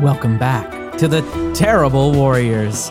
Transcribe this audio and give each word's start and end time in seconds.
Welcome 0.00 0.38
back 0.38 0.96
to 0.98 1.08
the 1.08 1.22
Terrible 1.56 2.12
Warriors, 2.12 2.88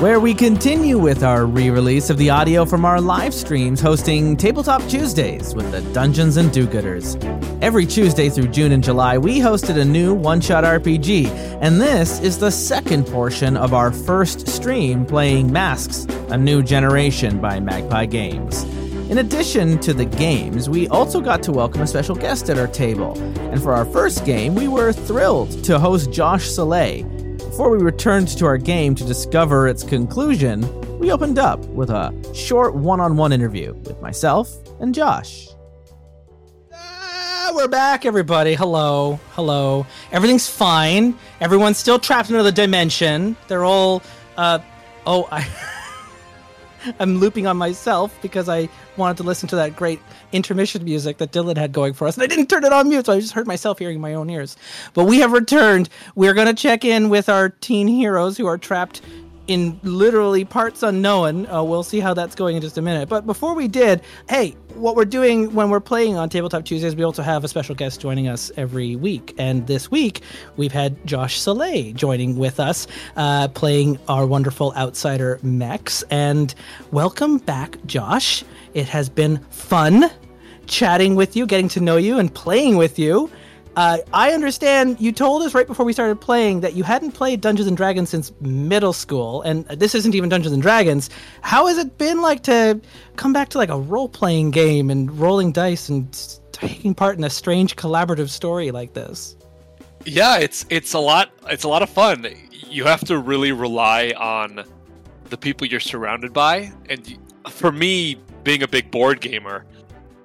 where 0.00 0.18
we 0.18 0.32
continue 0.32 0.96
with 0.96 1.22
our 1.22 1.44
re 1.44 1.68
release 1.68 2.08
of 2.08 2.16
the 2.16 2.30
audio 2.30 2.64
from 2.64 2.86
our 2.86 3.02
live 3.02 3.34
streams 3.34 3.78
hosting 3.78 4.38
Tabletop 4.38 4.80
Tuesdays 4.88 5.54
with 5.54 5.70
the 5.72 5.82
Dungeons 5.92 6.38
and 6.38 6.50
Do 6.50 6.66
Gooders. 6.66 7.22
Every 7.62 7.84
Tuesday 7.84 8.30
through 8.30 8.48
June 8.48 8.72
and 8.72 8.82
July, 8.82 9.18
we 9.18 9.38
hosted 9.38 9.78
a 9.78 9.84
new 9.84 10.14
one 10.14 10.40
shot 10.40 10.64
RPG, 10.64 11.26
and 11.60 11.78
this 11.78 12.18
is 12.20 12.38
the 12.38 12.50
second 12.50 13.06
portion 13.06 13.58
of 13.58 13.74
our 13.74 13.92
first 13.92 14.48
stream 14.48 15.04
playing 15.04 15.52
Masks, 15.52 16.06
a 16.30 16.38
New 16.38 16.62
Generation 16.62 17.42
by 17.42 17.60
Magpie 17.60 18.06
Games. 18.06 18.64
In 19.08 19.18
addition 19.18 19.78
to 19.82 19.94
the 19.94 20.04
games, 20.04 20.68
we 20.68 20.88
also 20.88 21.20
got 21.20 21.40
to 21.44 21.52
welcome 21.52 21.80
a 21.80 21.86
special 21.86 22.16
guest 22.16 22.50
at 22.50 22.58
our 22.58 22.66
table. 22.66 23.16
And 23.52 23.62
for 23.62 23.72
our 23.72 23.84
first 23.84 24.24
game, 24.24 24.56
we 24.56 24.66
were 24.66 24.92
thrilled 24.92 25.62
to 25.62 25.78
host 25.78 26.10
Josh 26.10 26.50
Saleh. 26.50 27.04
Before 27.38 27.70
we 27.70 27.78
returned 27.78 28.26
to 28.36 28.46
our 28.46 28.58
game 28.58 28.96
to 28.96 29.04
discover 29.04 29.68
its 29.68 29.84
conclusion, 29.84 30.60
we 30.98 31.12
opened 31.12 31.38
up 31.38 31.60
with 31.66 31.88
a 31.90 32.12
short 32.34 32.74
one 32.74 32.98
on 32.98 33.16
one 33.16 33.32
interview 33.32 33.74
with 33.74 34.02
myself 34.02 34.50
and 34.80 34.92
Josh. 34.92 35.50
Ah, 36.74 37.52
we're 37.54 37.68
back, 37.68 38.06
everybody. 38.06 38.54
Hello, 38.54 39.20
hello. 39.34 39.86
Everything's 40.10 40.50
fine. 40.50 41.16
Everyone's 41.40 41.78
still 41.78 42.00
trapped 42.00 42.28
in 42.28 42.34
another 42.34 42.50
dimension. 42.50 43.36
They're 43.46 43.64
all, 43.64 44.02
uh, 44.36 44.58
oh, 45.06 45.28
I. 45.30 45.46
I'm 46.98 47.18
looping 47.18 47.46
on 47.46 47.56
myself 47.56 48.16
because 48.22 48.48
I 48.48 48.68
wanted 48.96 49.16
to 49.18 49.22
listen 49.22 49.48
to 49.50 49.56
that 49.56 49.76
great 49.76 50.00
intermission 50.32 50.84
music 50.84 51.18
that 51.18 51.32
Dylan 51.32 51.56
had 51.56 51.72
going 51.72 51.92
for 51.92 52.06
us, 52.06 52.16
and 52.16 52.24
I 52.24 52.26
didn't 52.26 52.48
turn 52.48 52.64
it 52.64 52.72
on 52.72 52.88
mute, 52.88 53.06
so 53.06 53.12
I 53.12 53.20
just 53.20 53.32
heard 53.32 53.46
myself 53.46 53.78
hearing 53.78 54.00
my 54.00 54.14
own 54.14 54.30
ears. 54.30 54.56
But 54.94 55.04
we 55.04 55.18
have 55.20 55.32
returned. 55.32 55.88
We're 56.14 56.34
going 56.34 56.48
to 56.48 56.54
check 56.54 56.84
in 56.84 57.08
with 57.08 57.28
our 57.28 57.48
teen 57.48 57.88
heroes 57.88 58.36
who 58.36 58.46
are 58.46 58.58
trapped 58.58 59.02
in 59.48 59.78
literally 59.82 60.44
parts 60.44 60.82
unknown. 60.82 61.46
Uh, 61.46 61.62
we'll 61.62 61.82
see 61.82 62.00
how 62.00 62.14
that's 62.14 62.34
going 62.34 62.56
in 62.56 62.62
just 62.62 62.78
a 62.78 62.82
minute. 62.82 63.08
But 63.08 63.26
before 63.26 63.54
we 63.54 63.68
did, 63.68 64.02
hey, 64.28 64.56
what 64.74 64.96
we're 64.96 65.04
doing 65.04 65.54
when 65.54 65.70
we're 65.70 65.80
playing 65.80 66.16
on 66.16 66.28
Tabletop 66.28 66.64
Tuesdays, 66.64 66.94
we 66.96 67.02
also 67.02 67.22
have 67.22 67.44
a 67.44 67.48
special 67.48 67.74
guest 67.74 68.00
joining 68.00 68.28
us 68.28 68.50
every 68.56 68.96
week. 68.96 69.34
And 69.38 69.66
this 69.66 69.90
week, 69.90 70.22
we've 70.56 70.72
had 70.72 71.04
Josh 71.06 71.40
Saleh 71.40 71.94
joining 71.94 72.36
with 72.36 72.60
us, 72.60 72.86
uh, 73.16 73.48
playing 73.48 73.98
our 74.08 74.26
wonderful 74.26 74.72
outsider 74.76 75.38
Mex. 75.42 76.02
And 76.10 76.54
welcome 76.90 77.38
back, 77.38 77.78
Josh. 77.86 78.44
It 78.74 78.88
has 78.88 79.08
been 79.08 79.38
fun 79.50 80.10
chatting 80.66 81.14
with 81.14 81.36
you, 81.36 81.46
getting 81.46 81.68
to 81.68 81.80
know 81.80 81.96
you, 81.96 82.18
and 82.18 82.32
playing 82.34 82.76
with 82.76 82.98
you. 82.98 83.30
Uh, 83.76 83.98
I 84.14 84.32
understand 84.32 84.98
you 84.98 85.12
told 85.12 85.42
us 85.42 85.52
right 85.52 85.66
before 85.66 85.84
we 85.84 85.92
started 85.92 86.18
playing 86.18 86.60
that 86.60 86.72
you 86.72 86.82
hadn't 86.82 87.12
played 87.12 87.42
Dungeons 87.42 87.68
and 87.68 87.76
Dragons 87.76 88.08
since 88.08 88.32
middle 88.40 88.94
school, 88.94 89.42
and 89.42 89.66
this 89.66 89.94
isn't 89.94 90.14
even 90.14 90.30
Dungeons 90.30 90.54
and 90.54 90.62
Dragons. 90.62 91.10
How 91.42 91.66
has 91.66 91.76
it 91.76 91.98
been 91.98 92.22
like 92.22 92.42
to 92.44 92.80
come 93.16 93.34
back 93.34 93.50
to 93.50 93.58
like 93.58 93.68
a 93.68 93.78
role 93.78 94.08
playing 94.08 94.50
game 94.50 94.88
and 94.88 95.12
rolling 95.20 95.52
dice 95.52 95.90
and 95.90 96.10
taking 96.52 96.94
part 96.94 97.18
in 97.18 97.24
a 97.24 97.28
strange 97.28 97.76
collaborative 97.76 98.30
story 98.30 98.70
like 98.70 98.94
this? 98.94 99.36
Yeah, 100.06 100.38
it's 100.38 100.64
it's 100.70 100.94
a 100.94 100.98
lot. 100.98 101.30
It's 101.50 101.64
a 101.64 101.68
lot 101.68 101.82
of 101.82 101.90
fun. 101.90 102.26
You 102.50 102.84
have 102.84 103.04
to 103.04 103.18
really 103.18 103.52
rely 103.52 104.14
on 104.16 104.64
the 105.28 105.36
people 105.36 105.66
you're 105.66 105.80
surrounded 105.80 106.32
by, 106.32 106.72
and 106.88 107.18
for 107.50 107.72
me, 107.72 108.16
being 108.42 108.62
a 108.62 108.68
big 108.68 108.90
board 108.90 109.20
gamer, 109.20 109.66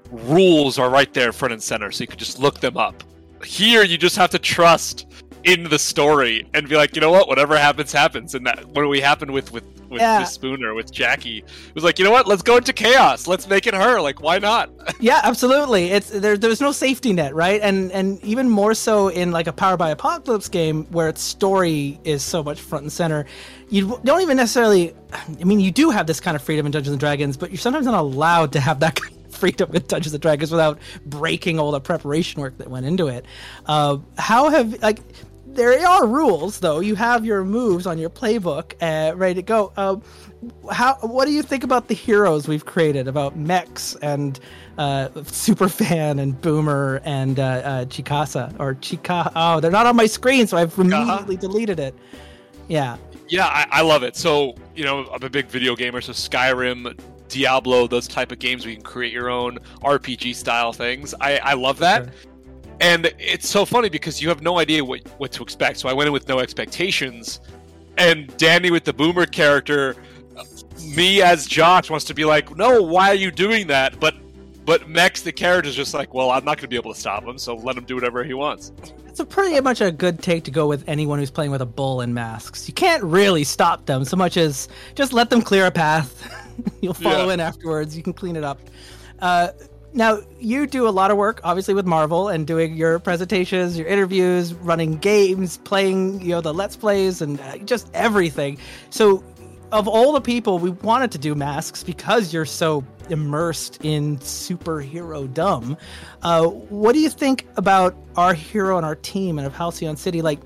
rules 0.09 0.79
are 0.79 0.89
right 0.89 1.13
there 1.13 1.33
front 1.33 1.51
and 1.51 1.61
center, 1.61 1.91
so 1.91 2.03
you 2.03 2.07
can 2.07 2.17
just 2.17 2.39
look 2.39 2.61
them 2.61 2.77
up 2.77 3.03
here 3.43 3.83
you 3.83 3.97
just 3.97 4.15
have 4.15 4.29
to 4.31 4.39
trust 4.39 5.07
in 5.43 5.63
the 5.63 5.79
story 5.79 6.47
and 6.53 6.69
be 6.69 6.75
like, 6.75 6.95
you 6.95 7.01
know 7.01 7.11
what, 7.11 7.27
whatever 7.27 7.57
happens, 7.57 7.91
happens. 7.91 8.35
And 8.35 8.45
that 8.45 8.65
what 8.67 8.87
we 8.87 9.01
happened 9.01 9.31
with 9.31 9.51
with 9.51 9.63
with 9.89 9.99
Yeah. 9.99 10.23
Spooner 10.23 10.73
with 10.73 10.91
Jackie 10.91 11.39
it 11.39 11.75
was 11.75 11.83
like, 11.83 11.99
you 11.99 12.05
know 12.05 12.11
what, 12.11 12.25
let's 12.25 12.41
go 12.41 12.57
into 12.57 12.71
chaos. 12.71 13.27
Let's 13.27 13.47
make 13.49 13.67
it 13.67 13.73
her. 13.73 13.99
Like, 13.99 14.21
why 14.21 14.39
not? 14.39 14.69
yeah, 14.99 15.19
absolutely. 15.23 15.91
It's 15.91 16.09
there. 16.09 16.37
There's 16.37 16.61
no 16.61 16.71
safety 16.71 17.11
net, 17.11 17.35
right? 17.35 17.59
And 17.61 17.91
and 17.91 18.23
even 18.23 18.49
more 18.49 18.73
so 18.73 19.09
in 19.09 19.31
like 19.31 19.47
a 19.47 19.53
Power 19.53 19.77
by 19.77 19.89
Apocalypse 19.89 20.47
game 20.47 20.85
where 20.91 21.09
its 21.09 21.21
story 21.21 21.99
is 22.03 22.23
so 22.23 22.43
much 22.43 22.61
front 22.61 22.83
and 22.83 22.91
center. 22.91 23.25
You 23.69 23.99
don't 24.03 24.21
even 24.21 24.37
necessarily. 24.37 24.93
I 25.13 25.43
mean, 25.43 25.59
you 25.59 25.71
do 25.71 25.89
have 25.89 26.07
this 26.07 26.19
kind 26.21 26.35
of 26.35 26.41
freedom 26.41 26.65
in 26.65 26.71
Dungeons 26.71 26.93
and 26.93 26.99
Dragons, 26.99 27.35
but 27.35 27.49
you're 27.51 27.57
sometimes 27.57 27.85
not 27.85 27.95
allowed 27.95 28.53
to 28.53 28.59
have 28.59 28.79
that 28.79 28.95
kind 29.01 29.13
of 29.13 29.20
freedom 29.41 29.75
in 29.75 29.83
Dungeons 29.87 30.13
and 30.13 30.21
Dragons 30.21 30.51
without 30.51 30.79
breaking 31.05 31.59
all 31.59 31.71
the 31.71 31.81
preparation 31.81 32.41
work 32.41 32.57
that 32.59 32.69
went 32.69 32.85
into 32.85 33.07
it. 33.07 33.25
Uh, 33.65 33.97
how 34.17 34.49
have 34.49 34.81
like 34.81 34.99
there 35.47 35.85
are 35.85 36.07
rules 36.07 36.59
though. 36.59 36.79
You 36.79 36.95
have 36.95 37.25
your 37.25 37.43
moves 37.43 37.85
on 37.85 37.97
your 37.97 38.09
playbook 38.09 38.73
uh, 38.81 39.15
ready 39.15 39.35
to 39.35 39.41
go. 39.41 39.73
Uh, 39.75 39.97
how 40.71 40.95
what 41.01 41.25
do 41.25 41.31
you 41.31 41.43
think 41.43 41.63
about 41.63 41.87
the 41.87 41.93
heroes 41.93 42.47
we've 42.47 42.65
created 42.65 43.07
about 43.07 43.35
Mex 43.35 43.95
and 44.01 44.39
uh, 44.77 45.09
Superfan 45.15 46.21
and 46.21 46.39
Boomer 46.39 47.01
and 47.03 47.39
uh, 47.39 47.43
uh, 47.43 47.85
Chikaha 47.85 48.57
or 48.59 48.75
Chica? 48.75 49.31
Oh, 49.35 49.59
they're 49.59 49.71
not 49.71 49.87
on 49.87 49.95
my 49.95 50.05
screen, 50.05 50.47
so 50.47 50.57
I've 50.57 50.77
immediately 50.77 51.35
deleted 51.35 51.79
it. 51.79 51.95
Yeah, 52.67 52.97
Yeah, 53.31 53.47
I, 53.47 53.65
I 53.71 53.81
love 53.81 54.03
it. 54.03 54.17
So, 54.17 54.55
you 54.75 54.83
know, 54.83 55.07
I'm 55.07 55.23
a 55.23 55.29
big 55.29 55.47
video 55.47 55.73
gamer, 55.73 56.01
so 56.01 56.11
Skyrim, 56.11 56.99
Diablo, 57.31 57.87
those 57.87 58.07
type 58.07 58.31
of 58.31 58.39
games 58.39 58.65
where 58.65 58.71
you 58.71 58.77
can 58.77 58.83
create 58.83 59.13
your 59.13 59.29
own 59.29 59.57
RPG 59.81 60.35
style 60.35 60.73
things. 60.73 61.13
I, 61.19 61.37
I 61.37 61.53
love 61.53 61.77
that. 61.79 62.05
Sure. 62.05 62.13
And 62.79 63.13
it's 63.19 63.47
so 63.47 63.63
funny 63.63 63.89
because 63.89 64.21
you 64.21 64.29
have 64.29 64.41
no 64.41 64.57
idea 64.57 64.83
what, 64.83 65.07
what 65.19 65.31
to 65.33 65.43
expect. 65.43 65.77
So 65.77 65.87
I 65.87 65.93
went 65.93 66.07
in 66.07 66.13
with 66.13 66.27
no 66.27 66.39
expectations. 66.39 67.39
And 67.97 68.35
Danny 68.37 68.71
with 68.71 68.85
the 68.85 68.93
boomer 68.93 69.25
character, 69.25 69.95
me 70.95 71.21
as 71.21 71.45
Josh 71.45 71.89
wants 71.89 72.05
to 72.05 72.13
be 72.13 72.25
like, 72.25 72.55
no, 72.57 72.81
why 72.81 73.09
are 73.09 73.15
you 73.15 73.31
doing 73.31 73.67
that? 73.67 73.99
But 73.99 74.15
but 74.63 74.87
Mex 74.87 75.21
the 75.21 75.31
character 75.31 75.69
is 75.69 75.75
just 75.75 75.93
like, 75.93 76.13
well, 76.13 76.29
I'm 76.29 76.45
not 76.45 76.57
going 76.57 76.63
to 76.63 76.67
be 76.67 76.75
able 76.75 76.93
to 76.93 76.99
stop 76.99 77.23
him, 77.23 77.37
so 77.37 77.55
let 77.55 77.75
him 77.75 77.83
do 77.83 77.95
whatever 77.95 78.23
he 78.23 78.35
wants. 78.35 78.71
it's 79.07 79.19
a 79.19 79.25
pretty 79.25 79.59
much 79.59 79.81
a 79.81 79.91
good 79.91 80.21
take 80.21 80.43
to 80.43 80.51
go 80.51 80.67
with 80.67 80.87
anyone 80.87 81.17
who's 81.17 81.31
playing 81.31 81.51
with 81.51 81.61
a 81.61 81.65
bull 81.65 82.01
and 82.01 82.13
masks. 82.13 82.67
You 82.67 82.73
can't 82.73 83.03
really 83.03 83.43
stop 83.43 83.85
them 83.87 84.05
so 84.05 84.15
much 84.15 84.37
as 84.37 84.69
just 84.93 85.13
let 85.13 85.29
them 85.29 85.41
clear 85.41 85.65
a 85.65 85.71
path. 85.71 86.31
You'll 86.81 86.93
follow 86.93 87.27
Yeah. 87.27 87.33
in 87.35 87.39
afterwards. 87.39 87.95
You 87.97 88.03
can 88.03 88.13
clean 88.13 88.35
it 88.35 88.43
up. 88.43 88.59
Uh, 89.19 89.49
now 89.93 90.19
you 90.39 90.67
do 90.67 90.87
a 90.87 90.89
lot 90.89 91.11
of 91.11 91.17
work, 91.17 91.41
obviously, 91.43 91.73
with 91.73 91.85
Marvel 91.85 92.29
and 92.29 92.47
doing 92.47 92.75
your 92.75 92.97
presentations, 92.99 93.77
your 93.77 93.87
interviews, 93.87 94.53
running 94.53 94.97
games, 94.97 95.57
playing, 95.57 96.21
you 96.21 96.29
know, 96.29 96.41
the 96.41 96.53
let's 96.53 96.75
plays, 96.77 97.21
and 97.21 97.39
uh, 97.41 97.57
just 97.57 97.89
everything. 97.93 98.57
So, 98.89 99.23
of 99.73 99.87
all 99.87 100.13
the 100.13 100.21
people, 100.21 100.59
we 100.59 100.69
wanted 100.69 101.11
to 101.11 101.17
do 101.17 101.35
masks 101.35 101.83
because 101.83 102.33
you're 102.33 102.45
so 102.45 102.83
immersed 103.09 103.79
in 103.83 104.17
superherodom. 104.19 105.77
Uh, 106.21 106.43
what 106.45 106.93
do 106.93 106.99
you 106.99 107.09
think 107.09 107.47
about 107.57 107.95
our 108.15 108.33
hero 108.33 108.77
and 108.77 108.85
our 108.85 108.95
team 108.95 109.37
and 109.37 109.47
of 109.47 109.53
Halcyon 109.53 109.95
City? 109.97 110.21
Like, 110.21 110.39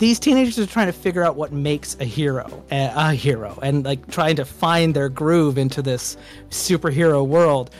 these 0.00 0.18
teenagers 0.18 0.58
are 0.58 0.66
trying 0.66 0.86
to 0.86 0.92
figure 0.92 1.22
out 1.22 1.36
what 1.36 1.52
makes 1.52 1.96
a 2.00 2.04
hero 2.04 2.64
a, 2.72 2.92
a 2.96 3.14
hero 3.14 3.56
and 3.62 3.84
like 3.84 4.10
trying 4.10 4.34
to 4.34 4.44
find 4.44 4.94
their 4.94 5.08
groove 5.08 5.56
into 5.56 5.80
this 5.80 6.16
superhero 6.48 7.24
world 7.26 7.70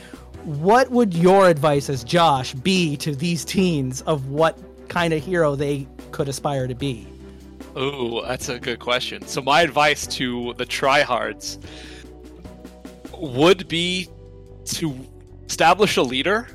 what 0.45 0.89
would 0.89 1.13
your 1.13 1.49
advice 1.49 1.89
as 1.89 2.03
josh 2.03 2.53
be 2.53 2.95
to 2.95 3.13
these 3.13 3.43
teens 3.43 4.01
of 4.03 4.29
what 4.29 4.57
kind 4.87 5.13
of 5.13 5.23
hero 5.23 5.55
they 5.55 5.85
could 6.11 6.29
aspire 6.29 6.67
to 6.67 6.75
be 6.75 7.07
Ooh, 7.77 8.21
that's 8.27 8.49
a 8.49 8.59
good 8.59 8.79
question. 8.79 9.25
So 9.27 9.41
my 9.41 9.61
advice 9.61 10.05
to 10.07 10.53
the 10.57 10.65
tryhards 10.65 11.57
would 13.17 13.67
be 13.67 14.09
to 14.65 14.93
establish 15.47 15.95
a 15.97 16.01
leader. 16.01 16.49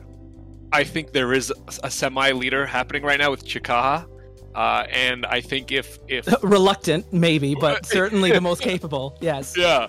I 0.72 0.84
think 0.84 1.12
there 1.12 1.32
is 1.32 1.52
a 1.82 1.90
semi-leader 1.90 2.66
happening 2.66 3.02
right 3.02 3.18
now 3.18 3.30
with 3.30 3.46
Chikaha, 3.46 4.06
uh, 4.56 4.86
and 4.90 5.26
I 5.26 5.40
think 5.40 5.70
if 5.70 5.98
if 6.08 6.26
reluctant 6.42 7.12
maybe 7.12 7.54
but 7.54 7.86
certainly 7.86 8.32
the 8.32 8.40
most 8.40 8.62
capable 8.72 9.16
yes. 9.20 9.54
Yeah, 9.56 9.86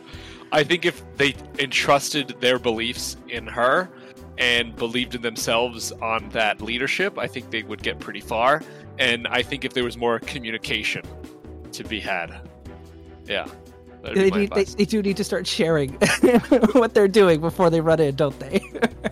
I 0.51 0.63
think 0.63 0.85
if 0.85 1.03
they 1.15 1.35
entrusted 1.57 2.35
their 2.39 2.59
beliefs 2.59 3.17
in 3.29 3.47
her 3.47 3.89
and 4.37 4.75
believed 4.75 5.15
in 5.15 5.21
themselves 5.21 5.91
on 5.93 6.29
that 6.29 6.61
leadership, 6.61 7.17
I 7.17 7.27
think 7.27 7.49
they 7.49 7.63
would 7.63 7.81
get 7.81 7.99
pretty 7.99 8.21
far. 8.21 8.61
And 8.99 9.27
I 9.27 9.41
think 9.41 9.65
if 9.65 9.73
there 9.73 9.83
was 9.83 9.97
more 9.97 10.19
communication 10.19 11.03
to 11.71 11.83
be 11.83 11.99
had, 11.99 12.41
yeah, 13.25 13.47
they, 14.03 14.29
need, 14.29 14.51
they, 14.51 14.63
they 14.63 14.85
do 14.85 15.01
need 15.01 15.17
to 15.17 15.23
start 15.23 15.45
sharing 15.45 15.91
what 16.73 16.93
they're 16.93 17.07
doing 17.07 17.41
before 17.41 17.69
they 17.69 17.81
run 17.81 17.99
in 17.99 18.15
don't 18.15 18.39
they 18.39 18.61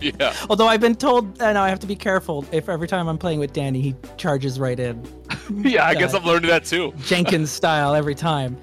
yeah. 0.00 0.34
although 0.48 0.66
i've 0.66 0.80
been 0.80 0.94
told 0.94 1.40
i 1.42 1.52
know 1.52 1.60
i 1.62 1.68
have 1.68 1.80
to 1.80 1.86
be 1.86 1.96
careful 1.96 2.44
if 2.52 2.68
every 2.68 2.88
time 2.88 3.08
i'm 3.08 3.18
playing 3.18 3.38
with 3.38 3.52
danny 3.52 3.80
he 3.80 3.94
charges 4.16 4.58
right 4.58 4.80
in 4.80 5.02
Yeah, 5.50 5.86
I 5.86 5.94
guess 5.94 6.14
Uh, 6.14 6.18
I'm 6.18 6.24
learning 6.24 6.50
that 6.50 6.64
too. 6.64 6.92
Jenkins 7.04 7.50
style 7.50 7.94
every 7.94 8.14
time. 8.14 8.56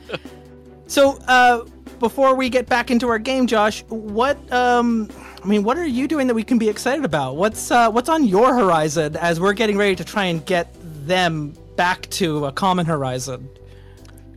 So, 0.87 1.17
uh, 1.27 1.63
before 1.99 2.35
we 2.35 2.49
get 2.49 2.67
back 2.67 2.91
into 2.91 3.07
our 3.07 3.19
game, 3.19 3.47
Josh, 3.47 3.83
what 3.87 4.37
um, 4.51 5.09
I 5.43 5.47
mean, 5.47 5.63
what 5.63 5.77
are 5.77 5.85
you 5.85 6.07
doing 6.07 6.27
that 6.27 6.33
we 6.33 6.43
can 6.43 6.57
be 6.57 6.69
excited 6.69 7.05
about? 7.05 7.37
What's 7.37 7.71
uh, 7.71 7.89
what's 7.89 8.09
on 8.09 8.25
your 8.25 8.53
horizon 8.53 9.15
as 9.17 9.39
we're 9.39 9.53
getting 9.53 9.77
ready 9.77 9.95
to 9.95 10.03
try 10.03 10.25
and 10.25 10.45
get 10.45 10.75
them 11.07 11.53
back 11.75 12.09
to 12.11 12.45
a 12.45 12.51
common 12.51 12.85
horizon. 12.85 13.49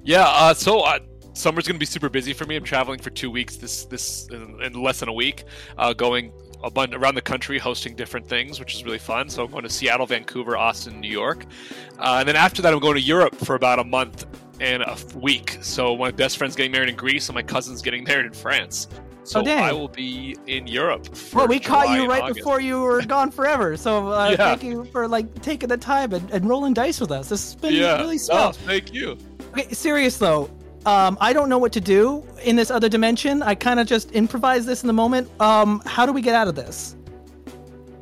Yeah, 0.04 0.24
uh, 0.26 0.54
so 0.54 0.80
uh, 0.80 1.00
summer's 1.36 1.66
gonna 1.66 1.78
be 1.78 1.86
super 1.86 2.08
busy 2.08 2.32
for 2.32 2.44
me. 2.46 2.56
I'm 2.56 2.64
traveling 2.64 2.98
for 2.98 3.10
two 3.10 3.30
weeks 3.30 3.56
this 3.56 3.84
this 3.84 4.26
in, 4.28 4.60
in 4.62 4.72
less 4.74 5.00
than 5.00 5.08
a 5.08 5.12
week, 5.12 5.44
uh, 5.78 5.92
going 5.92 6.32
a 6.64 6.70
bunch 6.70 6.94
around 6.94 7.14
the 7.14 7.22
country 7.22 7.58
hosting 7.58 7.94
different 7.94 8.26
things, 8.26 8.58
which 8.58 8.74
is 8.74 8.84
really 8.84 8.98
fun. 8.98 9.28
So 9.28 9.44
I'm 9.44 9.50
going 9.50 9.62
to 9.64 9.68
Seattle, 9.70 10.06
Vancouver, 10.06 10.56
Austin, 10.56 11.00
New 11.00 11.10
York, 11.10 11.44
uh, 11.98 12.16
and 12.20 12.28
then 12.28 12.34
after 12.36 12.62
that 12.62 12.72
I'm 12.72 12.80
going 12.80 12.94
to 12.94 13.00
Europe 13.00 13.34
for 13.36 13.54
about 13.54 13.78
a 13.78 13.84
month 13.84 14.24
and 14.58 14.82
a 14.82 14.96
week. 15.14 15.58
So 15.60 15.96
my 15.96 16.10
best 16.10 16.38
friend's 16.38 16.56
getting 16.56 16.72
married 16.72 16.88
in 16.88 16.96
Greece, 16.96 17.28
and 17.28 17.34
my 17.34 17.42
cousin's 17.42 17.82
getting 17.82 18.04
married 18.08 18.26
in 18.26 18.32
France. 18.32 18.88
So 19.24 19.42
Oh. 19.44 19.50
I 19.50 19.72
will 19.72 19.88
be 19.88 20.36
in 20.46 20.66
Europe. 20.68 21.14
For 21.14 21.38
Well, 21.38 21.48
we 21.48 21.58
caught 21.58 21.90
you 21.90 22.08
right 22.08 22.22
August. 22.22 22.36
before 22.38 22.60
you 22.60 22.80
were 22.80 23.02
gone 23.16 23.30
forever. 23.30 23.76
So 23.76 24.08
uh, 24.12 24.30
Yeah. 24.30 24.36
thank 24.36 24.62
you 24.62 24.84
for 24.86 25.06
like 25.08 25.42
taking 25.42 25.68
the 25.68 25.76
time 25.76 26.12
and, 26.14 26.30
and 26.30 26.48
rolling 26.48 26.72
dice 26.74 27.00
with 27.00 27.10
us. 27.10 27.28
This 27.28 27.44
has 27.52 27.54
been 27.60 27.74
Yeah, 27.74 27.96
really 27.98 28.16
no, 28.16 28.22
swell. 28.22 28.52
thank 28.52 28.94
you. 28.94 29.18
Okay, 29.52 29.68
serious 29.74 30.16
though. 30.16 30.48
Um, 30.86 31.18
I 31.20 31.32
don't 31.32 31.48
know 31.48 31.58
what 31.58 31.72
to 31.72 31.80
do 31.80 32.24
in 32.44 32.54
this 32.54 32.70
other 32.70 32.88
dimension. 32.88 33.42
I 33.42 33.56
kind 33.56 33.80
of 33.80 33.88
just 33.88 34.12
improvise 34.12 34.64
this 34.64 34.84
in 34.84 34.86
the 34.86 34.92
moment. 34.92 35.28
Um, 35.40 35.82
how 35.84 36.06
do 36.06 36.12
we 36.12 36.22
get 36.22 36.36
out 36.36 36.46
of 36.46 36.54
this? 36.54 36.94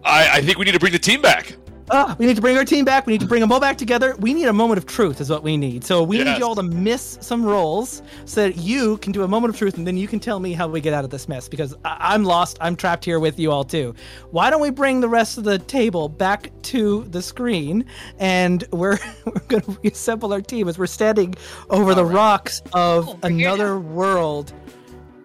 I, 0.04 0.28
I 0.34 0.42
think 0.42 0.58
we 0.58 0.66
need 0.66 0.72
to 0.72 0.78
bring 0.78 0.92
the 0.92 0.98
team 0.98 1.22
back. 1.22 1.56
Ah, 1.90 2.16
we 2.18 2.24
need 2.26 2.36
to 2.36 2.40
bring 2.42 2.56
our 2.56 2.64
team 2.64 2.84
back. 2.86 3.06
We 3.06 3.12
need 3.12 3.20
to 3.20 3.26
bring 3.26 3.42
them 3.42 3.52
all 3.52 3.60
back 3.60 3.76
together. 3.76 4.16
We 4.18 4.32
need 4.32 4.46
a 4.46 4.52
moment 4.54 4.78
of 4.78 4.86
truth, 4.86 5.20
is 5.20 5.28
what 5.28 5.42
we 5.42 5.58
need. 5.58 5.84
So 5.84 6.02
we 6.02 6.24
need 6.24 6.38
you 6.38 6.44
all 6.44 6.54
to 6.54 6.62
miss 6.62 7.18
some 7.20 7.44
rolls 7.44 8.02
so 8.24 8.40
that 8.42 8.56
you 8.56 8.96
can 8.98 9.12
do 9.12 9.22
a 9.22 9.28
moment 9.28 9.52
of 9.52 9.58
truth, 9.58 9.76
and 9.76 9.86
then 9.86 9.98
you 9.98 10.08
can 10.08 10.18
tell 10.18 10.40
me 10.40 10.54
how 10.54 10.66
we 10.66 10.80
get 10.80 10.94
out 10.94 11.04
of 11.04 11.10
this 11.10 11.28
mess. 11.28 11.46
Because 11.46 11.74
I- 11.84 11.96
I'm 12.14 12.24
lost. 12.24 12.56
I'm 12.62 12.74
trapped 12.74 13.04
here 13.04 13.20
with 13.20 13.38
you 13.38 13.52
all 13.52 13.64
too. 13.64 13.94
Why 14.30 14.48
don't 14.48 14.62
we 14.62 14.70
bring 14.70 15.00
the 15.00 15.10
rest 15.10 15.36
of 15.36 15.44
the 15.44 15.58
table 15.58 16.08
back 16.08 16.50
to 16.62 17.04
the 17.10 17.20
screen, 17.20 17.84
and 18.18 18.64
we're 18.72 18.98
we're 19.26 19.40
going 19.48 19.62
to 19.64 19.78
reassemble 19.82 20.32
our 20.32 20.40
team 20.40 20.68
as 20.68 20.78
we're 20.78 20.86
standing 20.86 21.34
over 21.68 21.94
the 21.94 22.04
rocks 22.04 22.62
of 22.72 23.08
Oh, 23.10 23.18
another 23.22 23.78
world. 23.78 24.54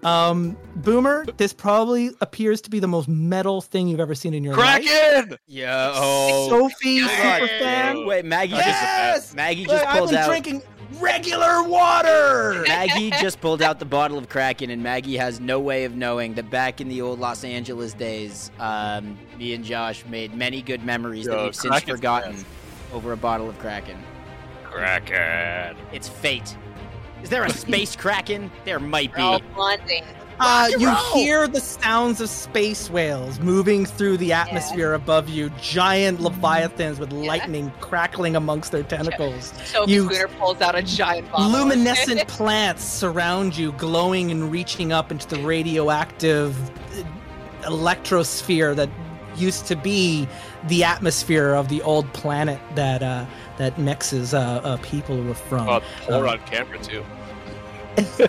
Um, 0.04 0.56
Boomer, 0.78 1.26
this 1.38 1.52
probably 1.52 2.12
appears 2.22 2.62
to 2.62 2.70
be 2.70 2.80
the 2.80 2.88
most 2.88 3.08
metal 3.10 3.62
thing 3.62 3.88
you've 3.88 4.00
ever 4.00 4.16
seen 4.16 4.34
in 4.34 4.44
your 4.44 4.56
life. 4.56 4.86
Kraken! 4.86 5.38
Yo. 5.48 6.48
Sophie, 6.50 6.90
Yes. 6.92 7.42
super 7.42 7.48
fan. 7.60 8.06
Wait, 8.06 8.24
Maggie 8.26 8.54
Yes! 8.54 9.24
just 9.26 9.36
Maggie 9.36 9.66
Look, 9.66 9.76
just 9.76 9.86
I've 9.88 9.98
pulled 9.98 10.10
been 10.12 10.20
out 10.20 10.28
drinking 10.28 10.62
regular 11.02 11.64
water. 11.64 12.64
Maggie 12.68 13.12
just 13.12 13.42
pulled 13.42 13.62
out 13.62 13.80
the 13.80 13.86
bottle 13.86 14.18
of 14.18 14.30
Kraken, 14.30 14.70
and 14.70 14.82
Maggie 14.82 15.18
has 15.18 15.40
no 15.42 15.60
way 15.60 15.84
of 15.84 15.96
knowing 15.96 16.34
that 16.36 16.50
back 16.50 16.80
in 16.80 16.88
the 16.88 17.02
old 17.02 17.20
Los 17.20 17.44
Angeles 17.44 17.94
days, 17.94 18.52
um, 18.60 19.20
me 19.38 19.54
and 19.54 19.66
Josh 19.66 20.06
made 20.06 20.34
many 20.34 20.62
good 20.62 20.84
memories 20.86 21.26
that 21.26 21.44
we've 21.44 21.56
since 21.56 21.82
forgotten 21.82 22.34
best. 22.34 22.46
over 22.94 23.12
a 23.12 23.18
bottle 23.18 23.50
of 23.50 23.60
Kraken. 23.60 24.02
Kraken. 24.64 25.76
It's 25.92 26.08
fate. 26.08 26.56
Is 27.24 27.30
there 27.30 27.44
a 27.44 27.50
space 27.52 27.96
Kraken? 27.96 28.50
There 28.66 28.80
might 28.80 29.16
We're 29.16 29.24
all 29.24 29.40
be. 29.40 29.46
bonding. 29.56 30.04
Uh, 30.42 30.70
you 30.80 30.96
hear 31.14 31.50
the 31.50 31.60
sounds 31.60 32.22
of 32.22 32.30
space 32.30 32.90
whales 32.90 33.42
moving 33.42 33.86
through 33.86 34.16
the 34.16 34.32
atmosphere 34.32 34.94
above 34.94 35.28
you, 35.28 35.50
giant 35.62 36.22
leviathans 36.22 36.98
with 36.98 37.12
lightning 37.12 37.70
crackling 37.82 38.38
amongst 38.38 38.72
their 38.72 38.84
tentacles. 38.84 39.52
Sophie 39.66 39.92
You- 39.92 40.06
Spooner 40.06 40.30
pulls 40.40 40.62
out 40.62 40.76
a 40.76 40.82
giant 40.82 41.30
bottle. 41.30 41.50
Luminescent 41.52 42.26
plants 42.30 42.86
surround 42.86 43.58
you, 43.58 43.74
glowing 43.74 44.32
and 44.32 44.50
reaching 44.50 44.94
up 44.94 45.12
into 45.12 45.28
the 45.28 45.42
radioactive 45.42 46.58
uh, 46.70 47.04
electrosphere 47.70 48.74
that 48.78 48.90
used 49.40 49.66
to 49.68 49.76
be 49.76 50.28
the 50.68 50.84
atmosphere 50.84 51.54
of 51.54 51.70
the 51.70 51.82
old 51.82 52.12
planet 52.14 52.60
that 52.76 53.02
uh, 53.04 53.26
that 53.58 53.78
Mex's 53.80 54.34
uh, 54.34 54.62
uh, 54.64 54.78
people 54.78 55.22
were 55.24 55.34
from. 55.34 55.66
Pour 56.02 56.28
Uh, 56.28 56.32
on 56.32 56.40
camera 56.40 56.80
too. 56.80 57.04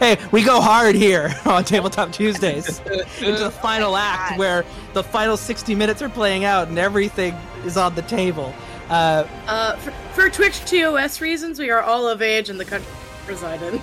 hey, 0.00 0.16
we 0.32 0.42
go 0.42 0.60
hard 0.60 0.94
here 0.96 1.32
on 1.44 1.64
Tabletop 1.64 2.12
Tuesdays 2.12 2.80
into 3.20 3.38
the 3.44 3.50
final 3.62 3.96
act 4.12 4.38
where 4.38 4.64
the 4.94 5.02
final 5.02 5.36
60 5.36 5.74
minutes 5.74 6.02
are 6.02 6.08
playing 6.08 6.44
out 6.44 6.68
and 6.68 6.78
everything 6.78 7.34
is 7.64 7.76
on 7.76 7.94
the 7.94 8.02
table. 8.02 8.52
Uh, 8.88 9.24
Uh, 9.46 9.76
for, 9.76 9.90
for 10.12 10.28
Twitch 10.30 10.58
TOS 10.64 11.20
reasons, 11.20 11.58
we 11.58 11.70
are 11.70 11.82
all 11.82 12.08
of 12.08 12.20
age 12.22 12.50
in 12.50 12.58
the 12.58 12.64
country 12.64 12.90
we 13.26 13.32
reside 13.32 13.62
in. 13.62 13.80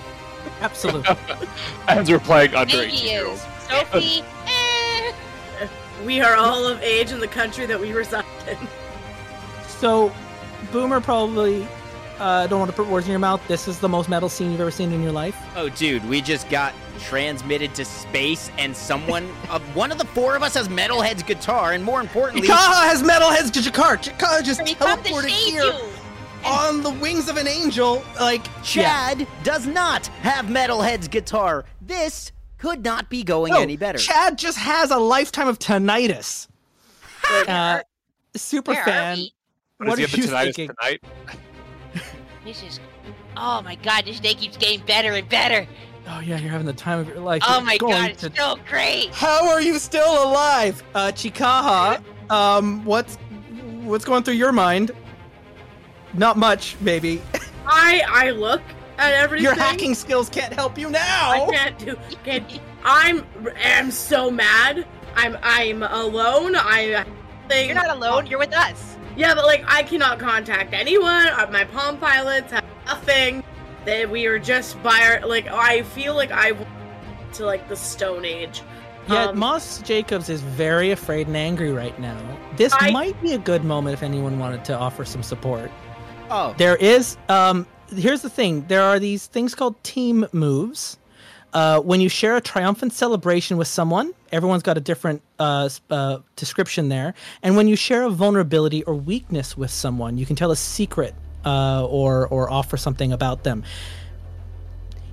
absolutely. 0.61 1.15
As 1.87 2.09
we're 2.09 2.19
playing 2.19 2.53
under 2.55 2.77
Maggie 2.77 2.93
18 2.95 3.05
year 3.07 3.21
is. 3.21 3.27
olds. 3.29 3.45
Sophie. 3.69 4.23
We 6.05 6.21
are 6.21 6.35
all 6.35 6.65
of 6.67 6.81
age 6.81 7.11
in 7.11 7.19
the 7.19 7.27
country 7.27 7.65
that 7.65 7.79
we 7.79 7.93
reside 7.93 8.25
in. 8.47 8.57
so, 9.67 10.11
Boomer 10.71 10.99
probably, 10.99 11.65
uh, 12.19 12.47
don't 12.47 12.59
want 12.59 12.71
to 12.71 12.75
put 12.75 12.87
words 12.87 13.05
in 13.05 13.11
your 13.11 13.19
mouth. 13.19 13.41
This 13.47 13.67
is 13.67 13.79
the 13.79 13.89
most 13.89 14.09
metal 14.09 14.29
scene 14.29 14.51
you've 14.51 14.61
ever 14.61 14.71
seen 14.71 14.91
in 14.91 15.01
your 15.01 15.11
life. 15.11 15.37
Oh, 15.55 15.69
dude, 15.69 16.07
we 16.09 16.21
just 16.21 16.49
got 16.49 16.73
transmitted 16.99 17.73
to 17.75 17.85
space, 17.85 18.51
and 18.57 18.75
someone, 18.75 19.29
uh, 19.49 19.59
one 19.73 19.91
of 19.91 19.97
the 19.97 20.05
four 20.05 20.35
of 20.35 20.43
us 20.43 20.53
has 20.55 20.67
Metalhead's 20.67 21.23
guitar, 21.23 21.73
and 21.73 21.83
more 21.83 22.01
importantly, 22.01 22.47
Chikaha 22.47 22.83
has 22.83 23.01
metalheads 23.01 23.51
guitar. 23.53 23.97
Jakar. 23.97 24.13
Chikaha 24.17 24.43
just 24.43 24.63
we 24.63 24.75
teleported 24.75 25.27
here 25.29 25.63
you. 25.63 25.73
on 26.45 26.81
the 26.81 26.91
wings 26.91 27.29
of 27.29 27.37
an 27.37 27.47
angel. 27.47 28.03
Like, 28.19 28.45
yeah. 28.75 29.13
Chad 29.13 29.27
does 29.43 29.65
not 29.65 30.07
have 30.07 30.45
Metalhead's 30.45 31.07
guitar. 31.07 31.65
This 31.81 32.31
could 32.63 32.81
not 32.85 33.09
be 33.09 33.23
going 33.23 33.51
No, 33.51 33.59
any 33.61 33.75
better. 33.75 33.97
Chad 33.97 34.37
just 34.37 34.57
has 34.57 34.89
a 34.89 34.97
lifetime 34.97 35.49
of 35.49 35.59
tinnitus. 35.59 36.47
uh, 37.45 37.81
super 38.37 38.71
Where 38.71 38.85
fan. 38.85 39.17
we? 39.17 39.33
What, 39.77 39.89
What 39.89 39.99
are 39.99 40.01
he 40.07 40.17
you 40.21 40.23
have 40.23 40.29
the 40.31 40.35
tinnitus 40.37 40.43
thinking? 40.55 40.69
tonight? 40.79 41.03
This 42.45 42.61
is. 42.63 42.79
Oh 43.37 43.61
my 43.61 43.75
god, 43.75 44.03
this 44.05 44.19
day 44.19 44.33
keeps 44.33 44.57
getting 44.57 44.85
better 44.85 45.13
and 45.13 45.27
better. 45.29 45.65
Oh 46.09 46.19
yeah, 46.19 46.37
you're 46.37 46.51
having 46.51 46.67
the 46.67 46.73
time 46.73 46.99
of 46.99 47.07
your 47.07 47.19
life. 47.19 47.41
Oh 47.47 47.55
You're 47.55 47.65
my 47.65 47.77
god, 47.77 48.11
it's 48.11 48.21
to- 48.21 48.35
so 48.35 48.57
great. 48.67 49.11
How 49.13 49.49
are 49.49 49.61
you 49.61 49.79
still 49.79 50.25
alive, 50.29 50.83
uh, 50.93 51.07
Chikaha? 51.13 52.03
Um, 52.29 52.83
what's 52.83 53.15
what's 53.83 54.03
going 54.03 54.23
through 54.23 54.33
your 54.33 54.51
mind? 54.51 54.91
Not 56.13 56.35
much, 56.37 56.75
maybe. 56.81 57.21
I 57.65 58.01
I 58.09 58.31
look 58.31 58.61
at 58.97 59.13
everything. 59.13 59.43
Your 59.43 59.55
hacking 59.55 59.95
skills 59.95 60.29
can't 60.29 60.53
help 60.53 60.77
you 60.77 60.89
now. 60.89 61.31
I 61.31 61.47
can't 61.51 61.77
do. 61.79 61.97
Can't, 62.23 62.59
I'm 62.83 63.25
am 63.57 63.91
so 63.91 64.29
mad. 64.31 64.85
I'm 65.15 65.37
I'm 65.43 65.83
alone. 65.83 66.55
I. 66.55 67.05
Thing, 67.49 67.67
You're 67.67 67.75
not 67.75 67.89
alone. 67.89 68.25
You're 68.27 68.39
with 68.39 68.53
us. 68.53 68.95
Yeah, 69.17 69.35
but 69.35 69.45
like 69.45 69.63
I 69.67 69.83
cannot 69.83 70.17
contact 70.17 70.73
anyone. 70.73 71.27
Uh, 71.27 71.49
My 71.51 71.65
Palm 71.65 71.97
pilots 71.97 72.51
have 72.51 72.63
nothing. 72.85 73.43
That 73.85 74.09
we 74.09 74.25
are 74.27 74.39
just 74.39 74.81
by 74.81 75.01
our 75.01 75.27
like. 75.27 75.47
I 75.47 75.83
feel 75.83 76.15
like 76.15 76.31
I 76.31 76.53
went 76.53 76.67
to 77.33 77.45
like 77.45 77.67
the 77.67 77.75
Stone 77.75 78.23
Age. 78.23 78.61
Yeah, 79.09 79.25
Um, 79.25 79.37
Moss 79.39 79.81
Jacobs 79.81 80.29
is 80.29 80.39
very 80.39 80.91
afraid 80.91 81.27
and 81.27 81.35
angry 81.35 81.73
right 81.73 81.97
now. 81.99 82.17
This 82.55 82.73
I- 82.79 82.91
might 82.91 83.21
be 83.21 83.33
a 83.33 83.37
good 83.37 83.65
moment 83.65 83.93
if 83.93 84.01
anyone 84.03 84.39
wanted 84.39 84.63
to 84.65 84.77
offer 84.77 85.03
some 85.03 85.21
support. 85.21 85.69
oh, 86.31 86.55
There 86.57 86.77
is 86.77 87.17
um 87.27 87.67
here's 87.97 88.21
the 88.21 88.29
thing. 88.29 88.65
There 88.67 88.83
are 88.83 88.99
these 88.99 89.27
things 89.27 89.55
called 89.55 89.81
team 89.83 90.25
moves. 90.31 90.97
Uh, 91.53 91.79
when 91.79 92.01
you 92.01 92.09
share 92.09 92.35
a 92.35 92.41
triumphant 92.41 92.93
celebration 92.93 93.57
with 93.57 93.67
someone, 93.67 94.11
everyone's 94.31 94.63
got 94.63 94.75
a 94.75 94.81
different 94.81 95.21
uh, 95.37 95.69
uh, 95.91 96.17
description 96.35 96.89
there. 96.89 97.13
And 97.43 97.55
when 97.55 97.67
you 97.67 97.75
share 97.75 98.03
a 98.03 98.09
vulnerability 98.09 98.83
or 98.83 98.95
weakness 98.95 99.55
with 99.55 99.69
someone, 99.69 100.17
you 100.17 100.25
can 100.25 100.35
tell 100.35 100.49
a 100.49 100.55
secret 100.55 101.13
uh, 101.45 101.85
or 101.85 102.27
or 102.27 102.49
offer 102.49 102.75
something 102.77 103.13
about 103.13 103.43
them. 103.43 103.63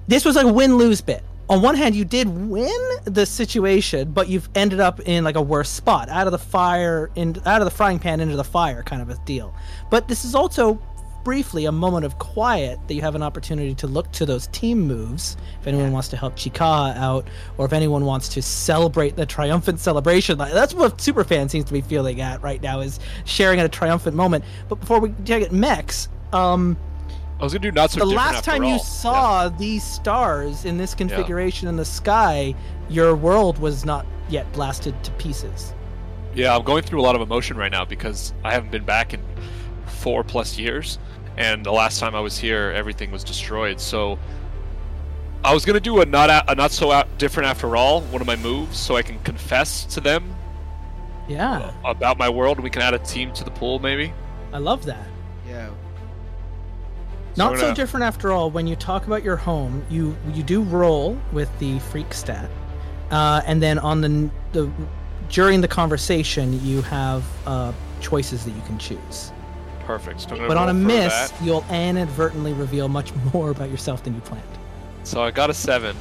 This 0.08 0.24
was 0.24 0.36
a 0.36 0.46
win 0.46 0.76
lose 0.76 1.00
bit. 1.00 1.22
On 1.50 1.62
one 1.62 1.74
hand, 1.74 1.96
you 1.96 2.04
did 2.04 2.28
win 2.28 2.80
the 3.04 3.26
situation, 3.26 4.12
but 4.12 4.28
you've 4.28 4.48
ended 4.54 4.78
up 4.78 5.00
in 5.00 5.24
like 5.24 5.34
a 5.34 5.42
worse 5.42 5.68
spot, 5.68 6.08
out 6.08 6.28
of 6.28 6.32
the 6.32 6.38
fire, 6.38 7.10
in 7.16 7.36
out 7.44 7.60
of 7.60 7.64
the 7.64 7.72
frying 7.72 7.98
pan 7.98 8.20
into 8.20 8.36
the 8.36 8.44
fire, 8.44 8.84
kind 8.84 9.02
of 9.02 9.10
a 9.10 9.16
deal. 9.24 9.52
But 9.90 10.06
this 10.06 10.24
is 10.24 10.36
also 10.36 10.80
briefly 11.24 11.66
a 11.66 11.72
moment 11.72 12.04
of 12.04 12.18
quiet 12.18 12.78
that 12.86 12.94
you 12.94 13.00
have 13.02 13.14
an 13.14 13.22
opportunity 13.22 13.74
to 13.74 13.86
look 13.86 14.10
to 14.12 14.26
those 14.26 14.46
team 14.48 14.80
moves. 14.80 15.36
If 15.60 15.66
anyone 15.66 15.92
wants 15.92 16.08
to 16.08 16.16
help 16.16 16.36
Chikaha 16.36 16.96
out, 16.96 17.28
or 17.58 17.66
if 17.66 17.72
anyone 17.72 18.04
wants 18.04 18.28
to 18.30 18.42
celebrate 18.42 19.16
the 19.16 19.26
triumphant 19.26 19.80
celebration, 19.80 20.38
like 20.38 20.52
that's 20.52 20.74
what 20.74 20.98
Superfan 20.98 21.50
seems 21.50 21.66
to 21.66 21.72
be 21.72 21.80
feeling 21.80 22.20
at 22.20 22.42
right 22.42 22.62
now 22.62 22.80
is 22.80 23.00
sharing 23.24 23.60
at 23.60 23.66
a 23.66 23.70
triumphant 23.70 24.16
moment. 24.16 24.44
But 24.68 24.76
before 24.76 25.00
we 25.00 25.10
take 25.24 25.42
it, 25.42 25.52
Mex, 25.52 26.08
um, 26.32 26.76
I 27.40 27.44
was 27.44 27.54
gonna 27.54 27.62
do 27.62 27.72
not 27.72 27.90
so 27.90 28.00
the 28.00 28.06
last 28.06 28.36
after 28.36 28.50
time 28.50 28.64
you 28.64 28.74
all. 28.74 28.78
saw 28.78 29.48
these 29.48 29.82
stars 29.82 30.66
in 30.66 30.76
this 30.76 30.94
configuration 30.94 31.68
in 31.68 31.76
the 31.76 31.84
sky, 31.84 32.54
your 32.90 33.16
world 33.16 33.58
was 33.58 33.84
not 33.84 34.06
yet 34.28 34.50
blasted 34.52 35.02
to 35.04 35.10
pieces. 35.12 35.72
Yeah. 36.34 36.44
yeah, 36.44 36.56
I'm 36.56 36.64
going 36.64 36.82
through 36.82 37.00
a 37.00 37.02
lot 37.02 37.16
of 37.16 37.22
emotion 37.22 37.56
right 37.56 37.72
now 37.72 37.84
because 37.84 38.34
I 38.44 38.52
haven't 38.52 38.70
been 38.70 38.84
back 38.84 39.14
in 39.14 39.22
four 40.00 40.24
plus 40.24 40.58
years, 40.58 40.98
and 41.36 41.64
the 41.64 41.72
last 41.72 42.00
time 42.00 42.14
I 42.14 42.20
was 42.20 42.38
here, 42.38 42.72
everything 42.74 43.10
was 43.10 43.22
destroyed. 43.24 43.80
So 43.80 44.18
I 45.44 45.54
was 45.54 45.64
gonna 45.64 45.80
do 45.80 46.00
a 46.00 46.06
not 46.06 46.30
a, 46.30 46.50
a 46.52 46.54
not 46.54 46.70
so 46.72 46.90
out 46.92 47.06
different 47.18 47.48
after 47.48 47.76
all, 47.76 48.00
one 48.02 48.20
of 48.20 48.26
my 48.26 48.36
moves, 48.36 48.78
so 48.78 48.96
I 48.96 49.02
can 49.02 49.18
confess 49.20 49.84
to 49.94 50.00
them 50.00 50.34
Yeah. 51.28 51.70
about 51.84 52.18
my 52.18 52.28
world, 52.28 52.56
and 52.58 52.64
we 52.64 52.70
can 52.70 52.82
add 52.82 52.94
a 52.94 52.98
team 52.98 53.32
to 53.34 53.44
the 53.44 53.50
pool, 53.50 53.78
maybe. 53.78 54.12
I 54.52 54.58
love 54.58 54.84
that. 54.86 55.06
Yeah. 55.48 55.68
Not 57.36 57.52
we're 57.52 57.56
so 57.58 57.62
gonna- 57.66 57.74
different 57.76 58.04
after 58.04 58.32
all. 58.32 58.50
When 58.50 58.66
you 58.66 58.76
talk 58.76 59.06
about 59.06 59.22
your 59.22 59.36
home, 59.36 59.84
you 59.88 60.16
you 60.34 60.42
do 60.42 60.62
roll 60.62 61.16
with 61.32 61.48
the 61.58 61.78
freak 61.78 62.12
stat, 62.12 62.50
uh, 63.10 63.40
and 63.46 63.62
then 63.62 63.78
on 63.78 64.00
the 64.00 64.30
the 64.52 64.70
during 65.28 65.60
the 65.60 65.68
conversation, 65.68 66.60
you 66.66 66.82
have 66.82 67.22
uh, 67.46 67.72
choices 68.00 68.44
that 68.44 68.50
you 68.50 68.62
can 68.62 68.76
choose. 68.78 69.30
Perfect. 69.98 70.20
So 70.20 70.36
But 70.46 70.56
on 70.56 70.68
a 70.68 70.74
miss, 70.74 71.12
that. 71.30 71.42
you'll 71.42 71.64
inadvertently 71.70 72.52
reveal 72.52 72.88
much 72.88 73.12
more 73.34 73.50
about 73.50 73.70
yourself 73.70 74.04
than 74.04 74.14
you 74.14 74.20
planned. 74.20 74.44
So 75.02 75.20
I 75.22 75.32
got 75.32 75.50
a 75.50 75.54
seven. 75.54 75.96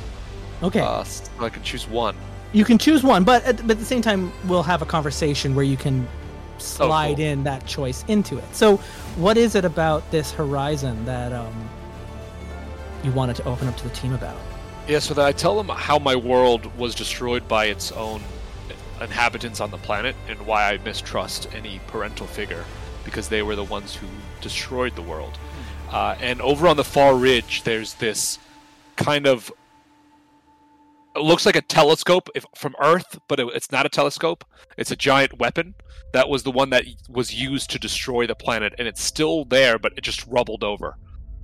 Okay, 0.61 0.81
Uh, 0.81 1.03
so 1.03 1.23
I 1.39 1.49
can 1.49 1.63
choose 1.63 1.87
one. 1.87 2.15
you 2.53 2.65
can 2.65 2.77
choose 2.77 3.01
one, 3.03 3.23
but 3.23 3.43
at, 3.45 3.57
but 3.65 3.71
at 3.71 3.79
the 3.79 3.85
same 3.85 4.01
time, 4.03 4.31
we'll 4.47 4.61
have 4.63 4.81
a 4.83 4.85
conversation 4.85 5.55
where 5.55 5.63
you 5.65 5.77
can 5.77 6.07
slide 6.59 7.13
Oh, 7.13 7.15
cool. 7.15 7.25
in 7.25 7.43
that 7.45 7.65
choice 7.65 8.03
into 8.07 8.37
it. 8.37 8.43
So, 8.53 8.77
what 9.15 9.37
is 9.37 9.55
it 9.55 9.65
about 9.65 10.09
this 10.11 10.31
horizon 10.31 11.03
that 11.05 11.31
um, 11.33 11.53
you 13.03 13.11
wanted 13.13 13.37
to 13.37 13.43
open 13.45 13.67
up 13.69 13.77
to 13.77 13.83
the 13.87 13.95
team 13.95 14.13
about? 14.13 14.35
Yeah, 14.87 14.99
so 14.99 15.13
that 15.15 15.25
I 15.25 15.31
tell 15.31 15.55
them 15.57 15.69
how 15.69 15.97
my 15.97 16.15
world 16.15 16.65
was 16.77 16.93
destroyed 16.93 17.47
by 17.47 17.65
its 17.65 17.91
own 17.93 18.21
inhabitants 19.01 19.61
on 19.61 19.71
the 19.71 19.77
planet 19.77 20.15
and 20.27 20.37
why 20.45 20.73
I 20.73 20.77
mistrust 20.79 21.47
any 21.55 21.79
parental 21.87 22.27
figure 22.27 22.65
because 23.03 23.29
they 23.29 23.41
were 23.41 23.55
the 23.55 23.63
ones 23.63 23.95
who 23.95 24.07
destroyed 24.41 24.95
the 24.95 25.01
world. 25.01 25.37
Uh, 25.91 26.15
and 26.21 26.41
over 26.41 26.67
on 26.67 26.77
the 26.77 26.83
far 26.83 27.15
ridge, 27.15 27.63
there's 27.63 27.95
this 27.95 28.37
kind 28.95 29.25
of. 29.27 29.51
It 31.15 31.21
looks 31.23 31.45
like 31.45 31.55
a 31.55 31.61
telescope 31.61 32.29
if, 32.35 32.45
from 32.55 32.75
Earth, 32.79 33.19
but 33.27 33.39
it, 33.39 33.47
it's 33.55 33.71
not 33.71 33.85
a 33.85 33.89
telescope. 33.89 34.45
It's 34.77 34.91
a 34.91 34.95
giant 34.95 35.39
weapon. 35.39 35.73
That 36.13 36.29
was 36.29 36.43
the 36.43 36.51
one 36.51 36.69
that 36.69 36.85
was 37.09 37.33
used 37.33 37.71
to 37.71 37.79
destroy 37.79 38.27
the 38.27 38.35
planet, 38.35 38.73
and 38.77 38.87
it's 38.87 39.01
still 39.01 39.43
there, 39.45 39.79
but 39.79 39.93
it 39.97 40.01
just 40.01 40.25
rubbled 40.27 40.63
over. 40.63 40.95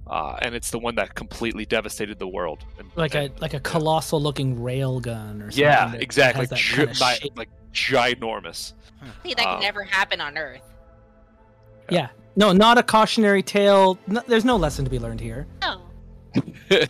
Uh, 0.08 0.38
and 0.44 0.54
it's 0.54 0.70
the 0.70 0.78
one 0.78 0.94
that 0.96 1.16
completely 1.16 1.66
devastated 1.66 2.20
the 2.20 2.28
world. 2.28 2.64
And, 2.78 2.90
Like 2.96 3.16
a 3.16 3.22
and- 3.22 3.42
like 3.42 3.56
a 3.56 3.60
colossal 3.60 4.22
looking 4.22 4.62
rail 4.62 5.00
gun 5.00 5.42
or 5.42 5.50
something. 5.50 5.64
yeah, 5.64 5.94
exactly. 5.96 6.42
has 6.42 6.50
that 6.50 6.60
Gi- 6.60 6.76
kinda 6.76 6.94
bi- 7.00 7.20
like 7.36 7.50
ginormous. 7.74 8.74
See, 9.24 9.34
that 9.34 9.46
Uh, 9.46 9.56
could 9.56 9.64
never 9.64 9.84
happen 9.84 10.22
on 10.22 10.38
Earth. 10.38 10.62
Yeah. 11.90 12.10
No, 12.36 12.52
not 12.52 12.78
a 12.78 12.84
cautionary 12.84 13.44
tale. 13.44 13.98
No, 14.08 14.22
there's 14.28 14.46
no 14.46 14.58
lesson 14.58 14.84
to 14.86 14.92
be 14.92 15.00
learned 15.00 15.22
here. 15.22 15.48
No. 15.62 15.82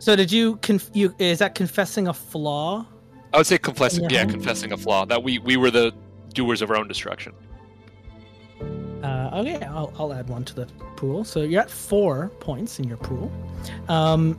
So 0.00 0.16
did 0.16 0.32
you 0.32 0.56
conf- 0.56 0.90
you 0.94 1.14
is 1.18 1.40
that 1.40 1.54
confessing 1.54 2.08
a 2.08 2.14
flaw? 2.14 2.86
I 3.34 3.36
would 3.36 3.46
say 3.46 3.58
confessing, 3.58 4.04
Yeah. 4.04 4.20
yeah, 4.20 4.24
confessing 4.24 4.72
a 4.72 4.76
flaw 4.76 5.04
that 5.04 5.22
we 5.22 5.38
we 5.40 5.58
were 5.58 5.70
the 5.70 5.92
doers 6.32 6.62
of 6.62 6.70
our 6.70 6.76
own 6.78 6.88
destruction. 6.88 7.34
Uh, 9.02 9.30
okay, 9.34 9.62
I'll, 9.66 9.92
I'll 9.98 10.12
add 10.14 10.28
one 10.28 10.42
to 10.46 10.54
the 10.54 10.66
pool. 10.96 11.22
So 11.24 11.42
you're 11.42 11.60
at 11.60 11.70
four 11.70 12.30
points 12.40 12.78
in 12.78 12.88
your 12.88 12.96
pool. 12.96 13.30
Um, 13.88 14.38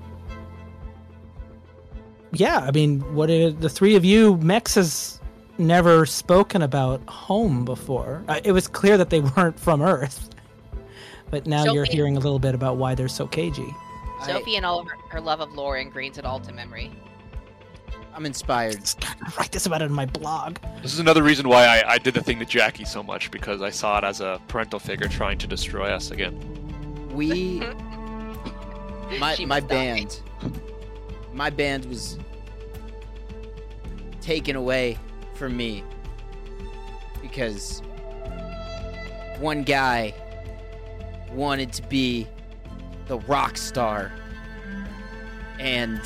yeah, 2.34 2.58
I 2.58 2.72
mean, 2.72 3.02
what 3.14 3.30
is, 3.30 3.56
the 3.58 3.70
three 3.70 3.96
of 3.96 4.04
you, 4.04 4.38
Mex 4.38 4.76
has 4.76 5.20
never 5.58 6.06
spoken 6.06 6.62
about 6.62 7.02
home 7.08 7.66
before. 7.66 8.24
Uh, 8.28 8.40
it 8.44 8.52
was 8.52 8.68
clear 8.68 8.98
that 8.98 9.10
they 9.10 9.20
weren't 9.38 9.60
from 9.60 9.82
Earth, 9.82 10.30
but 11.30 11.48
now 11.48 11.66
you're 11.66 11.86
hearing 11.86 12.18
a 12.18 12.20
little 12.20 12.40
bit 12.40 12.56
about 12.56 12.78
why 12.78 12.96
they're 12.96 13.08
so 13.08 13.28
cagey. 13.28 13.76
I, 14.22 14.28
Sophie 14.28 14.56
and 14.56 14.66
all 14.66 14.80
of 14.80 14.88
her, 14.88 14.98
her 15.10 15.22
love 15.22 15.42
of 15.42 15.54
lore 15.54 15.76
ingrains 15.76 16.18
it 16.18 16.26
all 16.26 16.40
to 16.42 16.52
memory. 16.52 16.92
I'm 18.14 18.26
inspired. 18.26 18.78
write 19.38 19.52
this 19.52 19.66
about 19.66 19.82
it 19.82 19.86
in 19.86 19.94
my 19.94 20.06
blog. 20.06 20.58
This 20.82 20.94
is 20.94 21.00
another 21.00 21.24
reason 21.24 21.48
why 21.48 21.66
I, 21.66 21.94
I 21.94 21.98
did 21.98 22.14
the 22.14 22.22
thing 22.22 22.40
to 22.40 22.46
Jackie 22.46 22.84
so 22.84 23.02
much 23.02 23.32
because 23.32 23.62
I 23.62 23.70
saw 23.70 24.00
it 24.00 24.04
as 24.04 24.20
a 24.20 24.42
parental 24.48 24.80
figure 24.80 25.08
trying 25.08 25.38
to 25.40 25.48
destroy 25.48 25.90
us 25.90 26.12
again. 26.12 26.38
We, 27.14 27.60
my 29.20 29.38
my 29.40 29.46
must 29.46 29.68
die. 29.68 29.68
band, 29.68 30.22
my 31.34 31.50
band 31.50 31.86
was 31.86 32.20
taken 34.20 34.56
away 34.56 34.98
from 35.42 35.58
me 35.58 35.84
because 37.20 37.82
one 39.40 39.64
guy 39.64 40.14
wanted 41.34 41.74
to 41.74 41.82
be 41.88 42.28
the 43.08 43.18
rock 43.22 43.58
star, 43.58 44.12
and 45.58 45.98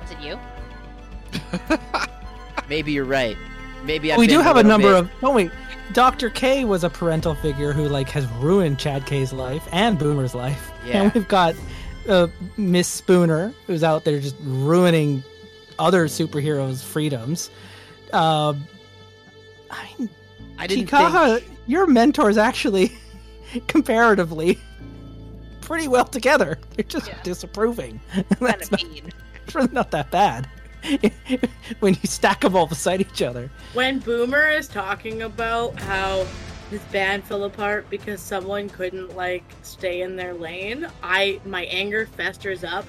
Was 0.00 0.12
it 0.12 0.18
you? 0.22 0.38
maybe 2.70 2.90
you're 2.92 3.04
right. 3.04 3.36
Maybe 3.84 4.10
I've 4.10 4.18
we 4.18 4.26
do 4.26 4.40
have 4.40 4.56
a 4.56 4.60
little 4.60 4.70
number 4.70 4.88
bit- 4.88 4.98
of. 5.00 5.10
Oh 5.22 5.34
wait, 5.34 5.50
Dr. 5.92 6.30
K 6.30 6.64
was 6.64 6.84
a 6.84 6.88
parental 6.90 7.34
figure 7.34 7.74
who 7.74 7.86
like 7.86 8.08
has 8.08 8.26
ruined 8.40 8.78
Chad 8.78 9.04
K's 9.04 9.34
life 9.34 9.68
and 9.72 9.98
Boomer's 9.98 10.34
life. 10.34 10.70
Yeah. 10.86 11.02
And 11.02 11.12
we've 11.12 11.28
got 11.28 11.54
uh, 12.08 12.28
Miss 12.56 12.88
Spooner 12.88 13.52
who's 13.66 13.84
out 13.84 14.04
there 14.04 14.18
just 14.20 14.36
ruining 14.40 15.22
other 15.82 16.06
superheroes' 16.06 16.82
freedoms. 16.82 17.50
Um, 18.12 18.66
I 19.70 19.88
mean, 19.98 20.08
I 20.58 20.66
didn't 20.66 20.86
Chikaha, 20.88 21.40
think. 21.40 21.58
your 21.66 21.86
mentor's 21.86 22.38
actually 22.38 22.92
comparatively 23.66 24.58
pretty 25.60 25.88
well 25.88 26.04
together. 26.04 26.58
They're 26.76 26.84
just 26.84 27.08
Yeah. 27.08 27.18
disapproving. 27.22 28.00
That's 28.40 28.70
not, 28.70 28.82
mean. 28.84 29.10
it's 29.44 29.54
really 29.54 29.72
not 29.72 29.90
that 29.90 30.10
bad 30.10 30.48
when 31.80 31.94
you 31.94 32.00
stack 32.08 32.40
them 32.42 32.54
all 32.56 32.66
beside 32.66 33.00
each 33.00 33.22
other. 33.22 33.50
When 33.72 33.98
Boomer 33.98 34.48
is 34.50 34.68
talking 34.68 35.22
about 35.22 35.78
how 35.80 36.26
his 36.70 36.80
band 36.92 37.24
fell 37.24 37.44
apart 37.44 37.88
because 37.90 38.20
someone 38.20 38.68
couldn't 38.68 39.16
like 39.16 39.44
stay 39.62 40.02
in 40.02 40.16
their 40.16 40.34
lane, 40.34 40.86
I 41.02 41.40
my 41.44 41.64
anger 41.66 42.06
festers 42.06 42.64
up 42.64 42.86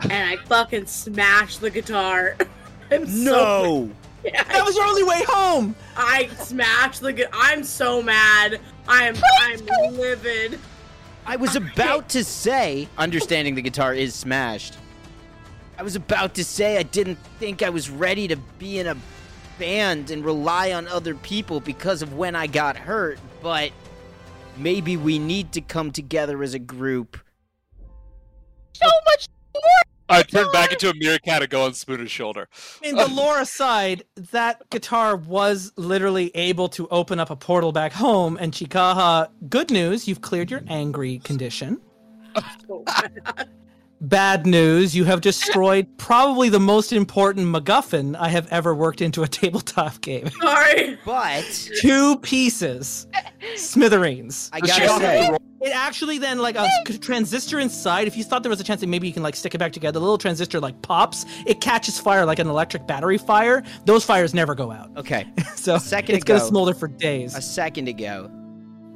and 0.00 0.12
I 0.12 0.36
fucking 0.44 0.86
smashed 0.86 1.60
the 1.60 1.70
guitar. 1.70 2.36
I'm 2.90 3.06
so 3.06 3.22
No. 3.24 3.90
yeah, 4.24 4.44
That 4.44 4.64
was 4.64 4.76
your 4.76 4.86
only 4.86 5.04
way 5.04 5.24
home. 5.28 5.74
I 5.96 6.28
smashed 6.38 7.00
the 7.00 7.12
gu- 7.12 7.26
I'm 7.32 7.64
so 7.64 8.02
mad. 8.02 8.60
I'm 8.88 9.16
I'm 9.40 9.60
livid. 9.96 10.58
I 11.26 11.36
was 11.36 11.56
about 11.56 12.08
to 12.10 12.22
say, 12.22 12.88
understanding 12.96 13.56
the 13.56 13.62
guitar 13.62 13.92
is 13.92 14.14
smashed. 14.14 14.78
I 15.78 15.82
was 15.82 15.96
about 15.96 16.34
to 16.34 16.44
say 16.44 16.78
I 16.78 16.84
didn't 16.84 17.18
think 17.38 17.62
I 17.62 17.70
was 17.70 17.90
ready 17.90 18.28
to 18.28 18.36
be 18.58 18.78
in 18.78 18.86
a 18.86 18.96
band 19.58 20.10
and 20.10 20.24
rely 20.24 20.72
on 20.72 20.86
other 20.88 21.14
people 21.14 21.60
because 21.60 22.00
of 22.00 22.14
when 22.14 22.36
I 22.36 22.46
got 22.46 22.76
hurt, 22.76 23.18
but 23.42 23.72
maybe 24.56 24.96
we 24.96 25.18
need 25.18 25.52
to 25.52 25.60
come 25.60 25.90
together 25.90 26.42
as 26.42 26.54
a 26.54 26.58
group. 26.58 27.18
So 28.74 28.86
much 29.06 29.28
I 30.08 30.22
turned 30.22 30.52
back 30.52 30.72
into 30.72 30.88
a 30.88 30.94
meerkat 30.94 31.42
and 31.42 31.50
go 31.50 31.64
on 31.64 31.72
Spooner's 31.72 32.10
shoulder. 32.10 32.48
I 32.82 32.86
mean, 32.86 32.96
the 32.96 33.08
lore 33.12 33.40
aside, 33.40 34.04
that 34.30 34.68
guitar 34.70 35.16
was 35.16 35.72
literally 35.76 36.30
able 36.34 36.68
to 36.70 36.86
open 36.88 37.18
up 37.18 37.30
a 37.30 37.36
portal 37.36 37.72
back 37.72 37.92
home. 37.92 38.38
And 38.40 38.52
Chikaha, 38.52 39.28
good 39.48 39.70
news, 39.70 40.06
you've 40.06 40.20
cleared 40.20 40.50
your 40.50 40.62
angry 40.68 41.18
condition. 41.18 41.80
So 44.00 44.06
Bad 44.06 44.46
news, 44.46 44.94
you 44.94 45.04
have 45.04 45.20
destroyed 45.20 45.86
probably 45.96 46.48
the 46.48 46.60
most 46.60 46.92
important 46.92 47.46
MacGuffin 47.46 48.14
I 48.16 48.28
have 48.28 48.46
ever 48.52 48.74
worked 48.74 49.00
into 49.00 49.22
a 49.22 49.28
tabletop 49.40 50.00
game. 50.00 50.28
sorry. 50.42 50.98
But 51.04 51.70
Two 51.80 52.18
pieces, 52.18 53.06
smithereens. 53.56 54.50
I 54.52 54.60
Does 54.60 54.70
gotta 54.78 54.98
say, 55.00 55.36
It 55.62 55.74
actually 55.74 56.18
then 56.18 56.38
like 56.38 56.56
a 56.56 56.68
transistor 56.98 57.58
inside. 57.58 58.06
If 58.06 58.16
you 58.16 58.24
thought 58.24 58.42
there 58.42 58.50
was 58.50 58.60
a 58.60 58.64
chance 58.64 58.80
that 58.82 58.86
maybe 58.88 59.06
you 59.06 59.12
can 59.14 59.22
like 59.22 59.34
stick 59.34 59.54
it 59.54 59.58
back 59.58 59.72
together, 59.72 59.94
the 59.98 60.00
little 60.00 60.18
transistor 60.18 60.60
like 60.60 60.80
pops. 60.82 61.24
It 61.46 61.60
catches 61.60 61.98
fire 61.98 62.24
like 62.26 62.38
an 62.38 62.48
electric 62.48 62.86
battery 62.86 63.18
fire. 63.18 63.62
Those 63.86 64.04
fires 64.04 64.34
never 64.34 64.54
go 64.54 64.70
out, 64.70 64.90
okay, 64.96 65.26
so 65.54 65.76
A 65.76 65.80
second 65.80 66.16
it's 66.16 66.24
gonna 66.24 66.40
smolder 66.40 66.74
for 66.74 66.88
days. 66.88 67.34
a 67.34 67.40
second 67.42 67.88
ago, 67.88 68.30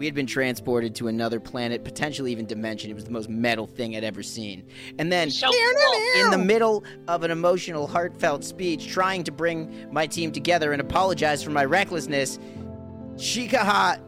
we 0.01 0.07
had 0.07 0.15
been 0.15 0.27
transported 0.27 0.95
to 0.95 1.09
another 1.09 1.39
planet, 1.39 1.85
potentially 1.85 2.33
even 2.33 2.47
dimension. 2.47 2.91
It 2.91 2.95
was 2.95 3.05
the 3.05 3.11
most 3.11 3.29
metal 3.29 3.67
thing 3.67 3.95
I'd 3.95 4.03
ever 4.03 4.23
seen. 4.23 4.67
And 4.99 5.13
then 5.13 5.31
so 5.31 5.51
cool. 5.51 6.25
in 6.25 6.31
the 6.31 6.39
middle 6.39 6.85
of 7.07 7.23
an 7.23 7.31
emotional, 7.31 7.87
heartfelt 7.87 8.43
speech, 8.43 8.89
trying 8.89 9.25
to 9.25 9.31
bring 9.31 9.93
my 9.93 10.07
team 10.07 10.33
together 10.33 10.73
and 10.73 10.81
apologize 10.81 11.43
for 11.43 11.51
my 11.51 11.67
recklessness, 11.67 12.39
Chikaha 13.17 14.01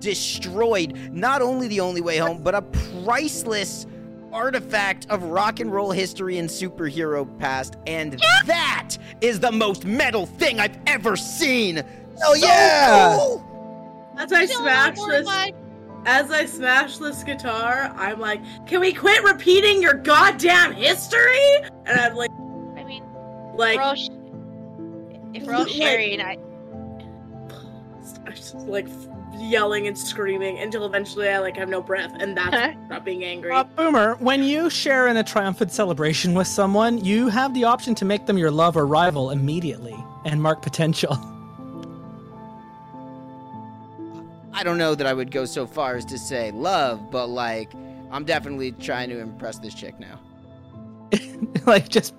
destroyed 0.00 0.98
not 1.12 1.40
only 1.40 1.68
the 1.68 1.78
only 1.78 2.00
way 2.00 2.16
home, 2.16 2.42
but 2.42 2.56
a 2.56 2.62
priceless 3.04 3.86
artifact 4.32 5.06
of 5.08 5.22
rock 5.22 5.60
and 5.60 5.72
roll 5.72 5.92
history 5.92 6.38
and 6.38 6.48
superhero 6.48 7.38
past. 7.38 7.76
And 7.86 8.20
that 8.46 8.96
is 9.20 9.38
the 9.38 9.52
most 9.52 9.84
metal 9.84 10.26
thing 10.26 10.58
I've 10.58 10.78
ever 10.88 11.14
seen. 11.14 11.80
Oh, 12.24 12.34
So 12.34 12.44
yeah! 12.44 13.16
cool! 13.16 13.47
As 14.18 14.32
I 14.32 14.46
smash 14.46 14.96
this 14.96 15.26
like- 15.26 15.54
as 16.06 16.30
I 16.30 16.46
smash 16.46 16.98
this 16.98 17.22
guitar, 17.24 17.92
I'm 17.96 18.18
like, 18.20 18.40
can 18.66 18.80
we 18.80 18.92
quit 18.92 19.22
repeating 19.24 19.82
your 19.82 19.94
goddamn 19.94 20.72
history? 20.72 21.56
And 21.86 22.00
I'm 22.00 22.14
like 22.14 22.30
I 22.76 22.84
mean, 22.84 23.04
like 23.54 23.78
we're 23.78 23.96
sh- 23.96 24.08
if 25.34 25.44
we're 25.46 25.54
all 25.54 25.60
Like- 25.64 25.68
sharing, 25.72 26.20
I 26.20 26.36
just, 28.34 28.54
like 28.56 28.86
yelling 29.38 29.86
and 29.86 29.96
screaming 29.96 30.58
until 30.58 30.84
eventually 30.86 31.28
I 31.28 31.38
like 31.38 31.56
have 31.56 31.68
no 31.68 31.80
breath, 31.82 32.12
and 32.18 32.36
that's 32.36 32.76
not 32.88 33.04
being 33.04 33.24
angry. 33.24 33.50
Uh, 33.52 33.64
Boomer, 33.64 34.14
when 34.16 34.42
you 34.42 34.68
share 34.70 35.06
in 35.08 35.16
a 35.16 35.24
triumphant 35.24 35.70
celebration 35.72 36.34
with 36.34 36.46
someone, 36.46 37.04
you 37.04 37.28
have 37.28 37.54
the 37.54 37.64
option 37.64 37.94
to 37.96 38.04
make 38.04 38.26
them 38.26 38.36
your 38.38 38.50
love 38.50 38.76
or 38.76 38.86
rival 38.86 39.30
immediately 39.30 39.96
and 40.24 40.42
mark 40.42 40.62
potential. 40.62 41.16
I 44.58 44.64
don't 44.64 44.76
know 44.78 44.94
that 44.96 45.06
I 45.06 45.12
would 45.12 45.30
go 45.30 45.44
so 45.44 45.66
far 45.66 45.94
as 45.94 46.04
to 46.06 46.18
say 46.18 46.50
love, 46.50 47.10
but 47.10 47.28
like 47.28 47.72
I'm 48.10 48.24
definitely 48.24 48.72
trying 48.72 49.08
to 49.10 49.18
impress 49.20 49.58
this 49.58 49.72
chick 49.74 49.94
now. 50.00 50.20
like, 51.66 51.88
just 51.88 52.14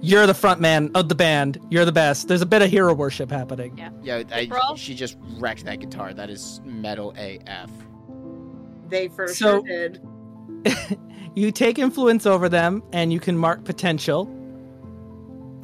you're 0.00 0.26
the 0.26 0.34
front 0.34 0.60
man 0.60 0.90
of 0.94 1.08
the 1.08 1.14
band. 1.14 1.58
You're 1.70 1.84
the 1.84 1.92
best. 1.92 2.28
There's 2.28 2.42
a 2.42 2.46
bit 2.46 2.60
of 2.62 2.70
hero 2.70 2.92
worship 2.92 3.30
happening. 3.30 3.76
Yeah. 3.78 3.90
Yeah, 4.02 4.22
I, 4.32 4.46
Bro. 4.46 4.76
she 4.76 4.94
just 4.94 5.16
wrecked 5.38 5.64
that 5.64 5.80
guitar. 5.80 6.12
That 6.12 6.28
is 6.30 6.60
metal 6.64 7.14
AF. 7.16 7.70
they 8.88 9.08
for 9.08 9.28
So- 9.28 9.64
sure 9.64 9.88
did. 9.88 10.98
You 11.34 11.52
take 11.52 11.78
influence 11.78 12.26
over 12.26 12.48
them, 12.48 12.82
and 12.92 13.12
you 13.12 13.20
can 13.20 13.38
mark 13.38 13.62
potential 13.64 14.24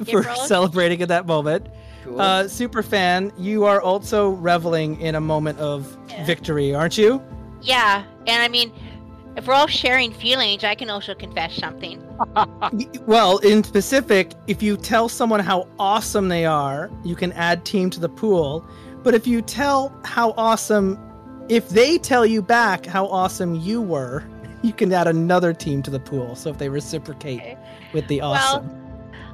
for 0.09 0.23
celebrating 0.45 1.01
at 1.01 1.09
that 1.09 1.25
moment. 1.25 1.67
Cool. 2.05 2.21
Uh, 2.21 2.47
super 2.47 2.83
fan, 2.83 3.33
you 3.37 3.65
are 3.65 3.81
also 3.81 4.29
reveling 4.29 5.01
in 5.01 5.15
a 5.15 5.21
moment 5.21 5.57
of 5.59 5.97
Yeah. 6.09 6.23
victory, 6.25 6.73
aren't 6.73 6.97
you? 6.99 7.21
Yeah, 7.61 8.03
and 8.27 8.43
I 8.43 8.47
mean, 8.47 8.71
if 9.35 9.47
we're 9.47 9.55
all 9.55 9.65
sharing 9.67 10.13
feelings, 10.13 10.63
I 10.63 10.75
can 10.75 10.89
also 10.91 11.15
confess 11.15 11.53
something. 11.55 12.01
Well, 13.07 13.39
in 13.39 13.63
specific, 13.63 14.31
if 14.47 14.61
you 14.63 14.77
tell 14.77 15.09
someone 15.09 15.39
how 15.39 15.67
awesome 15.79 16.29
they 16.29 16.45
are, 16.45 16.89
you 17.03 17.15
can 17.15 17.31
add 17.33 17.65
team 17.65 17.89
to 17.91 17.99
the 17.99 18.07
pool. 18.09 18.65
But 19.03 19.13
if 19.15 19.27
you 19.27 19.41
tell 19.41 19.91
how 20.03 20.33
awesome, 20.37 20.97
if 21.49 21.69
they 21.69 21.97
tell 21.97 22.25
you 22.25 22.41
back 22.41 22.85
how 22.85 23.07
awesome 23.07 23.55
you 23.55 23.81
were, 23.81 24.23
you 24.63 24.73
can 24.73 24.91
add 24.93 25.07
another 25.07 25.53
team 25.53 25.81
to 25.83 25.91
the 25.91 25.99
pool. 25.99 26.35
So 26.35 26.49
if 26.51 26.57
they 26.57 26.69
reciprocate 26.69 27.39
Okay. 27.41 27.57
with 27.93 28.07
the 28.07 28.19
Well, 28.21 28.33
awesome. 28.33 28.69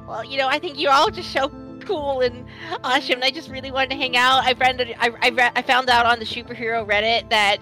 Well, 0.08 0.24
you 0.24 0.36
know, 0.36 0.48
I 0.48 0.58
think 0.58 0.78
you're 0.78 0.92
all 0.92 1.10
just 1.10 1.30
so 1.32 1.48
cool 1.82 2.20
and 2.20 2.46
awesome. 2.84 3.14
and 3.16 3.24
I 3.24 3.30
just 3.30 3.50
really 3.50 3.70
wanted 3.70 3.90
to 3.90 3.96
hang 3.96 4.16
out. 4.16 4.44
I 4.44 4.54
found 4.54 4.80
I 4.80 5.10
I, 5.22 5.28
re- 5.28 5.50
I 5.54 5.62
found 5.62 5.88
out 5.90 6.06
on 6.06 6.18
the 6.18 6.24
superhero 6.24 6.86
Reddit 6.86 7.28
that 7.30 7.58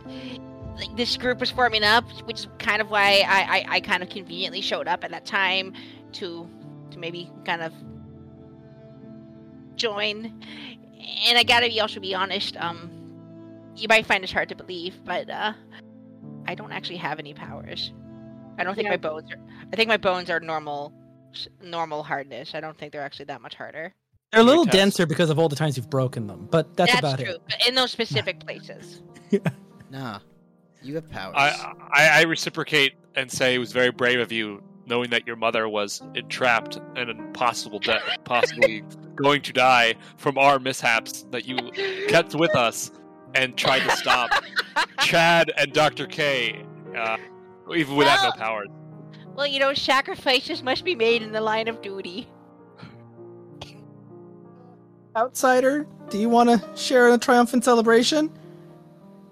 like, 0.76 0.96
this 0.96 1.16
group 1.16 1.40
was 1.40 1.50
forming 1.50 1.82
up, 1.82 2.04
which 2.26 2.40
is 2.40 2.48
kind 2.58 2.80
of 2.80 2.90
why 2.90 3.24
I, 3.26 3.42
I, 3.42 3.64
I 3.76 3.80
kind 3.80 4.02
of 4.02 4.08
conveniently 4.08 4.60
showed 4.60 4.88
up 4.88 5.04
at 5.04 5.10
that 5.10 5.26
time 5.26 5.72
to 6.12 6.48
to 6.90 6.98
maybe 6.98 7.30
kind 7.44 7.62
of 7.62 7.72
join. 9.76 10.42
And 11.28 11.38
I 11.38 11.42
gotta 11.42 11.68
be 11.68 11.80
also 11.80 12.00
be 12.00 12.14
honest. 12.14 12.56
Um, 12.56 12.90
you 13.76 13.88
might 13.88 14.06
find 14.06 14.22
this 14.22 14.32
hard 14.32 14.48
to 14.50 14.54
believe, 14.54 14.94
but 15.04 15.30
uh, 15.30 15.52
I 16.46 16.54
don't 16.54 16.72
actually 16.72 16.98
have 16.98 17.18
any 17.18 17.32
powers. 17.34 17.92
I 18.58 18.64
don't 18.64 18.74
think 18.74 18.84
Yeah. 18.86 18.90
my 18.92 18.96
bones 18.98 19.30
are. 19.32 19.38
I 19.72 19.76
think 19.76 19.88
my 19.88 19.96
bones 19.96 20.28
are 20.30 20.40
normal 20.40 20.92
normal 21.62 22.02
hardness. 22.02 22.54
I 22.54 22.60
don't 22.60 22.76
think 22.76 22.92
they're 22.92 23.02
actually 23.02 23.26
that 23.26 23.40
much 23.40 23.54
harder. 23.54 23.94
They're 24.32 24.42
a 24.42 24.44
little 24.44 24.64
test. 24.64 24.76
denser 24.76 25.06
because 25.06 25.28
of 25.30 25.38
all 25.38 25.48
the 25.48 25.56
times 25.56 25.76
you've 25.76 25.90
broken 25.90 26.26
them, 26.26 26.46
but 26.50 26.76
that's, 26.76 26.96
about 26.96 27.20
it. 27.20 27.24
That's 27.26 27.30
true, 27.30 27.34
it. 27.34 27.42
but 27.48 27.68
in 27.68 27.74
those 27.74 27.90
specific 27.90 28.38
places. 28.40 29.02
yeah. 29.30 29.40
nah, 29.90 30.20
you 30.82 30.94
have 30.94 31.08
powers. 31.10 31.34
I, 31.36 31.72
I 31.92 32.08
I 32.20 32.22
reciprocate 32.22 32.94
and 33.16 33.30
say 33.30 33.54
it 33.54 33.58
was 33.58 33.72
very 33.72 33.90
brave 33.90 34.20
of 34.20 34.30
you, 34.30 34.62
knowing 34.86 35.10
that 35.10 35.26
your 35.26 35.36
mother 35.36 35.68
was 35.68 36.00
entrapped 36.14 36.78
and 36.96 37.10
impossible 37.10 37.80
death, 37.80 38.02
possibly 38.24 38.84
going 39.16 39.42
to 39.42 39.52
die 39.52 39.94
from 40.16 40.38
our 40.38 40.58
mishaps 40.60 41.26
that 41.32 41.46
you 41.46 41.56
kept 42.08 42.34
with 42.34 42.54
us 42.54 42.92
and 43.34 43.56
tried 43.56 43.80
to 43.80 43.90
stop 43.96 44.30
Chad 45.00 45.52
and 45.56 45.72
Dr. 45.72 46.06
K, 46.06 46.64
uh, 46.96 47.16
even 47.74 47.96
without 47.96 48.20
Well- 48.20 48.32
no 48.36 48.42
powers. 48.42 48.68
Well, 49.34 49.46
you 49.46 49.60
know, 49.60 49.72
sacrifices 49.74 50.62
must 50.62 50.84
be 50.84 50.94
made 50.94 51.22
in 51.22 51.32
the 51.32 51.40
line 51.40 51.68
of 51.68 51.80
duty. 51.80 52.28
Outsider, 55.16 55.86
do 56.08 56.18
you 56.18 56.28
want 56.28 56.48
to 56.50 56.76
share 56.76 57.08
in 57.08 57.14
a 57.14 57.18
triumphant 57.18 57.64
celebration? 57.64 58.30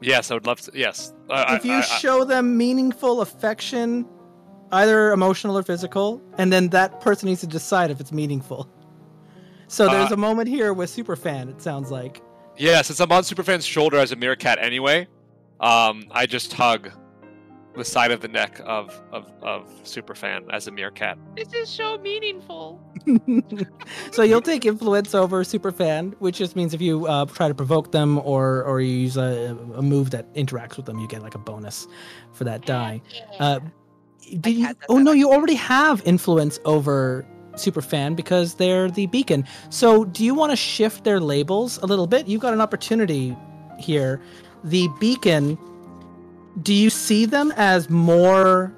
Yes, 0.01 0.31
I 0.31 0.35
would 0.35 0.47
love 0.47 0.61
to. 0.63 0.73
Yes, 0.75 1.13
if 1.31 1.65
you 1.65 1.73
I, 1.73 1.79
I, 1.79 1.81
show 1.83 2.25
them 2.25 2.57
meaningful 2.57 3.21
affection, 3.21 4.07
either 4.73 5.13
emotional 5.13 5.57
or 5.59 5.63
physical, 5.63 6.21
and 6.37 6.53
then 6.53 6.69
that 6.71 7.01
person 7.01 7.29
needs 7.29 7.41
to 7.41 7.47
decide 7.47 7.91
if 7.91 8.01
it's 8.01 8.13
meaningful. 8.13 8.69
So 9.69 9.87
there's 9.89 10.11
Uh, 10.11 10.15
a 10.15 10.17
moment 10.17 10.49
here 10.49 10.73
with 10.73 10.91
Superfan, 10.95 11.51
it 11.51 11.61
sounds 11.61 11.91
like. 11.91 12.23
yeah, 12.57 12.81
since 12.83 13.01
I'm 13.01 13.13
on 13.13 13.23
Superfan's 13.23 13.67
shoulder 13.67 13.99
as 13.99 14.13
a 14.13 14.17
meerkat 14.17 14.59
anyway, 14.61 15.07
um, 15.61 16.07
I 16.11 16.27
just 16.27 16.53
hug 16.53 16.91
the 17.79 17.85
side 17.85 18.11
of 18.11 18.21
the 18.21 18.29
neck 18.29 18.61
of 18.65 19.01
of, 19.13 19.33
of 19.43 19.69
Superfan 19.85 20.53
as 20.53 20.67
a 20.67 20.71
meerkat. 20.71 21.19
This 21.35 21.53
is 21.55 21.69
so 21.69 21.99
meaningful. 21.99 22.81
so 24.13 24.23
you'll 24.23 24.43
take 24.43 24.67
influence 24.67 25.15
over 25.15 25.43
Superfan, 25.45 26.15
which 26.19 26.37
just 26.39 26.57
means 26.57 26.75
if 26.75 26.81
you 26.81 27.07
uh, 27.07 27.25
try 27.27 27.49
to 27.49 27.55
provoke 27.55 27.93
them 27.93 28.19
or 28.19 28.63
or 28.65 28.81
you 28.81 28.95
use 28.95 29.17
a, 29.17 29.57
a 29.75 29.83
move 29.83 30.11
that 30.11 30.33
interacts 30.35 30.77
with 30.77 30.87
them, 30.87 30.99
you 30.99 31.09
get 31.09 31.23
like 31.23 31.35
a 31.35 31.39
bonus 31.39 31.87
for 32.33 32.45
that 32.45 32.67
die. 32.67 33.01
Uh, 33.39 33.61
did 34.41 34.57
you? 34.57 34.67
that 34.67 34.77
Oh 34.89 34.99
no, 34.99 35.13
you 35.13 35.33
already 35.33 35.55
have 35.55 36.03
influence 36.05 36.59
over 36.65 37.27
Superfan 37.53 38.17
because 38.17 38.55
they're 38.55 38.91
the 38.91 39.07
beacon. 39.07 39.45
So 39.71 40.05
do 40.05 40.25
you 40.25 40.35
want 40.35 40.53
to 40.53 40.57
shift 40.57 41.05
their 41.05 41.21
labels 41.21 41.79
a 41.79 41.87
little 41.87 42.07
bit? 42.07 42.27
You've 42.27 42.41
got 42.41 42.55
an 42.55 42.61
opportunity 42.61 43.37
here. 43.79 44.21
The 44.65 44.89
beacon. 44.99 45.59
Do 46.63 46.75
you 46.75 46.91
see 46.91 47.25
them 47.27 47.53
as 47.57 47.89
more 47.89 48.73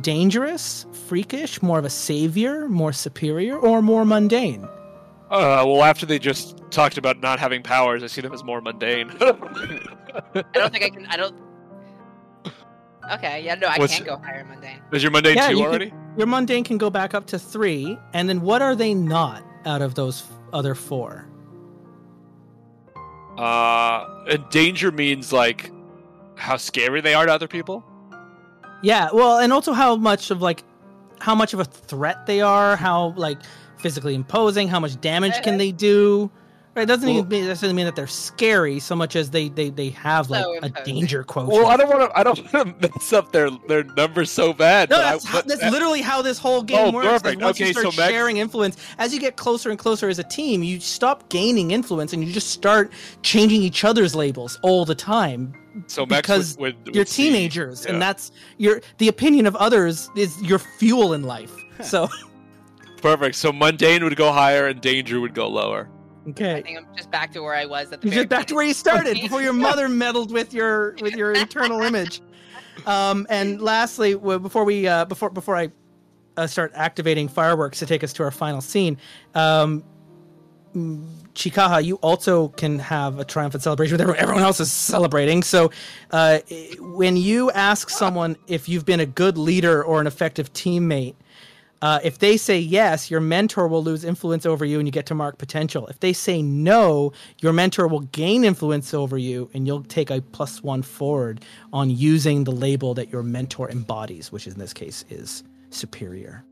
dangerous, 0.00 0.86
freakish, 1.06 1.62
more 1.62 1.78
of 1.78 1.84
a 1.84 1.90
savior, 1.90 2.68
more 2.68 2.92
superior, 2.92 3.56
or 3.56 3.80
more 3.82 4.04
mundane? 4.04 4.64
Uh, 5.30 5.64
well, 5.66 5.82
after 5.84 6.06
they 6.06 6.18
just 6.18 6.56
talked 6.70 6.98
about 6.98 7.20
not 7.20 7.38
having 7.38 7.62
powers, 7.62 8.02
I 8.02 8.06
see 8.06 8.20
them 8.20 8.32
as 8.32 8.42
more 8.44 8.60
mundane. 8.60 9.10
I 9.20 10.42
don't 10.54 10.72
think 10.72 10.84
I 10.84 10.90
can. 10.90 11.06
I 11.06 11.16
don't. 11.16 11.34
Okay, 13.14 13.42
yeah, 13.42 13.54
no, 13.54 13.68
I 13.68 13.78
What's- 13.78 13.94
can't 13.94 14.06
go 14.06 14.16
higher 14.18 14.44
mundane. 14.44 14.80
Is 14.92 15.02
your 15.02 15.10
mundane 15.12 15.36
Yeah, 15.36 15.48
two 15.48 15.52
you 15.54 15.58
can- 15.62 15.66
already? 15.68 15.92
Your 16.18 16.26
mundane 16.26 16.64
can 16.64 16.78
go 16.78 16.90
back 16.90 17.14
up 17.14 17.26
to 17.28 17.38
three, 17.38 17.96
and 18.12 18.28
then 18.28 18.40
what 18.42 18.60
are 18.60 18.74
they 18.74 18.92
not 18.92 19.42
out 19.64 19.80
of 19.82 19.94
those 19.94 20.22
f- 20.22 20.32
other 20.52 20.74
four? 20.74 21.26
Uh, 23.38 24.24
and 24.28 24.44
danger 24.50 24.90
means 24.90 25.32
like 25.32 25.70
how 26.38 26.56
scary 26.56 27.00
they 27.00 27.14
are 27.14 27.26
to 27.26 27.32
other 27.32 27.48
people. 27.48 27.84
Yeah, 28.82 29.08
well, 29.12 29.38
and 29.38 29.52
also 29.52 29.72
how 29.72 29.96
much 29.96 30.30
of 30.30 30.40
like 30.40 30.62
how 31.20 31.34
much 31.34 31.52
of 31.52 31.60
a 31.60 31.64
threat 31.64 32.26
they 32.26 32.40
are, 32.40 32.76
how 32.76 33.12
like 33.16 33.38
physically 33.78 34.14
imposing, 34.14 34.68
how 34.68 34.80
much 34.80 35.00
damage 35.00 35.42
can 35.42 35.56
they 35.58 35.72
do. 35.72 36.30
Right, 36.76 36.82
it 36.82 36.86
doesn't 36.86 37.08
Well- 37.08 37.18
even 37.18 37.28
mean, 37.28 37.46
necessarily 37.48 37.74
mean 37.74 37.86
that 37.86 37.96
they're 37.96 38.06
scary 38.06 38.78
so 38.78 38.94
much 38.94 39.16
as 39.16 39.30
they 39.30 39.48
they, 39.48 39.70
they 39.70 39.88
have 39.90 40.30
like 40.30 40.44
So 40.44 40.58
a 40.62 40.68
danger 40.84 41.24
quotient. 41.24 41.52
Well, 41.60 41.66
I 41.66 41.76
don't 41.76 41.88
want 41.88 42.08
to. 42.12 42.16
I 42.18 42.22
don't 42.22 42.38
want 42.54 42.80
to 42.82 42.88
mess 42.88 43.12
up 43.12 43.32
their 43.32 43.50
their 43.66 43.82
numbers 43.82 44.30
so 44.30 44.52
bad. 44.52 44.90
No, 44.90 44.96
but 44.98 45.04
I- 45.04 45.10
that's, 45.10 45.24
how, 45.24 45.38
but 45.38 45.48
that's 45.48 45.72
literally 45.72 46.02
how 46.02 46.22
this 46.22 46.38
whole 46.38 46.62
game 46.62 46.78
Oh, 46.78 46.92
works. 46.92 47.06
is 47.06 47.12
perfect. 47.22 47.42
Once 47.42 47.56
Okay, 47.56 47.66
you 47.68 47.72
start 47.72 47.92
so 47.94 48.00
Max- 48.00 48.12
sharing 48.12 48.36
influence, 48.36 48.76
as 48.98 49.12
you 49.12 49.18
get 49.18 49.36
closer 49.36 49.70
and 49.70 49.78
closer 49.78 50.08
as 50.08 50.20
a 50.20 50.24
team, 50.24 50.62
you 50.62 50.78
stop 50.78 51.28
gaining 51.30 51.72
influence 51.72 52.12
and 52.12 52.22
you 52.24 52.32
just 52.32 52.50
start 52.50 52.92
changing 53.22 53.60
each 53.60 53.82
other's 53.82 54.14
labels 54.14 54.56
all 54.62 54.84
the 54.84 54.94
time 54.94 55.52
so 55.86 56.06
Max 56.06 56.22
because 56.22 56.58
would, 56.58 56.76
would, 56.76 56.86
would 56.86 56.94
you're 56.94 57.06
see- 57.06 57.30
teenagers, 57.30 57.84
yeah. 57.84 57.92
and 57.92 58.02
that's 58.02 58.32
your 58.56 58.80
the 58.98 59.08
opinion 59.08 59.46
of 59.46 59.56
others 59.56 60.10
is 60.16 60.40
your 60.42 60.58
fuel 60.58 61.12
in 61.12 61.22
life. 61.22 61.52
So 61.82 62.08
perfect. 63.00 63.36
So 63.36 63.52
mundane 63.52 64.02
would 64.04 64.16
go 64.16 64.32
higher 64.32 64.66
and 64.66 64.80
danger 64.80 65.20
would 65.20 65.34
go 65.34 65.48
lower. 65.48 65.88
Okay. 66.30 66.56
I 66.56 66.62
think 66.62 66.78
I'm 66.78 66.86
just 66.96 67.10
back 67.10 67.32
to 67.32 67.40
where 67.40 67.54
I 67.54 67.64
was 67.64 67.92
at 67.92 68.00
the. 68.00 68.08
you're 68.08 68.14
very 68.14 68.24
just 68.24 68.30
back 68.30 68.46
to 68.48 68.54
where 68.54 68.64
you 68.64 68.74
started 68.74 69.14
before 69.22 69.40
your 69.42 69.52
mother 69.52 69.88
meddled 69.88 70.32
with 70.32 70.52
your 70.52 70.94
with 71.00 71.14
your 71.14 71.32
internal 71.32 71.82
image. 71.82 72.20
Um, 72.86 73.26
and 73.30 73.60
lastly, 73.60 74.14
before 74.14 74.64
we 74.64 74.86
uh, 74.86 75.04
before 75.04 75.30
before 75.30 75.56
I 75.56 75.70
uh, 76.36 76.46
start 76.46 76.72
activating 76.74 77.28
fireworks 77.28 77.78
to 77.80 77.86
take 77.86 78.04
us 78.04 78.12
to 78.14 78.22
our 78.22 78.30
final 78.30 78.60
scene, 78.60 78.98
um, 79.34 79.82
Chikaha, 81.38 81.84
you 81.84 81.96
also 81.96 82.48
can 82.48 82.80
have 82.80 83.20
a 83.20 83.24
triumphant 83.24 83.62
celebration 83.62 83.94
with 83.94 84.00
everyone. 84.00 84.20
Everyone 84.20 84.42
else 84.42 84.58
is 84.58 84.72
celebrating. 84.72 85.44
So, 85.44 85.70
uh, 86.10 86.40
when 86.80 87.16
you 87.16 87.52
ask 87.52 87.90
someone 87.90 88.36
if 88.48 88.68
you've 88.68 88.84
been 88.84 88.98
a 88.98 89.06
good 89.06 89.38
leader 89.38 89.84
or 89.84 90.00
an 90.00 90.08
effective 90.08 90.52
teammate, 90.52 91.14
uh, 91.80 92.00
if 92.02 92.18
they 92.18 92.36
say 92.36 92.58
yes, 92.58 93.08
your 93.08 93.20
mentor 93.20 93.68
will 93.68 93.84
lose 93.84 94.02
influence 94.02 94.44
over 94.46 94.64
you 94.64 94.80
and 94.80 94.88
you 94.88 94.90
get 94.90 95.06
to 95.06 95.14
mark 95.14 95.38
potential. 95.38 95.86
If 95.86 96.00
they 96.00 96.12
say 96.12 96.42
no, 96.42 97.12
your 97.38 97.52
mentor 97.52 97.86
will 97.86 98.00
gain 98.00 98.42
influence 98.42 98.92
over 98.92 99.16
you 99.16 99.48
and 99.54 99.64
you'll 99.64 99.84
take 99.84 100.10
a 100.10 100.20
plus 100.20 100.60
one 100.60 100.82
forward 100.82 101.44
on 101.72 101.88
using 101.88 102.42
the 102.42 102.50
label 102.50 102.94
that 102.94 103.10
your 103.12 103.22
mentor 103.22 103.70
embodies, 103.70 104.32
which 104.32 104.48
in 104.48 104.58
this 104.58 104.72
case 104.72 105.04
is 105.08 105.44
superior. 105.70 106.44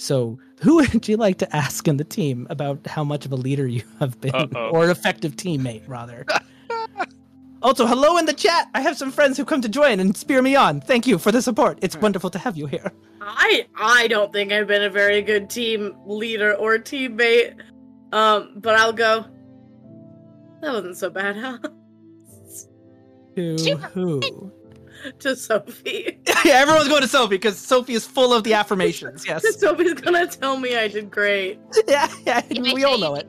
So, 0.00 0.38
who 0.62 0.76
would 0.92 1.06
you 1.06 1.18
like 1.18 1.38
to 1.38 1.56
ask 1.56 1.86
in 1.86 1.98
the 1.98 2.04
team 2.04 2.46
about 2.48 2.86
how 2.86 3.04
much 3.04 3.26
of 3.26 3.32
a 3.32 3.36
leader 3.36 3.66
you 3.66 3.82
have 4.00 4.18
been, 4.20 4.34
Uh-oh. 4.34 4.70
or 4.70 4.84
an 4.84 4.90
effective 4.90 5.36
teammate, 5.36 5.86
rather? 5.86 6.24
also, 7.62 7.86
hello 7.86 8.16
in 8.16 8.24
the 8.24 8.32
chat. 8.32 8.68
I 8.74 8.80
have 8.80 8.96
some 8.96 9.12
friends 9.12 9.36
who 9.36 9.44
come 9.44 9.60
to 9.60 9.68
join 9.68 10.00
and 10.00 10.16
spear 10.16 10.40
me 10.40 10.56
on. 10.56 10.80
Thank 10.80 11.06
you 11.06 11.18
for 11.18 11.30
the 11.30 11.42
support. 11.42 11.78
It's 11.82 11.96
wonderful 11.96 12.30
to 12.30 12.38
have 12.38 12.56
you 12.56 12.66
here. 12.66 12.90
I 13.20 13.66
I 13.76 14.08
don't 14.08 14.32
think 14.32 14.52
I've 14.52 14.66
been 14.66 14.82
a 14.82 14.90
very 14.90 15.20
good 15.20 15.50
team 15.50 15.94
leader 16.06 16.54
or 16.54 16.78
teammate. 16.78 17.60
Um, 18.12 18.54
but 18.56 18.76
I'll 18.76 18.94
go. 18.94 19.26
That 20.62 20.72
wasn't 20.72 20.96
so 20.96 21.10
bad, 21.10 21.36
huh? 21.36 21.58
To 23.36 23.76
who? 23.92 24.52
to 25.20 25.36
Sophie. 25.36 26.18
yeah, 26.44 26.54
everyone's 26.56 26.88
going 26.88 27.02
to 27.02 27.08
Sophie 27.08 27.36
because 27.36 27.58
Sophie 27.58 27.94
is 27.94 28.06
full 28.06 28.32
of 28.32 28.44
the 28.44 28.54
affirmations. 28.54 29.26
Yes. 29.26 29.44
Sophie's 29.60 29.94
gonna 29.94 30.26
tell 30.26 30.58
me 30.58 30.76
I 30.76 30.88
did 30.88 31.10
great. 31.10 31.58
yeah, 31.88 32.08
yeah. 32.26 32.42
If 32.48 32.58
I 32.58 32.62
We 32.62 32.80
say 32.80 32.82
all 32.84 32.94
you 32.96 33.00
know 33.00 33.14
did- 33.16 33.26
it. 33.26 33.28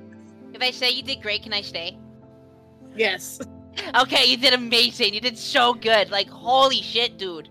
If 0.55 0.61
I 0.61 0.71
say 0.71 0.89
you 0.91 1.01
did 1.03 1.21
great, 1.21 1.43
can 1.43 1.53
I 1.53 1.61
stay? 1.61 1.97
Yes. 2.95 3.39
Okay, 3.95 4.25
you 4.25 4.37
did 4.37 4.53
amazing. 4.53 5.13
You 5.13 5.21
did 5.21 5.37
so 5.37 5.73
good. 5.73 6.09
Like 6.11 6.29
holy 6.29 6.81
shit, 6.81 7.17
dude. 7.17 7.47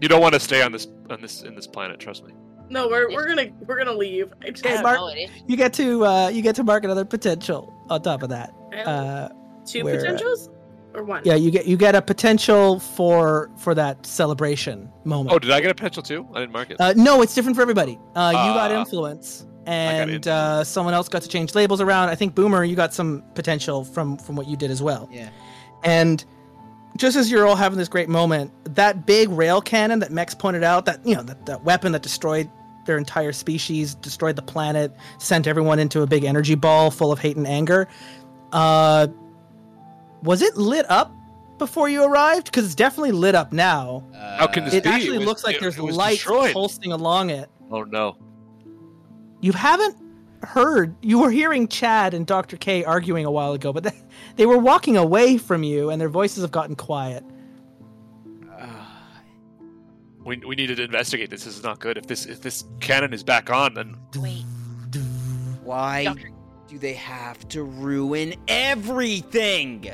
You 0.00 0.08
don't 0.08 0.20
want 0.20 0.34
to 0.34 0.40
stay 0.40 0.62
on 0.62 0.72
this 0.72 0.88
on 1.10 1.20
this 1.22 1.42
in 1.42 1.54
this 1.54 1.66
planet. 1.66 2.00
Trust 2.00 2.24
me. 2.24 2.32
No, 2.68 2.88
we're 2.88 3.08
we're 3.12 3.28
gonna 3.28 3.50
we're 3.66 3.78
gonna 3.78 3.92
leave. 3.96 4.32
I 4.42 4.50
just, 4.50 4.64
Okay, 4.64 4.74
I 4.74 4.76
don't 4.76 4.82
Mark- 4.84 4.98
know 4.98 5.08
it 5.08 5.16
is. 5.18 5.30
You 5.46 5.56
get 5.56 5.72
to 5.74 6.04
uh, 6.04 6.28
you 6.28 6.42
get 6.42 6.56
to 6.56 6.64
mark 6.64 6.82
another 6.84 7.04
potential 7.04 7.72
on 7.88 8.02
top 8.02 8.22
of 8.24 8.30
that. 8.30 8.52
Have 8.72 8.86
Uh, 8.88 9.28
two 9.64 9.84
where, 9.84 9.94
uh, 9.94 9.98
potentials 10.00 10.48
or 10.94 11.04
one. 11.04 11.22
yeah, 11.24 11.34
you 11.34 11.50
get 11.50 11.66
you 11.66 11.76
get 11.76 11.94
a 11.94 12.02
potential 12.02 12.80
for 12.80 13.50
for 13.56 13.74
that 13.74 14.04
celebration 14.06 14.90
moment. 15.04 15.34
Oh, 15.34 15.38
did 15.38 15.50
I 15.50 15.60
get 15.60 15.70
a 15.70 15.74
potential 15.74 16.02
too? 16.02 16.26
I 16.34 16.40
didn't 16.40 16.52
mark 16.52 16.70
it. 16.70 16.80
Uh, 16.80 16.92
no, 16.96 17.22
it's 17.22 17.34
different 17.34 17.56
for 17.56 17.62
everybody. 17.62 17.98
Uh, 18.14 18.30
you 18.30 18.54
got 18.54 18.70
Ah. 18.72 18.80
influence, 18.80 19.46
and 19.66 20.10
influence. 20.10 20.26
uh, 20.26 20.64
someone 20.64 20.94
else 20.94 21.08
got 21.08 21.22
to 21.22 21.28
change 21.28 21.54
labels 21.54 21.80
around. 21.80 22.08
I 22.08 22.14
think 22.14 22.34
Boomer, 22.34 22.64
you 22.64 22.76
got 22.76 22.92
some 22.94 23.22
potential 23.34 23.84
from 23.84 24.16
from 24.18 24.36
what 24.36 24.46
you 24.48 24.56
did 24.56 24.70
as 24.70 24.82
well. 24.82 25.08
Yeah. 25.12 25.28
And 25.84 26.24
just 26.96 27.16
as 27.16 27.30
you're 27.30 27.46
all 27.46 27.56
having 27.56 27.78
this 27.78 27.88
great 27.88 28.08
moment, 28.08 28.52
that 28.74 29.06
big 29.06 29.28
rail 29.30 29.60
cannon 29.60 30.00
that 30.00 30.10
Mex 30.10 30.34
pointed 30.34 30.64
out, 30.64 30.86
that 30.86 31.06
you 31.06 31.14
know, 31.14 31.22
that, 31.22 31.46
that 31.46 31.64
weapon 31.64 31.92
that 31.92 32.02
destroyed 32.02 32.50
their 32.86 32.98
entire 32.98 33.32
species, 33.32 33.94
destroyed 33.94 34.34
the 34.36 34.42
planet, 34.42 34.92
sent 35.18 35.46
everyone 35.46 35.78
into 35.78 36.02
a 36.02 36.06
big 36.06 36.24
energy 36.24 36.54
ball 36.56 36.90
full 36.90 37.12
of 37.12 37.18
hate 37.20 37.36
and 37.36 37.46
anger. 37.46 37.86
Uh, 38.52 39.06
was 40.22 40.42
it 40.42 40.56
lit 40.56 40.88
up 40.90 41.12
before 41.58 41.88
you 41.88 42.04
arrived? 42.04 42.46
Because 42.46 42.64
it's 42.66 42.74
definitely 42.74 43.12
lit 43.12 43.34
up 43.34 43.52
now. 43.52 44.04
How 44.38 44.46
can 44.46 44.64
this 44.64 44.74
It 44.74 44.84
be? 44.84 44.90
actually 44.90 45.18
was- 45.18 45.26
looks 45.26 45.44
like 45.44 45.56
it- 45.56 45.60
there's 45.60 45.76
it 45.78 45.82
was 45.82 45.96
lights 45.96 46.16
destroyed. 46.18 46.52
pulsing 46.52 46.92
along 46.92 47.30
it. 47.30 47.48
Oh 47.70 47.82
no. 47.84 48.16
You 49.40 49.52
haven't 49.52 49.96
heard. 50.42 50.94
You 51.02 51.18
were 51.20 51.30
hearing 51.30 51.68
Chad 51.68 52.14
and 52.14 52.26
Dr. 52.26 52.56
K 52.56 52.84
arguing 52.84 53.24
a 53.26 53.30
while 53.30 53.52
ago, 53.52 53.72
but 53.72 53.84
they, 53.84 53.92
they 54.36 54.46
were 54.46 54.58
walking 54.58 54.96
away 54.96 55.38
from 55.38 55.62
you, 55.62 55.90
and 55.90 56.00
their 56.00 56.08
voices 56.08 56.42
have 56.42 56.50
gotten 56.50 56.76
quiet. 56.76 57.24
Uh, 58.50 58.66
we, 60.24 60.36
we 60.38 60.54
need 60.56 60.74
to 60.74 60.82
investigate 60.82 61.30
this. 61.30 61.44
This 61.44 61.56
is 61.56 61.62
not 61.62 61.78
good. 61.78 61.96
If 61.96 62.06
this 62.06 62.26
if 62.26 62.40
this 62.42 62.64
cannon 62.80 63.12
is 63.14 63.22
back 63.22 63.50
on, 63.50 63.74
then 63.74 63.96
Wait, 64.16 64.44
Why 65.62 66.04
Doctor. 66.04 66.30
do 66.68 66.78
they 66.78 66.94
have 66.94 67.46
to 67.50 67.62
ruin 67.62 68.34
everything? 68.48 69.90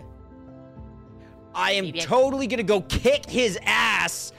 I 1.56 1.72
am 1.72 1.86
Maybe 1.86 2.02
I- 2.02 2.04
totally 2.04 2.46
gonna 2.46 2.62
go 2.62 2.82
kick 2.82 3.28
his 3.28 3.58
ass. 3.64 4.32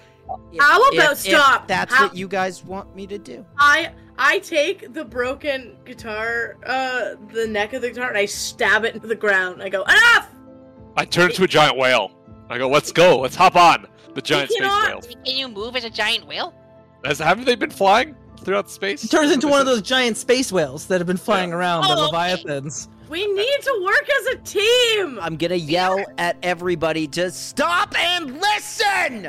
if- 0.54 0.62
How 0.62 0.78
about 0.90 0.94
if- 1.14 1.26
if 1.26 1.34
stop? 1.34 1.68
that's 1.68 1.94
How- 1.94 2.04
what 2.08 2.16
you 2.16 2.28
guys 2.28 2.64
want 2.64 2.96
me 2.96 3.08
to 3.08 3.18
do. 3.18 3.44
I 3.58 3.92
I 4.20 4.40
take 4.40 4.94
the 4.96 5.06
broken 5.06 5.76
guitar, 5.86 6.58
uh, 6.66 7.16
the 7.34 7.46
neck 7.48 7.74
of 7.74 7.84
the 7.84 7.90
guitar, 7.90 8.10
and 8.10 8.18
I 8.18 8.26
stab 8.26 8.84
it 8.84 8.96
into 8.96 9.06
the 9.08 9.16
ground. 9.16 9.62
I 9.62 9.70
go 9.70 9.84
enough. 9.84 10.28
I 10.96 11.06
turn 11.06 11.30
into 11.30 11.44
a 11.44 11.48
giant 11.48 11.78
whale. 11.78 12.12
I 12.50 12.58
go, 12.58 12.68
let's 12.68 12.92
go. 12.92 13.20
Let's 13.20 13.36
hop 13.36 13.56
on 13.56 13.86
the 14.16 14.22
giant 14.22 14.50
space 14.50 14.60
cannot- 14.62 14.88
whale. 14.88 15.02
Can 15.24 15.38
you 15.38 15.48
move 15.48 15.76
as 15.76 15.84
a 15.84 15.90
giant 15.92 16.26
whale? 16.28 16.54
Has 17.06 17.20
haven't 17.20 17.46
they 17.46 17.54
been 17.56 17.70
flying 17.70 18.16
throughout 18.44 18.72
space? 18.72 19.04
It 19.04 19.12
turns 19.12 19.32
into 19.32 19.48
one 19.48 19.60
of 19.60 19.68
those 19.68 19.84
giant 19.84 20.18
space 20.18 20.52
whales 20.52 20.88
that 20.88 21.00
have 21.00 21.08
been 21.08 21.16
flying 21.18 21.54
around, 21.54 21.84
the 21.84 21.90
Oh, 21.90 22.08
okay. 22.08 22.34
Leviathans. 22.34 22.88
We 23.10 23.26
need 23.26 23.62
to 23.62 23.82
work 23.84 24.10
as 24.20 24.26
a 24.28 24.38
team. 24.40 25.20
I'm 25.22 25.38
gonna 25.38 25.56
yell 25.56 26.04
at 26.18 26.38
everybody 26.44 27.08
to 27.10 27.32
stop 27.32 27.98
and 27.98 28.34
listen 28.34 29.24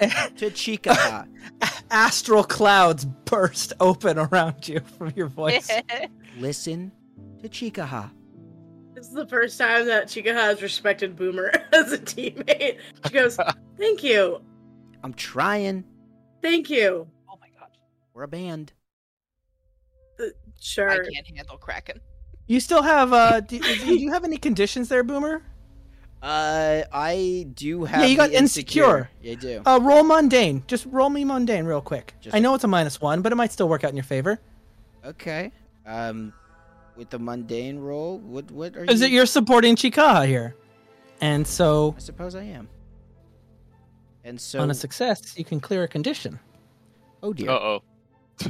to 0.00 0.50
Chikaha. 0.50 1.28
Astral 1.90 2.44
clouds 2.44 3.04
burst 3.04 3.74
open 3.80 4.18
around 4.18 4.66
you 4.66 4.80
from 4.96 5.12
your 5.14 5.26
voice. 5.26 5.70
listen 6.38 6.90
to 7.42 7.48
Chikaha. 7.48 8.10
This 8.94 9.08
is 9.08 9.12
the 9.14 9.26
first 9.26 9.58
time 9.58 9.86
that 9.86 10.08
Chica 10.08 10.32
has 10.32 10.62
respected 10.62 11.16
Boomer 11.16 11.52
as 11.72 11.92
a 11.92 11.98
teammate. 11.98 12.78
She 13.06 13.12
goes, 13.12 13.38
"Thank 13.76 14.02
you, 14.02 14.40
I'm 15.02 15.12
trying. 15.14 15.84
thank 16.40 16.70
you." 16.70 17.06
oh 17.28 17.36
my 17.40 17.48
god. 17.58 17.68
We're 18.14 18.22
a 18.22 18.28
band. 18.28 18.72
Uh, 20.18 20.24
sure. 20.58 20.90
I 20.90 20.98
can't 20.98 21.26
handle 21.36 21.58
Kraken. 21.58 22.00
You 22.50 22.58
still 22.58 22.82
have, 22.82 23.12
uh, 23.12 23.38
do, 23.38 23.60
do 23.84 23.94
you 23.94 24.10
have 24.10 24.24
any 24.24 24.36
conditions 24.36 24.88
there, 24.88 25.04
Boomer? 25.04 25.40
Uh, 26.20 26.82
I 26.92 27.46
do 27.54 27.84
have. 27.84 28.00
Yeah, 28.00 28.06
you 28.08 28.16
got 28.16 28.30
the 28.30 28.38
insecure. 28.38 29.08
Yeah, 29.22 29.32
I 29.32 29.34
do. 29.36 29.62
Uh, 29.64 29.78
roll 29.80 30.02
mundane. 30.02 30.64
Just 30.66 30.84
roll 30.86 31.10
me 31.10 31.24
mundane 31.24 31.64
real 31.64 31.80
quick. 31.80 32.14
Just- 32.20 32.34
I 32.34 32.40
know 32.40 32.52
it's 32.56 32.64
a 32.64 32.68
minus 32.68 33.00
one, 33.00 33.22
but 33.22 33.30
it 33.30 33.36
might 33.36 33.52
still 33.52 33.68
work 33.68 33.84
out 33.84 33.90
in 33.90 33.96
your 33.96 34.02
favor. 34.02 34.40
Okay. 35.04 35.52
Um, 35.86 36.32
with 36.96 37.08
the 37.10 37.20
mundane 37.20 37.78
roll, 37.78 38.18
what 38.18 38.50
what 38.50 38.76
are 38.76 38.84
you 38.84 38.90
Is 38.90 39.00
you? 39.00 39.06
it 39.06 39.12
you're 39.12 39.26
supporting 39.26 39.76
Chikaha 39.76 40.26
here? 40.26 40.56
And 41.20 41.46
so, 41.46 41.94
I 41.96 42.00
suppose 42.00 42.34
I 42.34 42.42
am. 42.42 42.68
And 44.24 44.40
so, 44.40 44.58
on 44.58 44.72
a 44.72 44.74
success, 44.74 45.38
you 45.38 45.44
can 45.44 45.60
clear 45.60 45.84
a 45.84 45.88
condition. 45.88 46.40
oh 47.22 47.32
dear, 47.32 47.50
Uh 47.50 47.52
oh. 47.78 47.82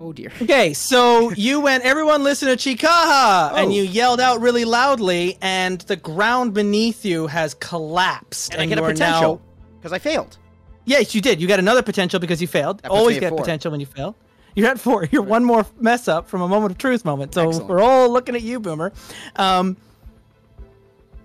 oh 0.00 0.12
dear. 0.12 0.32
Okay, 0.42 0.72
so 0.74 1.30
you 1.32 1.60
went, 1.60 1.84
everyone 1.84 2.22
listen 2.22 2.48
to 2.48 2.56
Chikaha! 2.56 3.52
And 3.54 3.68
Oh. 3.68 3.70
you 3.70 3.82
yelled 3.82 4.20
out 4.20 4.40
really 4.40 4.64
loudly, 4.64 5.36
and 5.42 5.80
the 5.82 5.96
ground 5.96 6.54
beneath 6.54 7.04
you 7.04 7.26
has 7.26 7.54
collapsed. 7.54 8.52
And 8.54 8.62
I 8.62 8.66
get 8.66 8.78
a 8.78 8.82
potential 8.82 9.36
now- 9.36 9.40
because 9.78 9.92
I 9.92 9.98
failed. 9.98 10.38
Yes, 10.84 11.14
you 11.14 11.20
did. 11.20 11.40
You 11.40 11.46
got 11.46 11.58
another 11.58 11.82
potential 11.82 12.18
because 12.18 12.40
you 12.40 12.48
failed. 12.48 12.80
Always 12.88 13.18
get 13.20 13.28
four. 13.30 13.38
potential 13.40 13.70
when 13.70 13.80
you 13.80 13.86
fail. 13.86 14.16
You're 14.54 14.68
at 14.68 14.80
four. 14.80 15.04
You're 15.12 15.22
one 15.22 15.44
more 15.44 15.66
mess 15.78 16.08
up 16.08 16.28
from 16.28 16.40
a 16.40 16.48
moment 16.48 16.72
of 16.72 16.78
truth 16.78 17.04
moment. 17.04 17.34
So 17.34 17.46
Excellent. 17.48 17.68
we're 17.68 17.82
all 17.82 18.08
looking 18.10 18.34
at 18.34 18.42
you, 18.42 18.58
Boomer. 18.58 18.92
Um, 19.36 19.76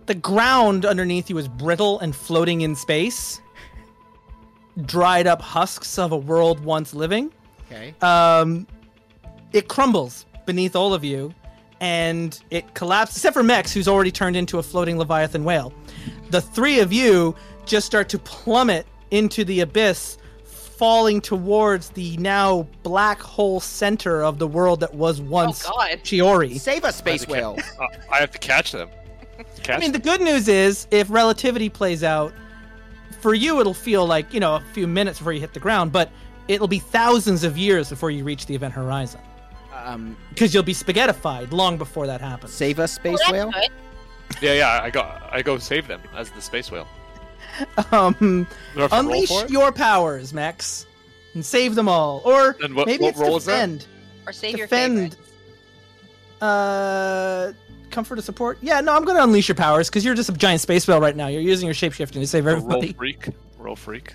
the 0.06 0.14
ground 0.16 0.86
underneath 0.86 1.30
you 1.30 1.38
is 1.38 1.48
brittle 1.48 2.00
and 2.00 2.14
floating 2.14 2.62
in 2.62 2.76
space. 2.76 3.40
Dried 4.86 5.28
up 5.28 5.42
husks 5.42 5.98
of 5.98 6.12
a 6.12 6.18
world 6.18 6.60
once 6.60 6.94
living. 6.94 7.32
Okay. 7.72 7.94
Um, 8.02 8.68
it 9.52 9.68
crumbles 9.68 10.26
beneath 10.46 10.76
all 10.76 10.94
of 10.94 11.04
you, 11.04 11.34
and 11.80 12.40
it 12.50 12.74
collapses, 12.74 13.18
except 13.18 13.34
for 13.34 13.44
Mex, 13.44 13.74
who's 13.74 13.88
already 13.88 14.12
turned 14.12 14.36
into 14.36 14.60
a 14.60 14.64
floating 14.64 14.98
Leviathan 14.98 15.44
whale. 15.44 15.74
The 16.30 16.42
three 16.42 16.80
of 16.80 16.92
you 16.92 17.36
just 17.66 17.86
start 17.86 18.10
to 18.10 18.20
plummet 18.20 18.86
into 19.12 19.44
the 19.46 19.62
abyss, 19.62 20.18
falling 20.44 21.22
towards 21.22 21.90
the 21.90 22.18
now 22.18 22.68
black 22.82 23.22
hole 23.22 23.60
center 23.60 24.24
of 24.24 24.40
the 24.40 24.48
world 24.48 24.80
that 24.80 24.94
was 24.96 25.22
once 25.22 25.64
Oh 25.68 25.72
god. 25.78 26.00
Chiori. 26.04 26.60
Save 26.60 26.84
us, 26.84 26.96
space 26.98 27.22
I 27.22 27.26
have 27.26 27.28
to 27.28 27.32
whale. 27.32 27.56
ca- 27.56 27.84
uh, 27.86 27.88
I 28.12 28.18
have 28.20 28.32
to 28.32 28.40
catch 28.40 28.72
them. 28.72 28.90
Catch 29.62 29.78
I 29.78 29.80
mean, 29.80 29.92
the 29.92 30.00
good 30.00 30.20
news 30.22 30.48
is, 30.48 30.88
if 30.92 31.10
relativity 31.10 31.70
plays 31.70 32.04
out, 32.04 32.34
for 33.22 33.34
you 33.34 33.60
it'll 33.62 33.74
feel 33.74 34.06
like, 34.06 34.34
you 34.34 34.40
know, 34.40 34.56
a 34.56 34.64
few 34.74 34.88
minutes 34.88 35.20
before 35.20 35.32
you 35.34 35.40
hit 35.40 35.54
the 35.54 35.60
ground, 35.60 35.92
but 35.92 36.12
it'll 36.48 36.68
be 36.68 36.80
thousands 36.80 37.44
of 37.44 37.58
years 37.58 37.90
before 37.90 38.12
you 38.12 38.24
reach 38.24 38.46
the 38.46 38.56
event 38.56 38.74
horizon. 38.74 39.22
Um, 39.86 40.16
because 40.30 40.54
you'll 40.54 40.64
be 40.64 40.74
spaghettified 40.74 41.52
long 41.52 41.78
before 41.78 42.08
that 42.08 42.22
happens. 42.22 42.54
save 42.54 42.80
us, 42.80 42.94
space 42.94 43.20
Oh, 43.28 43.32
whale. 43.32 43.52
good. 43.52 43.70
Yeah, 44.42 44.54
yeah. 44.54 44.80
I 44.82 44.90
go. 44.90 45.02
I 45.32 45.42
go 45.42 45.58
save 45.58 45.88
them 45.88 46.02
as 46.16 46.30
the 46.32 46.42
space 46.42 46.72
whale. 46.72 46.88
Um, 47.92 48.14
Do 48.74 48.80
I 48.80 48.82
have 48.82 48.90
to 48.92 48.96
roll 48.96 49.00
unleash 49.06 49.50
your 49.50 49.72
powers, 49.72 50.34
Max, 50.34 50.88
and 51.36 51.46
save 51.46 51.76
them 51.76 51.88
all, 51.88 52.22
or 52.26 52.56
And 52.64 52.74
what- 52.74 52.88
maybe 52.88 53.04
what 53.04 53.10
it's 53.12 53.20
role 53.20 53.38
is 53.38 53.46
that? 53.46 53.54
defend. 53.56 53.86
Or 54.26 54.32
save 54.34 54.58
your 54.58 54.66
defend. 54.68 55.14
favorite. 55.14 55.18
Uh, 56.42 57.54
comfort 57.92 58.18
or 58.20 58.22
support? 58.22 58.58
Yeah, 58.62 58.82
no, 58.82 58.94
I'm 58.96 59.06
going 59.06 59.18
to 59.18 59.24
unleash 59.24 59.48
your 59.48 59.56
powers 59.56 59.90
because 59.90 60.04
you're 60.04 60.16
just 60.16 60.30
a 60.30 60.34
giant 60.34 60.62
space 60.62 60.88
whale 60.88 61.00
right 61.00 61.16
now. 61.16 61.28
You're 61.28 61.42
using 61.42 61.68
your 61.68 61.76
shapeshifting 61.76 62.14
to 62.14 62.28
save 62.28 62.46
Roll 62.46 62.56
everybody. 62.58 62.94
freak. 62.94 63.28
Roll 63.60 63.76
freak. 63.76 64.14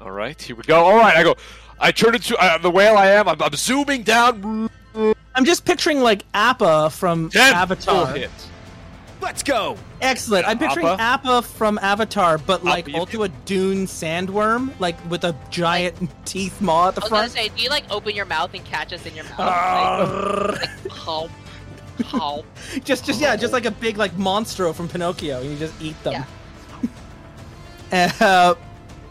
All 0.00 0.10
right, 0.10 0.40
here 0.40 0.56
we 0.56 0.62
go. 0.62 0.82
All 0.82 0.96
right, 0.96 1.14
I 1.14 1.22
go. 1.22 1.36
I 1.78 1.92
turn 1.92 2.14
into 2.14 2.36
uh, 2.36 2.56
the 2.58 2.70
whale. 2.70 2.96
I 2.96 3.08
am. 3.08 3.28
I'm, 3.28 3.40
I'm 3.42 3.54
zooming 3.54 4.02
down. 4.02 4.70
I'm 5.34 5.44
just 5.44 5.64
picturing 5.64 6.00
like 6.00 6.24
Appa 6.32 6.90
from 6.90 7.28
Ten. 7.28 7.54
Avatar. 7.54 8.14
hit. 8.14 8.30
Let's 9.20 9.42
go. 9.42 9.76
Excellent. 10.00 10.48
I'm 10.48 10.58
picturing 10.58 10.86
Appa? 10.86 11.02
Appa 11.02 11.42
from 11.42 11.78
Avatar, 11.82 12.38
but 12.38 12.64
like 12.64 12.88
Appa, 12.88 12.98
also 12.98 13.22
a 13.24 13.28
dune 13.28 13.86
sandworm, 13.86 14.72
like 14.80 14.96
with 15.10 15.24
a 15.24 15.36
giant 15.50 16.10
teeth 16.24 16.60
maw 16.62 16.88
at 16.88 16.94
the 16.94 17.02
I 17.02 17.04
was 17.04 17.10
gonna 17.10 17.28
say, 17.28 17.48
do 17.50 17.62
you 17.62 17.68
like 17.68 17.84
open 17.90 18.14
your 18.16 18.24
mouth 18.24 18.54
and 18.54 18.64
catch 18.64 18.94
us 18.94 19.04
in 19.04 19.14
your 19.14 19.24
mouth? 19.24 19.38
Arrgh. 19.38 20.48
like, 20.48 20.84
like, 20.84 20.92
how? 20.92 21.28
How? 22.06 22.44
just, 22.82 23.04
just 23.04 23.20
yeah, 23.20 23.36
just 23.36 23.52
like 23.52 23.66
a 23.66 23.70
big 23.70 23.98
like 23.98 24.12
monstro 24.12 24.74
from 24.74 24.88
Pinocchio, 24.88 25.40
and 25.42 25.50
you 25.50 25.56
just 25.58 25.74
eat 25.80 26.02
them. 26.02 26.24
Uh, 27.92 28.54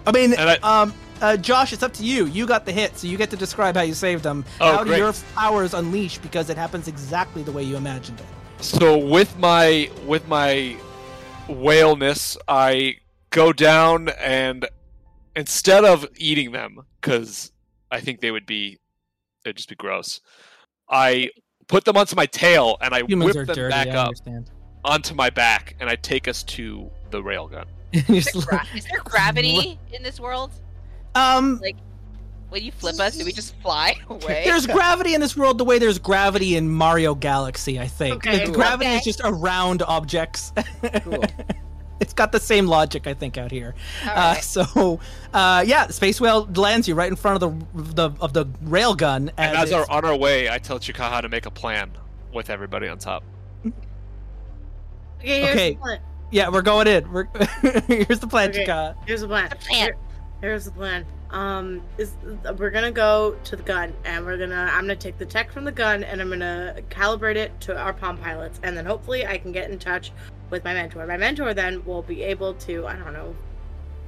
I 0.10 0.12
mean, 0.12 0.34
I- 0.38 0.58
um, 0.82 0.94
uh, 1.22 1.38
Josh, 1.38 1.74
it's 1.74 1.84
up 1.84 1.94
to 1.94 2.04
you. 2.04 2.26
You 2.26 2.46
got 2.48 2.66
the 2.66 2.72
hit, 2.72 2.98
so 2.98 3.06
you 3.08 3.18
get 3.18 3.30
to 3.32 3.38
describe 3.38 3.76
how 3.76 3.82
you 3.82 3.94
saved 3.94 4.24
them. 4.24 4.44
Oh, 4.62 4.72
how 4.78 4.84
do 4.84 4.90
great. 4.90 5.00
your 5.00 5.14
powers 5.36 5.74
unleash? 5.74 6.18
Because 6.18 6.50
it 6.50 6.58
happens 6.58 6.88
exactly 6.88 7.44
the 7.44 7.52
way 7.52 7.64
you 7.64 7.76
imagined 7.78 8.20
it. 8.20 8.26
So 8.64 8.98
with 8.98 9.38
my 9.38 9.90
with 10.06 10.28
my 10.28 10.76
whaleness, 11.48 12.38
I 12.48 12.98
go 13.30 13.54
down 13.54 14.10
and 14.20 14.68
instead 15.36 15.86
of 15.86 16.08
eating 16.18 16.52
them, 16.52 16.80
because 17.02 17.52
I 17.92 18.00
think 18.00 18.22
they 18.22 18.32
would 18.32 18.46
be 18.46 18.80
it'd 19.46 19.58
just 19.58 19.70
be 19.70 19.76
gross. 19.76 20.22
I 20.90 21.30
put 21.68 21.86
them 21.86 21.98
onto 21.98 22.16
my 22.16 22.26
tail 22.26 22.78
and 22.82 22.94
I 22.94 23.04
Humans 23.04 23.36
whip 23.36 23.48
them 23.48 23.56
dirty. 23.56 23.72
back 23.72 23.88
I 23.88 23.92
up 23.92 24.08
understand. 24.08 24.50
onto 24.84 25.14
my 25.14 25.30
back 25.30 25.76
and 25.80 25.90
I 25.90 25.96
take 25.96 26.28
us 26.28 26.44
to 26.44 26.90
the 27.12 27.22
railgun. 27.22 27.66
You 28.08 28.16
Is 28.18 28.26
there, 28.26 28.42
gra- 28.44 28.68
is 28.76 28.86
there 28.86 29.00
gravity 29.04 29.80
in 29.92 30.04
this 30.04 30.20
world? 30.20 30.52
um, 31.16 31.60
like 31.62 31.76
When 32.50 32.64
you 32.64 32.72
flip 32.72 33.00
us, 33.00 33.18
do 33.18 33.26
we 33.26 33.32
just 33.32 33.56
fly 33.62 33.96
away? 34.10 34.44
There's 34.46 34.68
gravity 34.68 35.14
in 35.16 35.22
this 35.22 35.36
world 35.36 35.58
the 35.58 35.66
way 35.66 35.80
there's 35.80 36.00
gravity 36.00 36.56
in 36.56 36.70
Mario 36.70 37.16
Galaxy, 37.16 37.80
I 37.80 37.88
think. 37.88 38.16
Okay. 38.28 38.46
The 38.46 38.52
gravity 38.52 38.90
is 38.92 39.04
just 39.04 39.22
around 39.24 39.82
objects. 39.84 40.52
Cool. 41.04 41.24
it's 42.00 42.14
got 42.14 42.32
the 42.32 42.40
same 42.40 42.68
logic, 42.68 43.08
I 43.08 43.14
think, 43.14 43.38
out 43.38 43.52
here. 43.52 43.74
All 44.06 44.12
Uh, 44.16 44.36
so, 44.36 45.00
uh, 45.34 45.64
yeah, 45.68 45.88
Space 45.88 46.22
Whale 46.22 46.46
lands 46.56 46.88
you 46.88 46.96
right 46.96 47.10
in 47.10 47.16
front 47.16 47.42
of 47.44 47.66
the 47.76 47.94
the 47.94 48.12
of 48.22 48.34
the 48.34 48.46
railgun. 48.66 49.30
And 49.38 49.58
as 49.58 49.72
our, 49.74 49.82
it's- 49.82 49.96
on 49.98 50.06
our 50.06 50.16
way, 50.16 50.50
I 50.50 50.60
tell 50.60 50.80
Chikaha 50.80 51.22
to 51.24 51.30
make 51.30 51.46
a 51.48 51.52
plan 51.52 51.92
with 52.34 52.50
everybody 52.52 52.88
on 52.88 53.00
top. 53.00 53.24
Okay, 55.20 55.42
here's 55.42 55.50
Okay. 55.80 56.00
The 56.30 56.36
plan. 56.38 56.46
yeah, 56.46 56.50
we're 56.54 56.62
going 56.62 56.88
in. 56.88 57.12
We're 57.12 57.26
here's 57.88 58.20
the 58.20 58.28
plan, 58.28 58.50
Okay. 58.50 58.66
Chika. 58.66 58.96
Here's 59.06 59.22
the 59.22 59.28
plan. 59.28 59.50
The 59.50 59.56
plan. 59.58 59.78
Here- 59.86 59.98
here's 60.42 60.66
the 60.66 60.72
plan. 60.72 61.06
Um, 61.32 61.82
is 61.98 62.14
we're 62.58 62.70
gonna 62.72 62.92
go 62.92 63.36
to 63.44 63.56
the 63.56 63.62
gun 63.62 63.94
and 64.04 64.26
we're 64.26 64.38
gonna 64.38 64.68
I'm 64.72 64.84
gonna 64.84 64.96
take 64.96 65.18
the 65.20 65.26
tech 65.26 65.52
from 65.52 65.64
the 65.66 65.72
gun 65.72 66.04
and 66.04 66.20
I'm 66.22 66.30
gonna 66.30 66.78
calibrate 66.90 67.36
it 67.36 67.60
to 67.62 67.78
our 67.78 67.94
palm 67.94 68.18
pilots 68.18 68.60
and 68.64 68.76
then 68.76 68.86
hopefully 68.86 69.28
I 69.28 69.38
can 69.38 69.52
get 69.52 69.70
in 69.70 69.78
touch 69.78 70.12
with 70.50 70.64
my 70.64 70.74
mentor. 70.74 71.06
My 71.06 71.18
mentor 71.18 71.54
then 71.54 71.86
will 71.86 72.02
be 72.02 72.24
able 72.24 72.54
to 72.56 72.88
I 72.88 72.96
don't 72.96 73.14
know 73.14 73.36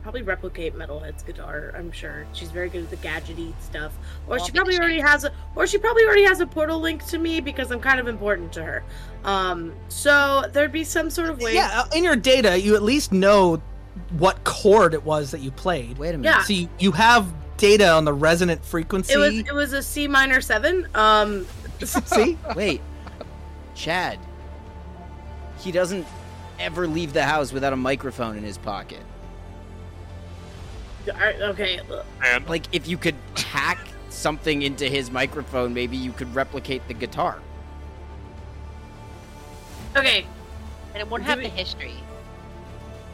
probably 0.02 0.22
replicate 0.22 0.76
Metalhead's 0.76 1.24
guitar. 1.24 1.74
I'm 1.76 1.92
sure 1.92 2.26
she's 2.34 2.52
very 2.52 2.70
good 2.70 2.84
at 2.84 2.90
the 2.90 2.98
gadgety 2.98 3.54
stuff, 3.62 3.94
or 4.28 4.38
Won't 4.38 4.46
she 4.46 4.52
probably 4.52 4.78
already 4.78 5.00
has 5.00 5.24
a, 5.24 5.32
or 5.56 5.68
she 5.68 5.78
probably 5.78 6.04
already 6.04 6.24
has 6.24 6.40
a 6.40 6.48
portal 6.48 6.80
link 6.80 7.06
to 7.08 7.18
me 7.18 7.40
because 7.40 7.72
I'm 7.72 7.80
kind 7.80 8.00
of 8.00 8.08
important 8.08 8.52
to 8.54 8.64
her. 8.64 8.84
Um, 9.24 9.74
so 9.90 10.46
there'd 10.52 10.72
be 10.72 10.84
some 10.84 11.10
sort 11.10 11.30
of 11.30 11.40
way. 11.42 11.54
Yeah, 11.54 11.70
uh, 11.74 11.88
in 11.96 12.04
your 12.04 12.16
data, 12.16 12.60
you 12.60 12.76
at 12.76 12.84
least 12.84 13.12
know 13.12 13.62
what 14.18 14.44
chord 14.44 14.94
it 14.94 15.04
was 15.04 15.32
that 15.32 15.42
you 15.42 15.52
played. 15.52 15.98
Wait 15.98 16.16
a 16.16 16.18
minute. 16.18 16.30
Yeah. 16.30 16.44
So 16.44 16.54
you, 16.54 16.70
you 16.80 16.92
have 16.94 17.28
data 17.58 17.90
on 17.90 18.06
the 18.06 18.14
resonant 18.14 18.64
frequency. 18.66 19.14
It 19.14 19.18
was 19.18 19.38
it 19.40 19.54
was 19.54 19.74
a 19.74 19.84
C 19.84 20.08
minor 20.08 20.42
seven. 20.42 20.88
Um, 20.96 21.46
See? 21.84 22.38
Wait, 22.56 22.82
Chad. 23.76 24.20
He 25.60 25.72
doesn't 25.72 26.08
ever 26.60 26.88
leave 26.88 27.14
the 27.14 27.24
house 27.24 27.54
without 27.54 27.74
a 27.74 27.78
microphone 27.78 28.38
in 28.38 28.44
his 28.44 28.58
pocket. 28.58 29.02
Alright, 31.10 31.42
okay. 31.42 31.80
And 32.26 32.48
Like, 32.48 32.66
if 32.74 32.88
you 32.88 32.98
could 32.98 33.16
hack 33.36 33.80
something 34.10 34.62
into 34.62 34.86
his 34.88 35.10
microphone, 35.12 35.74
maybe 35.74 35.98
you 35.98 36.12
could 36.12 36.34
replicate 36.36 36.88
the 36.88 36.94
guitar. 36.94 37.40
Okay. 39.96 40.26
and 40.94 41.02
it 41.02 41.10
won't 41.10 41.24
have 41.24 41.38
we- 41.40 41.46
the 41.46 41.50
history. 41.50 41.94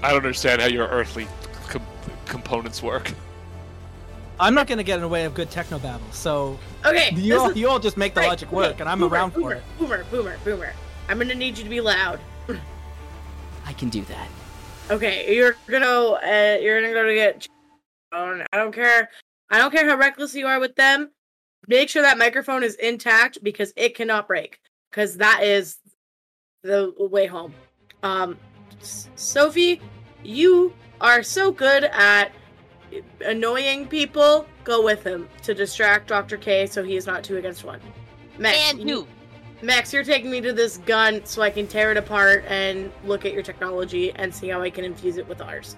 I 0.03 0.09
don't 0.09 0.17
understand 0.17 0.61
how 0.61 0.67
your 0.67 0.87
earthly 0.87 1.27
com- 1.69 1.81
components 2.25 2.83
work. 2.83 3.11
I'm 4.39 4.53
not 4.53 4.67
going 4.67 4.77
to 4.77 4.83
get 4.83 4.95
in 4.95 5.01
the 5.01 5.07
way 5.07 5.25
of 5.25 5.33
good 5.33 5.49
techno 5.49 5.79
babble, 5.79 6.11
so 6.11 6.59
Okay. 6.85 7.09
you 7.15 7.39
all, 7.39 7.49
is- 7.49 7.57
you 7.57 7.67
all 7.67 7.79
just 7.79 7.97
make 7.97 8.13
the 8.13 8.21
right, 8.21 8.29
logic 8.29 8.49
okay, 8.49 8.55
work, 8.55 8.79
and 8.79 8.87
I'm 8.87 8.99
boomer, 8.99 9.13
around 9.15 9.33
boomer, 9.33 9.49
for 9.49 9.55
it. 9.55 9.63
Boomer, 9.79 10.03
boomer, 10.11 10.37
boomer. 10.43 10.73
I'm 11.09 11.17
gonna 11.17 11.33
need 11.33 11.57
you 11.57 11.63
to 11.63 11.69
be 11.69 11.81
loud. 11.81 12.19
I 13.65 13.73
can 13.73 13.89
do 13.89 14.03
that. 14.03 14.27
Okay, 14.91 15.35
you're 15.35 15.55
gonna 15.67 15.85
uh, 15.85 16.57
you're 16.61 16.79
gonna 16.81 16.93
go 16.93 17.05
to 17.07 17.13
get. 17.15 17.47
Phone. 18.11 18.43
I 18.51 18.57
don't 18.57 18.73
care. 18.73 19.09
I 19.49 19.57
don't 19.57 19.71
care 19.71 19.87
how 19.89 19.97
reckless 19.97 20.35
you 20.35 20.47
are 20.47 20.59
with 20.59 20.75
them. 20.75 21.11
Make 21.67 21.89
sure 21.89 22.01
that 22.01 22.17
microphone 22.17 22.63
is 22.63 22.75
intact 22.75 23.39
because 23.43 23.73
it 23.75 23.95
cannot 23.95 24.27
break. 24.27 24.59
Because 24.89 25.17
that 25.17 25.43
is 25.43 25.77
the 26.63 26.93
way 26.97 27.25
home. 27.25 27.53
Um, 28.03 28.37
S- 28.81 29.09
Sophie, 29.15 29.81
you 30.23 30.73
are 31.01 31.23
so 31.23 31.51
good 31.51 31.85
at 31.85 32.31
annoying 33.25 33.87
people. 33.87 34.45
Go 34.63 34.83
with 34.83 35.03
him 35.03 35.27
to 35.43 35.53
distract 35.53 36.07
Dr. 36.07 36.37
K 36.37 36.67
so 36.67 36.83
he 36.83 36.95
is 36.95 37.05
not 37.05 37.23
two 37.23 37.37
against 37.37 37.63
one. 37.63 37.79
Max, 38.37 38.57
and 38.69 38.87
you, 38.87 39.07
Max, 39.61 39.91
you're 39.91 40.03
taking 40.03 40.29
me 40.29 40.41
to 40.41 40.53
this 40.53 40.77
gun 40.77 41.25
so 41.25 41.41
I 41.41 41.49
can 41.49 41.67
tear 41.67 41.91
it 41.91 41.97
apart 41.97 42.45
and 42.47 42.91
look 43.05 43.25
at 43.25 43.33
your 43.33 43.41
technology 43.41 44.11
and 44.13 44.33
see 44.33 44.49
how 44.49 44.61
I 44.61 44.69
can 44.69 44.85
infuse 44.85 45.17
it 45.17 45.27
with 45.27 45.41
ours. 45.41 45.75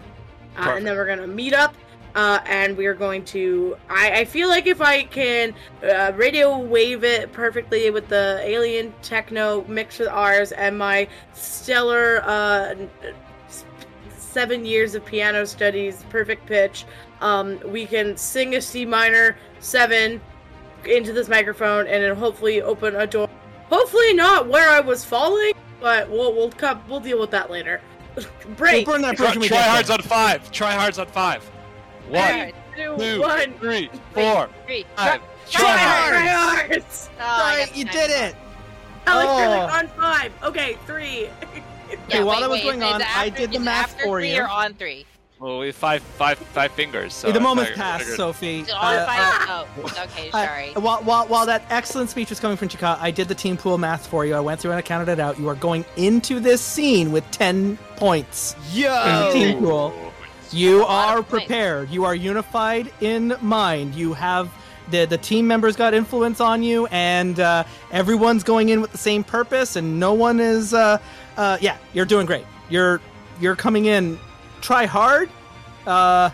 Uh, 0.57 0.73
and 0.75 0.85
then 0.85 0.95
we're 0.95 1.05
gonna 1.05 1.27
meet 1.27 1.53
up, 1.53 1.75
uh, 2.15 2.39
and 2.45 2.75
we 2.75 2.85
are 2.85 2.93
going 2.93 3.23
to. 3.25 3.77
I, 3.89 4.21
I 4.21 4.25
feel 4.25 4.49
like 4.49 4.67
if 4.67 4.81
I 4.81 5.03
can 5.03 5.53
uh, 5.83 6.11
radio 6.15 6.57
wave 6.57 7.03
it 7.03 7.31
perfectly 7.31 7.89
with 7.91 8.07
the 8.07 8.41
alien 8.43 8.93
techno 9.01 9.63
mixed 9.67 9.99
with 9.99 10.09
ours 10.09 10.51
and 10.51 10.77
my 10.77 11.07
stellar 11.33 12.21
uh, 12.23 12.75
seven 14.17 14.65
years 14.65 14.95
of 14.95 15.05
piano 15.05 15.45
studies, 15.45 16.03
perfect 16.09 16.45
pitch, 16.45 16.85
um, 17.21 17.59
we 17.65 17.85
can 17.85 18.17
sing 18.17 18.55
a 18.55 18.61
C 18.61 18.85
minor 18.85 19.37
seven 19.59 20.21
into 20.85 21.13
this 21.13 21.27
microphone 21.27 21.87
and 21.87 22.03
it'll 22.03 22.15
hopefully 22.15 22.61
open 22.61 22.95
a 22.95 23.05
door. 23.05 23.29
Hopefully 23.69 24.13
not 24.13 24.47
where 24.47 24.69
I 24.69 24.79
was 24.79 25.05
falling, 25.05 25.53
but 25.79 26.09
we'll 26.09 26.33
we'll 26.33 26.51
come 26.51 26.81
we'll 26.89 26.99
deal 26.99 27.19
with 27.19 27.31
that 27.31 27.51
later. 27.51 27.81
Break. 28.57 28.87
We'll 28.87 28.95
burn 28.95 29.01
that 29.03 29.15
Try, 29.15 29.27
bridge 29.27 29.35
when 29.35 29.41
we 29.41 29.47
try 29.47 29.61
hards 29.61 29.89
on 29.89 30.01
five. 30.01 30.51
Try 30.51 30.71
hards 30.73 30.97
on 30.97 31.07
five. 31.07 31.47
One, 32.09 32.21
Alright. 32.21 32.55
Two, 32.75 32.97
two, 32.97 33.21
one. 33.21 33.53
three, 33.59 33.89
four, 34.13 34.49
Three. 34.65 34.85
five. 34.95 35.21
Try 35.49 35.61
Try 35.61 35.77
hard. 35.77 36.13
hard. 36.15 36.21
Try 36.21 36.27
hard. 36.27 36.83
Oh, 37.19 37.39
Right, 37.59 37.75
you 37.75 37.85
did 37.85 38.09
it. 38.11 38.35
I 39.07 39.15
like 39.15 39.25
you're 39.25 39.47
Oh. 39.57 39.59
like 39.65 39.73
on 39.73 39.87
five. 39.89 40.31
Okay, 40.43 40.77
three. 40.85 41.29
Okay, 42.07 42.23
while 42.23 42.35
wait, 42.35 42.41
that 42.41 42.49
was 42.49 42.57
wait, 42.59 42.63
going 42.65 42.81
is 42.81 42.87
it 42.89 42.93
on, 42.95 43.01
I 43.15 43.29
did 43.29 43.49
the 43.51 43.55
is 43.55 43.61
it 43.61 43.65
math 43.65 43.91
after 43.91 44.03
for 44.03 44.19
three 44.19 44.35
you. 44.35 44.41
Or 44.41 44.47
on 44.47 44.73
three. 44.75 45.05
Well, 45.39 45.59
we 45.59 45.67
have 45.67 45.75
five, 45.75 46.03
five, 46.03 46.37
five 46.37 46.71
fingers. 46.73 47.13
So 47.13 47.31
the 47.31 47.39
I 47.39 47.43
moment's 47.43 47.71
passed, 47.71 47.99
figured- 48.01 48.17
Sophie. 48.17 48.59
Is 48.59 48.67
it 48.67 48.73
on 48.75 48.95
Uh, 48.95 49.05
five? 49.05 49.49
uh, 49.49 49.65
oh, 49.77 50.03
okay, 50.03 50.29
I- 50.33 50.45
sorry. 50.45 50.71
while, 50.73 51.01
while, 51.01 51.25
while 51.27 51.45
that 51.45 51.63
excellent 51.69 52.09
speech 52.09 52.29
was 52.29 52.39
coming 52.41 52.57
from 52.57 52.67
Chika, 52.67 52.97
I 52.99 53.09
did 53.11 53.29
the 53.29 53.35
team 53.35 53.55
pool 53.55 53.77
math 53.77 54.05
for 54.05 54.25
you. 54.25 54.35
I 54.35 54.41
went 54.41 54.59
through 54.59 54.71
and 54.71 54.77
I 54.77 54.81
counted 54.81 55.07
it 55.09 55.19
out. 55.19 55.39
You 55.39 55.47
are 55.47 55.55
going 55.55 55.85
into 55.95 56.39
this 56.41 56.61
scene 56.61 57.11
with 57.13 57.29
10 57.31 57.77
points. 57.95 58.55
Yo! 58.73 59.31
Team 59.33 59.59
pool. 59.59 60.08
You 60.51 60.83
are 60.85 61.19
of 61.19 61.29
points. 61.29 61.45
prepared. 61.45 61.89
You 61.89 62.05
are 62.05 62.15
unified 62.15 62.91
in 63.01 63.35
mind. 63.41 63.95
You 63.95 64.13
have 64.13 64.51
the 64.89 65.05
the 65.05 65.17
team 65.17 65.47
members 65.47 65.75
got 65.75 65.93
influence 65.93 66.39
on 66.41 66.63
you, 66.63 66.87
and 66.87 67.39
uh, 67.39 67.63
everyone's 67.91 68.43
going 68.43 68.69
in 68.69 68.81
with 68.81 68.91
the 68.91 68.97
same 68.97 69.23
purpose, 69.23 69.75
and 69.75 69.99
no 69.99 70.13
one 70.13 70.39
is. 70.39 70.73
Uh, 70.73 70.97
uh, 71.37 71.57
yeah, 71.61 71.77
you're 71.93 72.05
doing 72.05 72.25
great. 72.25 72.45
You're 72.69 72.99
you're 73.39 73.55
coming 73.55 73.85
in. 73.85 74.17
Try 74.61 74.85
hard. 74.85 75.29
Uh, 75.85 76.29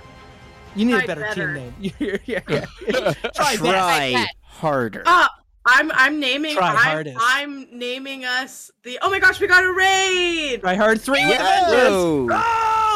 you 0.75 0.86
need 0.86 0.93
Try 0.93 1.04
a 1.04 1.08
better, 1.08 1.21
better. 1.21 1.54
team 1.54 1.63
name. 1.80 1.93
You're- 1.99 2.19
yeah, 2.25 2.39
yeah. 2.49 2.65
Try. 3.36 3.56
Try 3.56 4.25
harder. 4.41 5.04
Ah, 5.06 5.30
I'm 5.65 5.91
I'm 5.93 6.19
naming 6.19 6.56
Try 6.56 6.69
I'm, 6.69 6.75
hardest. 6.78 7.17
I'm 7.21 7.67
naming 7.71 8.25
us 8.25 8.71
the 8.84 8.99
Oh 9.01 9.10
my 9.10 9.19
gosh, 9.19 9.39
we 9.39 9.47
got 9.47 9.63
a 9.63 9.71
raid! 9.71 10.62
Try 10.62 10.75
hard 10.75 10.99
three. 11.01 11.25
with 11.25 11.39
Avengers. 11.39 11.89
Yo! 11.89 12.28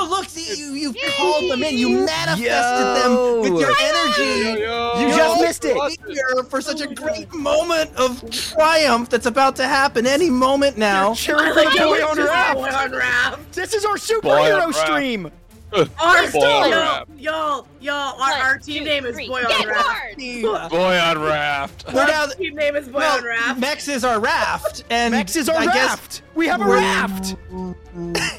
Oh, 0.01 0.07
look! 0.09 0.29
See, 0.29 0.57
you 0.57 0.71
you 0.73 0.93
called 1.17 1.51
them 1.51 1.61
in. 1.63 1.77
You 1.77 2.05
manifested 2.05 3.03
them 3.03 3.41
with 3.41 3.59
your 3.59 3.71
Yo. 3.71 3.75
energy. 3.81 4.61
You 5.01 5.15
just 5.15 5.41
missed 5.41 5.65
it. 5.65 5.99
here 6.07 6.43
for 6.49 6.61
such 6.61 6.81
a 6.81 6.87
oh 6.89 6.93
great 6.93 7.33
moment 7.33 7.93
of 7.97 8.29
triumph 8.31 9.09
that's 9.09 9.25
about 9.25 9.55
to 9.57 9.67
happen 9.67 10.07
any 10.07 10.29
moment 10.29 10.77
now. 10.77 11.13
Cheering 11.13 11.45
I 11.45 11.49
for 11.49 11.63
like 11.63 11.77
boy 11.77 12.05
on 12.05 12.17
raft. 12.17 12.55
boy 12.55 12.69
on 12.69 12.91
raft. 12.91 13.51
This 13.53 13.73
is 13.73 13.83
our 13.85 13.95
superhero 13.95 14.63
on 14.67 14.73
stream. 14.73 15.31
Our, 15.71 15.85
Boy 16.31 16.39
on 16.39 16.69
yo, 16.71 16.77
raft. 16.79 17.09
yo, 17.17 17.65
yo, 17.79 17.93
our, 17.93 18.17
One, 18.17 18.33
our 18.41 18.57
team 18.57 18.79
two, 18.79 18.89
name 18.89 19.05
is. 19.05 19.15
Boy 19.27 19.43
Get 19.43 19.61
on 19.61 19.67
Raft. 19.67 19.87
hard! 19.87 20.71
Boy 20.71 20.97
on 20.99 21.19
raft. 21.21 21.85
We're 21.93 22.01
Our 22.01 22.07
now- 22.07 22.25
team 22.25 22.55
name 22.55 22.75
is 22.75 22.87
Boy 22.87 22.97
well, 22.99 23.17
on 23.19 23.23
Raft. 23.23 23.59
Mex 23.59 23.87
is 23.87 24.03
our 24.03 24.19
raft, 24.19 24.83
and 24.89 25.11
Mex 25.11 25.35
is 25.35 25.47
our 25.47 25.57
I 25.57 25.65
guess- 25.65 25.75
raft. 25.89 26.21
We 26.33 26.47
have 26.47 26.61
a 26.61 26.65
we're- 26.65 26.79
raft. 26.79 27.35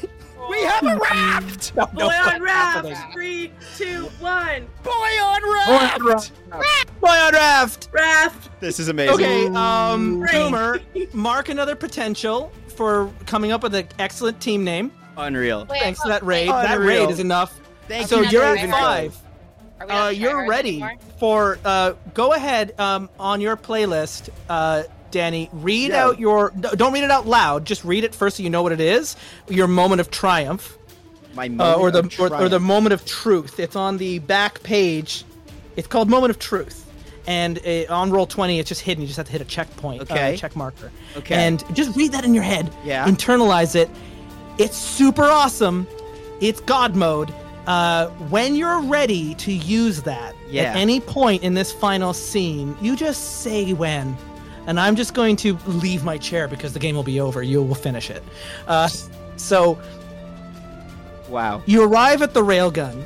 We 0.51 0.61
have 0.63 0.83
a 0.85 0.97
raft. 0.97 1.75
No, 1.75 1.85
Boy 1.87 1.99
no, 1.99 2.07
on 2.09 2.41
Raft. 2.41 2.87
happening? 2.87 2.97
Three, 3.13 3.51
two, 3.77 4.05
one. 4.19 4.67
Boy 4.83 4.91
on 4.91 5.41
raft. 5.53 6.31
Boy 6.99 7.07
on 7.07 7.33
raft. 7.33 7.89
Raft. 7.93 8.49
This 8.59 8.79
is 8.79 8.89
amazing. 8.89 9.15
Okay, 9.15 9.47
um, 9.47 10.19
Great. 10.19 10.31
Boomer, 10.33 10.79
mark 11.13 11.49
another 11.49 11.75
potential 11.75 12.51
for 12.75 13.09
coming 13.25 13.51
up 13.51 13.63
with 13.63 13.73
an 13.75 13.87
excellent 13.97 14.41
team 14.41 14.63
name. 14.63 14.91
Unreal. 15.17 15.65
Wait, 15.69 15.79
Thanks 15.81 16.01
to 16.01 16.09
that 16.09 16.23
raid. 16.23 16.49
wait, 16.49 16.53
That 16.63 16.77
Unreal. 16.79 17.05
raid 17.05 17.09
is 17.11 17.19
enough. 17.19 17.59
Thank 17.87 18.07
So 18.07 18.17
you. 18.17 18.23
not 18.23 18.31
you're 18.33 18.43
at 18.57 18.69
five. 18.69 19.17
Are 19.79 19.87
we 19.87 19.93
not 19.93 20.05
Uh, 20.07 20.09
you're 20.09 20.47
ready 20.47 20.81
anymore? 20.81 20.93
for. 21.17 21.59
Uh, 21.65 21.93
go 22.13 22.33
ahead 22.33 22.77
um, 22.79 23.09
on 23.19 23.39
your 23.41 23.55
playlist, 23.57 24.29
uh, 24.49 24.83
Danny. 25.11 25.49
Read 25.53 25.91
Yeah. 25.91 26.05
out 26.05 26.19
your. 26.19 26.51
Don't 26.51 26.93
read 26.93 27.03
it 27.03 27.11
out 27.11 27.27
loud. 27.27 27.65
Just 27.65 27.83
read 27.83 28.03
it 28.03 28.15
first, 28.15 28.37
so 28.37 28.43
you 28.43 28.49
know 28.49 28.63
what 28.63 28.71
it 28.71 28.79
is. 28.81 29.15
Your 29.49 29.67
moment 29.67 30.01
of 30.01 30.09
triumph, 30.11 30.77
My 31.35 31.47
uh, 31.59 31.75
or 31.75 31.91
the 31.91 31.99
of 31.99 32.19
or, 32.19 32.33
or 32.45 32.49
the 32.49 32.59
moment 32.59 32.93
of 32.93 33.05
truth. 33.05 33.59
It's 33.59 33.75
on 33.75 33.97
the 33.97 34.19
back 34.19 34.63
page. 34.63 35.23
It's 35.75 35.87
called 35.87 36.09
moment 36.09 36.31
of 36.31 36.39
truth, 36.39 36.85
and 37.27 37.59
uh, 37.65 37.85
on 37.93 38.11
roll 38.11 38.25
twenty, 38.25 38.59
it's 38.59 38.69
just 38.69 38.81
hidden. 38.81 39.01
You 39.01 39.07
just 39.07 39.17
have 39.17 39.27
to 39.27 39.31
hit 39.31 39.41
a 39.41 39.45
checkpoint, 39.45 40.01
Okay. 40.03 40.33
uh, 40.33 40.37
check 40.37 40.55
marker. 40.55 40.91
Okay. 41.17 41.35
and 41.35 41.63
just 41.75 41.95
read 41.95 42.11
that 42.13 42.25
in 42.25 42.33
your 42.33 42.43
head. 42.43 42.69
Yeah. 42.83 43.05
internalize 43.07 43.75
it. 43.75 43.89
It's 44.57 44.77
super 44.77 45.23
awesome. 45.23 45.87
It's 46.41 46.59
God 46.61 46.95
mode. 46.95 47.33
Uh, 47.67 48.07
when 48.29 48.55
you're 48.55 48.81
ready 48.81 49.35
to 49.35 49.51
use 49.53 50.01
that 50.01 50.33
Yeah. 50.49 50.63
at 50.63 50.75
any 50.77 50.99
point 50.99 51.43
in 51.43 51.53
this 51.53 51.71
final 51.71 52.11
scene, 52.11 52.75
you 52.81 52.95
just 52.95 53.41
say 53.41 53.71
when. 53.73 54.17
And 54.67 54.79
I'm 54.79 54.95
just 54.95 55.13
going 55.13 55.35
to 55.37 55.57
leave 55.65 56.03
my 56.03 56.17
chair 56.17 56.47
because 56.47 56.73
the 56.73 56.79
game 56.79 56.95
will 56.95 57.03
be 57.03 57.19
over. 57.19 57.41
You 57.41 57.61
will 57.63 57.75
finish 57.75 58.09
it. 58.09 58.23
Uh, 58.67 58.87
so 59.35 59.79
Wow. 61.29 61.61
you 61.65 61.83
arrive 61.83 62.21
at 62.21 62.33
the 62.33 62.41
railgun. 62.41 63.03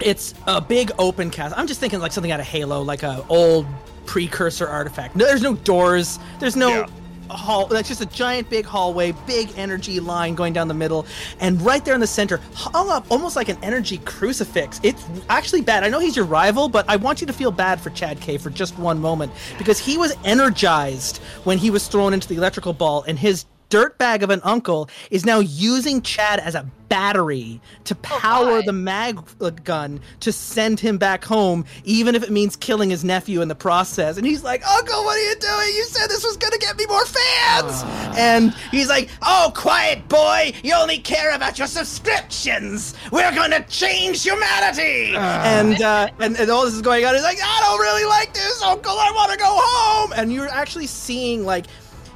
It's 0.00 0.34
a 0.46 0.60
big 0.60 0.90
open 0.98 1.30
cast. 1.30 1.56
I'm 1.58 1.66
just 1.66 1.80
thinking 1.80 2.00
like 2.00 2.12
something 2.12 2.30
out 2.32 2.40
of 2.40 2.46
Halo, 2.46 2.82
like 2.82 3.02
a 3.02 3.24
old 3.28 3.66
precursor 4.06 4.66
artifact. 4.68 5.16
No, 5.16 5.24
there's 5.26 5.42
no 5.42 5.54
doors. 5.54 6.18
There's 6.38 6.56
no 6.56 6.68
Yeah. 6.68 6.86
Hall. 7.28 7.66
That's 7.66 7.88
just 7.88 8.00
a 8.00 8.06
giant 8.06 8.50
big 8.50 8.64
hallway, 8.64 9.12
big 9.26 9.50
energy 9.56 10.00
line 10.00 10.34
going 10.34 10.52
down 10.52 10.68
the 10.68 10.74
middle, 10.74 11.06
and 11.40 11.60
right 11.62 11.84
there 11.84 11.94
in 11.94 12.00
the 12.00 12.06
center, 12.06 12.40
hung 12.54 12.90
up 12.90 13.06
almost 13.10 13.36
like 13.36 13.48
an 13.48 13.58
energy 13.62 13.98
crucifix. 13.98 14.80
It's 14.82 15.04
actually 15.28 15.62
bad. 15.62 15.84
I 15.84 15.88
know 15.88 16.00
he's 16.00 16.16
your 16.16 16.24
rival, 16.24 16.68
but 16.68 16.88
I 16.88 16.96
want 16.96 17.20
you 17.20 17.26
to 17.26 17.32
feel 17.32 17.50
bad 17.50 17.80
for 17.80 17.90
Chad 17.90 18.20
K 18.20 18.38
for 18.38 18.50
just 18.50 18.78
one 18.78 19.00
moment 19.00 19.32
because 19.58 19.78
he 19.78 19.98
was 19.98 20.16
energized 20.24 21.18
when 21.44 21.58
he 21.58 21.70
was 21.70 21.86
thrown 21.88 22.12
into 22.12 22.28
the 22.28 22.36
electrical 22.36 22.72
ball, 22.72 23.04
and 23.06 23.18
his 23.18 23.44
dirtbag 23.70 24.22
of 24.22 24.30
an 24.30 24.40
uncle 24.44 24.88
is 25.10 25.24
now 25.26 25.40
using 25.40 26.02
Chad 26.02 26.40
as 26.40 26.54
a 26.54 26.66
battery 26.88 27.60
to 27.84 27.94
power 27.96 28.60
God. 28.60 28.64
the 28.64 28.72
mag 28.72 29.18
uh, 29.42 29.50
gun 29.50 30.00
to 30.20 30.32
send 30.32 30.80
him 30.80 30.96
back 30.96 31.22
home, 31.22 31.66
even 31.84 32.14
if 32.14 32.22
it 32.22 32.30
means 32.30 32.56
killing 32.56 32.88
his 32.88 33.04
nephew 33.04 33.42
in 33.42 33.48
the 33.48 33.54
process. 33.54 34.16
And 34.16 34.26
he's 34.26 34.42
like, 34.42 34.66
Uncle, 34.66 35.04
what 35.04 35.18
are 35.18 35.28
you 35.28 35.34
doing? 35.36 35.74
You 35.76 35.84
said 35.84 36.08
this 36.08 36.24
was 36.24 36.38
gonna 36.38 36.56
get 36.56 36.78
me 36.78 36.86
more 36.86 37.04
fans. 37.04 37.82
And 38.16 38.54
he's 38.70 38.88
like, 38.88 39.10
Oh, 39.22 39.52
quiet 39.54 40.08
boy, 40.08 40.52
you 40.62 40.72
only 40.74 40.98
care 40.98 41.34
about 41.34 41.58
your 41.58 41.68
subscriptions. 41.68 42.94
We're 43.12 43.34
gonna 43.34 43.62
change 43.68 44.22
humanity. 44.22 45.14
and, 45.14 45.80
uh, 45.82 46.08
and 46.20 46.36
and 46.38 46.50
all 46.50 46.64
this 46.64 46.74
is 46.74 46.82
going 46.82 47.04
on. 47.04 47.14
He's 47.14 47.22
like, 47.22 47.38
I 47.42 47.60
don't 47.60 47.80
really 47.80 48.04
like 48.06 48.32
this, 48.32 48.62
Uncle. 48.62 48.92
I 48.92 49.12
want 49.14 49.30
to 49.32 49.38
go 49.38 49.50
home. 49.50 50.12
And 50.16 50.32
you're 50.32 50.48
actually 50.48 50.86
seeing 50.86 51.44
like 51.44 51.66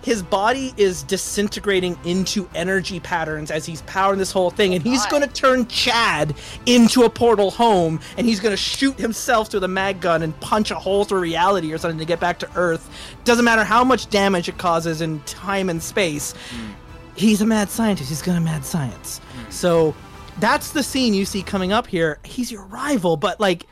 his 0.02 0.22
body 0.22 0.74
is 0.76 1.04
disintegrating 1.04 1.96
into 2.04 2.48
energy 2.54 2.98
patterns 3.00 3.50
as 3.50 3.64
he's 3.64 3.82
powering 3.82 4.18
this 4.18 4.32
whole 4.32 4.50
thing 4.50 4.74
and 4.74 4.82
he's 4.82 5.06
oh 5.06 5.10
going 5.10 5.22
to 5.22 5.28
turn 5.28 5.66
chad 5.68 6.34
into 6.66 7.04
a 7.04 7.10
portal 7.10 7.50
home 7.50 8.00
and 8.18 8.26
he's 8.26 8.40
going 8.40 8.52
to 8.52 8.56
shoot 8.56 8.98
himself 8.98 9.48
through 9.48 9.60
the 9.60 9.68
mag 9.68 10.00
gun 10.00 10.22
and 10.22 10.38
punch 10.40 10.70
a 10.70 10.74
hole 10.74 11.04
through 11.04 11.20
reality 11.20 11.72
or 11.72 11.78
something 11.78 11.98
to 11.98 12.04
get 12.04 12.18
back 12.18 12.38
to 12.38 12.50
earth. 12.56 12.90
Doesn't 13.24 13.44
matter 13.44 13.64
how 13.64 13.84
much 13.84 14.10
damage 14.10 14.48
it 14.48 14.58
causes 14.58 15.00
in 15.00 15.20
time 15.20 15.70
and 15.70 15.82
space 15.82 16.32
hmm. 16.32 16.72
he's 17.14 17.40
a 17.40 17.46
mad 17.46 17.70
scientist. 17.70 18.08
He's 18.08 18.22
gonna 18.22 18.40
mad 18.40 18.64
science. 18.64 19.18
Hmm. 19.18 19.50
So 19.50 19.94
that's 20.40 20.72
the 20.72 20.82
scene 20.82 21.14
you 21.14 21.24
see 21.24 21.42
coming 21.42 21.72
up 21.72 21.86
here. 21.86 22.18
He's 22.24 22.50
your 22.50 22.64
rival 22.64 23.16
but 23.16 23.38
like 23.38 23.66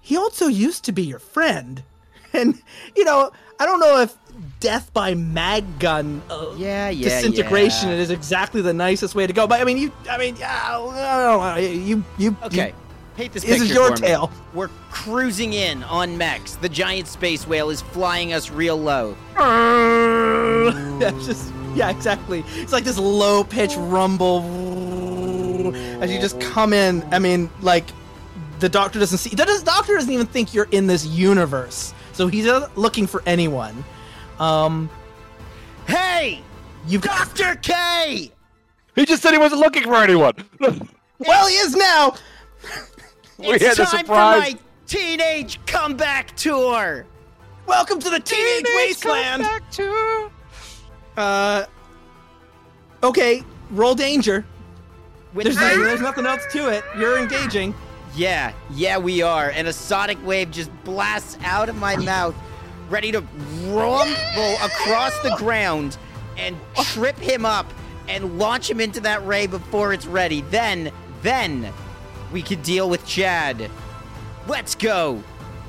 he 0.00 0.16
also 0.16 0.46
used 0.46 0.84
to 0.84 0.92
be 0.92 1.02
your 1.02 1.18
friend. 1.18 1.82
And 2.32 2.60
you 2.94 3.04
know 3.04 3.30
i 3.58 3.64
don't 3.64 3.80
know 3.80 4.00
if 4.00 4.14
death 4.66 4.92
by 4.92 5.14
mag 5.14 5.64
gun 5.78 6.20
uh, 6.28 6.52
Yeah, 6.56 6.88
yeah, 6.90 7.08
disintegration 7.08 7.88
yeah. 7.90 7.94
is 7.96 8.10
exactly 8.10 8.60
the 8.62 8.72
nicest 8.72 9.14
way 9.14 9.24
to 9.26 9.32
go 9.32 9.46
but 9.46 9.60
i 9.60 9.64
mean 9.64 9.76
you 9.78 9.92
i 10.10 10.18
mean 10.18 10.34
yeah 10.36 10.60
I 10.64 10.72
don't 10.72 10.94
know, 10.96 11.56
you 11.56 12.02
you 12.18 12.36
Okay. 12.42 12.68
you- 12.68 12.74
Paint 13.16 13.32
this 13.32 13.44
This 13.44 13.62
is 13.62 13.70
your 13.72 13.96
tale. 13.96 14.30
We're 14.52 14.68
cruising 14.90 15.54
in 15.54 15.82
on 15.84 16.18
Mex. 16.18 16.56
The 16.56 16.68
giant 16.68 17.08
space 17.08 17.46
whale 17.48 17.70
is 17.70 17.80
flying 17.80 18.34
us 18.34 18.50
real 18.50 18.76
low. 18.76 19.16
That's 21.00 21.24
just 21.24 21.50
yeah, 21.74 21.88
exactly. 21.88 22.44
It's 22.56 22.72
like 22.74 22.84
this 22.84 22.98
low 22.98 23.42
pitch 23.42 23.74
rumble 23.76 24.42
as 26.02 26.12
you 26.12 26.20
just 26.20 26.38
come 26.40 26.74
in. 26.74 27.02
I 27.10 27.18
mean, 27.18 27.48
like 27.62 27.86
the 28.58 28.68
doctor 28.68 28.98
doesn't 28.98 29.16
see. 29.16 29.30
The 29.30 29.62
doctor 29.64 29.94
doesn't 29.94 30.12
even 30.12 30.26
think 30.26 30.52
you're 30.52 30.68
in 30.70 30.86
this 30.86 31.06
universe, 31.06 31.94
so 32.12 32.26
he's 32.26 32.46
looking 32.76 33.06
for 33.06 33.22
anyone. 33.24 33.82
Um, 34.38 34.90
Hey, 35.86 36.40
you've 36.86 37.02
got. 37.02 37.16
Doctor 37.34 37.54
K. 37.62 38.32
He 38.94 39.04
just 39.06 39.22
said 39.22 39.32
he 39.32 39.38
wasn't 39.38 39.60
looking 39.60 39.82
for 39.84 39.96
anyone. 39.96 40.34
Well, 41.18 41.46
he 41.48 41.54
is 41.54 41.74
now. 41.74 42.14
we 43.38 43.46
It's 43.54 43.64
had 43.64 43.72
a 43.78 43.86
time 43.90 44.00
surprise. 44.04 44.50
for 44.50 44.54
my 44.54 44.58
teenage 44.86 45.58
comeback 45.64 46.36
tour. 46.36 47.06
Welcome 47.66 48.00
to 48.00 48.10
the 48.10 48.20
teenage 48.20 48.66
wasteland. 48.76 49.46
Uh, 51.16 51.64
okay, 53.02 53.42
roll 53.70 53.94
danger. 53.94 54.44
There's, 55.34 55.56
no, 55.56 55.84
there's 55.84 56.02
nothing 56.02 56.26
else 56.26 56.42
to 56.52 56.68
it. 56.68 56.84
You're 56.98 57.18
engaging. 57.18 57.74
Yeah, 58.14 58.52
yeah, 58.70 58.98
we 58.98 59.22
are. 59.22 59.48
And 59.50 59.68
a 59.68 59.72
sonic 59.72 60.18
wave 60.26 60.50
just 60.50 60.70
blasts 60.84 61.38
out 61.44 61.70
of 61.70 61.76
my 61.76 61.96
mouth, 61.96 62.34
ready 62.88 63.12
to 63.12 63.20
rumble 63.66 64.54
across 64.62 65.18
the 65.20 65.34
ground 65.36 65.96
and 66.36 66.56
trip 66.92 67.18
him 67.18 67.44
up 67.44 67.66
and 68.08 68.38
launch 68.38 68.70
him 68.70 68.80
into 68.80 69.00
that 69.00 69.26
ray 69.26 69.46
before 69.46 69.92
it's 69.92 70.06
ready. 70.06 70.42
Then, 70.42 70.92
then 71.22 71.72
we 72.32 72.42
could 72.42 72.62
deal 72.62 72.88
with 72.88 73.04
Chad. 73.06 73.70
Let's 74.46 74.74
go. 74.74 75.22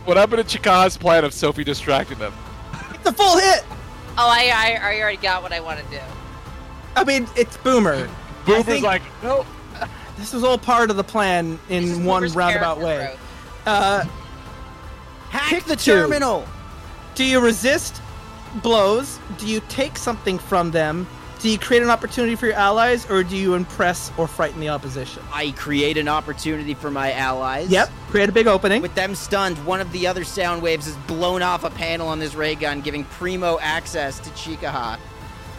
What 0.05 0.17
happened 0.17 0.47
to 0.47 0.57
Chika's 0.57 0.97
plan 0.97 1.25
of 1.25 1.33
Sophie 1.33 1.63
distracting 1.63 2.19
them? 2.19 2.33
It's 2.93 3.05
a 3.07 3.13
full 3.13 3.37
hit. 3.37 3.63
Oh, 4.19 4.27
I, 4.29 4.51
I, 4.53 4.79
I 4.95 5.01
already 5.01 5.17
got 5.17 5.43
what 5.43 5.51
I 5.51 5.59
want 5.59 5.79
to 5.79 5.85
do. 5.91 5.99
I 6.95 7.03
mean, 7.03 7.27
it's 7.35 7.57
Boomer. 7.57 8.09
Boomer's 8.45 8.65
think- 8.65 8.85
like, 8.85 9.01
no. 9.23 9.45
This 10.17 10.33
was 10.33 10.43
all 10.43 10.57
part 10.57 10.89
of 10.89 10.97
the 10.97 11.03
plan 11.03 11.59
in 11.69 12.03
one 12.03 12.21
Boomer's 12.21 12.35
roundabout 12.35 12.79
way. 12.79 13.15
Uh, 13.67 14.03
Hack 15.29 15.49
Pick 15.49 15.65
the 15.65 15.75
two. 15.75 16.07
Do 17.17 17.25
you 17.25 17.39
resist 17.39 17.99
blows? 18.61 19.19
Do 19.39 19.47
you 19.47 19.59
take 19.69 19.97
something 19.97 20.37
from 20.37 20.69
them? 20.69 21.07
Do 21.39 21.49
you 21.49 21.57
create 21.57 21.81
an 21.81 21.89
opportunity 21.89 22.35
for 22.35 22.45
your 22.45 22.55
allies, 22.55 23.09
or 23.09 23.23
do 23.23 23.35
you 23.35 23.55
impress 23.55 24.11
or 24.17 24.27
frighten 24.27 24.59
the 24.59 24.69
opposition? 24.69 25.23
I 25.33 25.51
create 25.51 25.97
an 25.97 26.07
opportunity 26.07 26.75
for 26.75 26.91
my 26.91 27.13
allies. 27.13 27.69
Yep, 27.69 27.89
create 28.09 28.29
a 28.29 28.31
big 28.31 28.45
opening. 28.45 28.83
With 28.83 28.93
them 28.93 29.15
stunned, 29.15 29.57
one 29.65 29.81
of 29.81 29.91
the 29.91 30.05
other 30.05 30.23
sound 30.23 30.61
waves 30.61 30.85
has 30.85 30.95
blown 31.07 31.41
off 31.41 31.63
a 31.63 31.71
panel 31.71 32.07
on 32.07 32.19
this 32.19 32.35
ray 32.35 32.53
gun, 32.53 32.81
giving 32.81 33.03
Primo 33.03 33.57
access 33.59 34.19
to 34.19 34.29
Chikaha. 34.31 34.99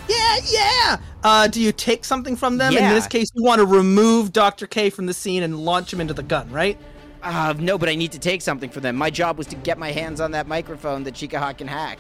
Yeah, 0.08 0.36
yeah. 0.48 0.96
Uh, 1.24 1.48
do 1.48 1.60
you 1.60 1.72
take 1.72 2.04
something 2.04 2.36
from 2.36 2.58
them? 2.58 2.72
In 2.72 2.88
this 2.94 3.08
case, 3.08 3.30
you 3.34 3.42
want 3.42 3.60
to 3.60 3.66
remove 3.66 4.32
Dr. 4.32 4.66
K 4.68 4.90
from 4.90 5.06
the 5.06 5.14
scene 5.14 5.42
and 5.42 5.58
launch 5.58 5.92
him 5.92 6.00
into 6.00 6.14
the 6.14 6.22
gun, 6.22 6.50
right? 6.50 6.78
Uh, 7.22 7.55
no, 7.59 7.76
but 7.78 7.88
I 7.88 7.95
need 7.95 8.12
to 8.12 8.18
take 8.18 8.42
something 8.42 8.70
from 8.70 8.82
them. 8.82 8.97
My 8.97 9.11
job 9.11 9.38
was 9.38 9.47
to 9.49 9.57
get 9.57 9.78
my 9.78 9.90
hands 9.90 10.20
on 10.20 10.30
that 10.32 10.47
microphone 10.47 11.05
that 11.05 11.14
Chikaha 11.14 11.57
can 11.57 11.66
hack. 11.66 11.99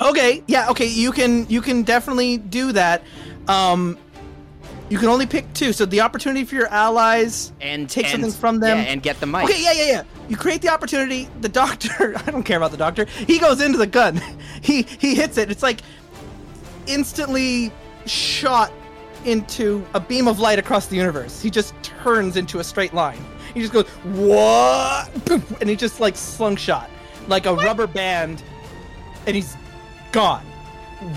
Okay, 0.00 0.42
yeah, 0.46 0.68
okay, 0.70 0.86
you 0.86 1.10
can 1.10 1.46
you 1.48 1.62
can 1.62 1.82
definitely 1.82 2.36
do 2.36 2.72
that. 2.72 3.02
Um, 3.48 3.96
you 4.90 4.98
can 4.98 5.08
only 5.08 5.26
pick 5.26 5.52
two, 5.54 5.72
so 5.72 5.86
the 5.86 6.02
opportunity 6.02 6.44
for 6.44 6.54
your 6.54 6.68
allies 6.68 7.50
And 7.60 7.88
take 7.88 8.04
and- 8.04 8.12
something 8.22 8.30
from 8.38 8.60
them. 8.60 8.78
Yeah, 8.78 8.84
and 8.84 9.02
get 9.02 9.18
the 9.20 9.26
mic. 9.26 9.44
Okay, 9.44 9.60
yeah, 9.62 9.72
yeah, 9.72 9.86
yeah. 9.86 10.02
You 10.28 10.36
create 10.36 10.60
the 10.62 10.68
opportunity. 10.68 11.28
The 11.40 11.48
doctor, 11.48 12.14
I 12.26 12.30
don't 12.30 12.42
care 12.42 12.58
about 12.58 12.72
the 12.72 12.76
doctor. 12.76 13.06
He 13.06 13.38
goes 13.38 13.60
into 13.60 13.78
the 13.78 13.86
gun. 13.86 14.20
He 14.62 14.82
he 14.82 15.14
hits 15.14 15.38
it. 15.38 15.50
It's 15.50 15.62
like 15.62 15.80
instantly 16.86 17.70
shot 18.06 18.72
into 19.24 19.84
a 19.94 20.00
beam 20.00 20.28
of 20.28 20.38
light 20.40 20.58
across 20.58 20.86
the 20.86 20.96
universe. 20.96 21.40
He 21.40 21.50
just 21.50 21.74
turns 21.82 22.36
into 22.36 22.58
a 22.58 22.64
straight 22.64 22.94
line. 22.94 23.18
He 23.56 23.62
just 23.62 23.72
goes 23.72 23.88
what, 24.04 25.10
and 25.60 25.68
he 25.68 25.76
just 25.76 25.98
like 25.98 26.14
slingshot 26.14 26.90
like 27.28 27.46
a 27.46 27.54
rubber 27.54 27.86
band, 27.86 28.42
and 29.26 29.34
he's 29.34 29.56
gone. 30.12 30.44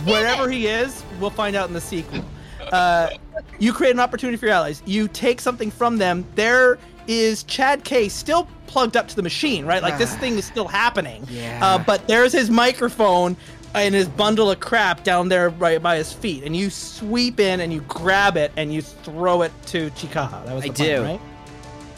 Wherever 0.05 0.49
he 0.49 0.67
is, 0.67 1.03
we'll 1.19 1.29
find 1.29 1.55
out 1.55 1.67
in 1.67 1.73
the 1.73 1.81
sequel. 1.81 2.23
Uh, 2.71 3.09
you 3.57 3.73
create 3.73 3.91
an 3.91 3.99
opportunity 3.99 4.37
for 4.37 4.45
your 4.45 4.55
allies. 4.55 4.83
You 4.85 5.07
take 5.07 5.41
something 5.41 5.71
from 5.71 5.97
them. 5.97 6.25
There 6.35 6.77
is 7.07 7.43
Chad 7.43 7.83
K 7.83 8.09
still 8.09 8.47
plugged 8.67 8.95
up 8.97 9.07
to 9.07 9.15
the 9.15 9.23
machine, 9.23 9.65
right? 9.65 9.81
Like 9.81 9.97
this 9.97 10.15
thing 10.17 10.37
is 10.37 10.45
still 10.45 10.67
happening. 10.67 11.25
Yeah. 11.29 11.59
Uh, 11.61 11.77
but 11.79 12.07
there's 12.07 12.33
his 12.33 12.49
microphone 12.49 13.35
and 13.73 13.95
his 13.95 14.07
bundle 14.07 14.51
of 14.51 14.59
crap 14.59 15.03
down 15.03 15.29
there 15.29 15.49
right 15.49 15.81
by 15.81 15.97
his 15.97 16.11
feet, 16.11 16.43
and 16.43 16.55
you 16.55 16.69
sweep 16.69 17.39
in 17.39 17.61
and 17.61 17.71
you 17.71 17.81
grab 17.81 18.35
it 18.35 18.51
and 18.57 18.73
you 18.73 18.81
throw 18.81 19.43
it 19.43 19.51
to 19.67 19.89
Chikaha. 19.91 20.45
That 20.45 20.55
was 20.55 20.65
I 20.65 20.67
the 20.67 20.73
plan, 20.73 20.97
do. 20.97 21.03
right? 21.03 21.21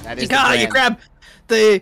That 0.04 0.20
is 0.20 0.30
Chikaha, 0.30 0.60
you 0.60 0.68
grab 0.68 0.99
the 1.47 1.82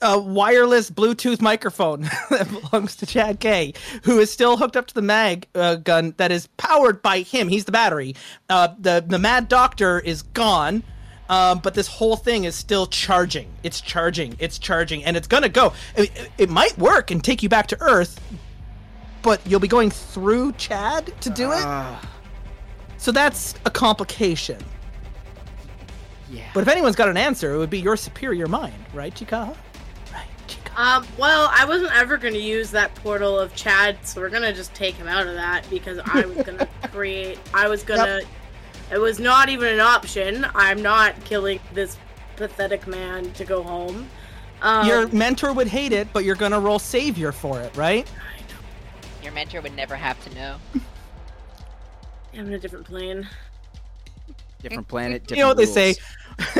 uh, 0.00 0.20
wireless 0.24 0.90
Bluetooth 0.90 1.40
microphone 1.40 2.02
that 2.30 2.48
belongs 2.48 2.96
to 2.96 3.06
Chad 3.06 3.40
K, 3.40 3.72
who 4.04 4.18
is 4.18 4.30
still 4.30 4.56
hooked 4.56 4.76
up 4.76 4.86
to 4.88 4.94
the 4.94 5.02
mag 5.02 5.46
uh, 5.54 5.76
gun 5.76 6.14
that 6.18 6.30
is 6.30 6.46
powered 6.56 7.02
by 7.02 7.20
him. 7.20 7.48
He's 7.48 7.64
the 7.64 7.72
battery. 7.72 8.14
Uh, 8.48 8.68
the 8.78 9.04
the 9.06 9.18
Mad 9.18 9.48
Doctor 9.48 9.98
is 10.00 10.22
gone. 10.22 10.82
Um, 11.30 11.58
but 11.58 11.74
this 11.74 11.86
whole 11.88 12.16
thing 12.16 12.44
is 12.44 12.54
still 12.54 12.86
charging. 12.86 13.50
It's 13.62 13.82
charging. 13.82 14.34
It's 14.38 14.58
charging, 14.58 15.04
and 15.04 15.14
it's 15.14 15.26
gonna 15.28 15.50
go. 15.50 15.74
It, 15.94 16.30
it 16.38 16.48
might 16.48 16.78
work 16.78 17.10
and 17.10 17.22
take 17.22 17.42
you 17.42 17.50
back 17.50 17.66
to 17.66 17.76
Earth, 17.82 18.18
but 19.20 19.38
you'll 19.46 19.60
be 19.60 19.68
going 19.68 19.90
through 19.90 20.52
Chad 20.52 21.12
to 21.20 21.28
do 21.28 21.52
it. 21.52 21.60
Ah, 21.66 22.00
So 22.96 23.12
that's 23.12 23.54
a 23.66 23.70
complication. 23.70 24.56
Yeah. 26.30 26.50
But 26.54 26.62
if 26.62 26.68
anyone's 26.68 26.96
got 26.96 27.08
an 27.08 27.16
answer, 27.16 27.54
it 27.54 27.58
would 27.58 27.70
be 27.70 27.80
your 27.80 27.96
superior 27.96 28.46
mind, 28.46 28.74
right, 28.92 29.14
Chikaha? 29.14 29.56
Right, 30.12 30.26
Chikaha. 30.46 30.78
Um, 30.78 31.06
well, 31.18 31.50
I 31.52 31.64
wasn't 31.64 31.94
ever 31.96 32.16
going 32.16 32.34
to 32.34 32.40
use 32.40 32.70
that 32.70 32.94
portal 32.96 33.38
of 33.38 33.54
Chad, 33.54 33.98
so 34.06 34.20
we're 34.20 34.30
going 34.30 34.42
to 34.42 34.52
just 34.52 34.74
take 34.74 34.94
him 34.94 35.08
out 35.08 35.26
of 35.26 35.34
that 35.34 35.68
because 35.70 35.98
I 36.04 36.24
was 36.26 36.36
going 36.38 36.58
to 36.58 36.68
create. 36.92 37.38
I 37.54 37.68
was 37.68 37.82
going 37.82 38.00
to. 38.00 38.26
It 38.90 38.98
was 38.98 39.18
not 39.20 39.48
even 39.50 39.68
an 39.74 39.80
option. 39.80 40.46
I'm 40.54 40.80
not 40.80 41.22
killing 41.24 41.60
this 41.74 41.98
pathetic 42.36 42.86
man 42.86 43.30
to 43.32 43.44
go 43.44 43.62
home. 43.62 44.08
Um, 44.62 44.86
Your 44.86 45.08
mentor 45.08 45.52
would 45.52 45.68
hate 45.68 45.92
it, 45.92 46.08
but 46.12 46.24
you're 46.24 46.34
gonna 46.34 46.58
roll 46.58 46.78
savior 46.78 47.32
for 47.32 47.60
it, 47.60 47.76
right? 47.76 48.10
Your 49.22 49.32
mentor 49.32 49.60
would 49.60 49.76
never 49.76 49.94
have 49.94 50.22
to 50.24 50.34
know. 50.34 50.56
I'm 52.34 52.46
in 52.46 52.52
a 52.54 52.58
different 52.58 52.86
plane. 52.86 53.28
different 54.62 54.88
planet. 54.88 55.22
Different 55.22 55.38
you 55.38 55.42
know 55.42 55.48
what 55.48 55.58
rules. 55.58 55.74
they 55.74 55.92
say. 55.92 56.00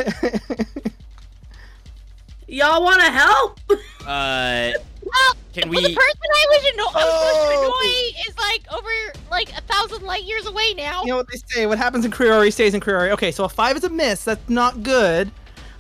Y'all 2.49 2.83
want 2.83 3.01
to 3.01 3.11
help? 3.11 3.61
Uh, 4.07 4.71
Well, 5.09 5.35
Can 5.55 5.71
well, 5.71 5.81
we- 5.83 5.89
the 5.89 5.95
person 5.95 6.21
I 6.35 6.47
was, 6.51 6.67
anno- 6.73 6.83
I 6.85 7.05
was 7.05 7.15
supposed 7.15 7.51
to 7.51 7.57
Oh. 7.57 7.63
annoy 7.65 8.29
is 8.29 8.37
like 8.37 8.63
over 8.75 8.91
like 9.31 9.51
a 9.57 9.63
thousand 9.63 10.03
light 10.05 10.25
years 10.25 10.45
away 10.45 10.75
now. 10.75 11.01
You 11.03 11.09
know 11.13 11.17
what 11.17 11.29
they 11.33 11.39
say. 11.47 11.65
What 11.67 11.79
happens 11.79 12.05
in 12.05 12.11
Kriori 12.11 12.53
stays 12.53 12.75
in 12.75 12.81
Kriori. 12.83 13.11
Okay, 13.13 13.31
so 13.33 13.45
a 13.45 13.49
five 13.49 13.75
is 13.79 13.85
a 13.85 13.89
miss. 13.89 14.25
That's 14.25 14.47
not 14.51 14.83
good. 14.83 15.31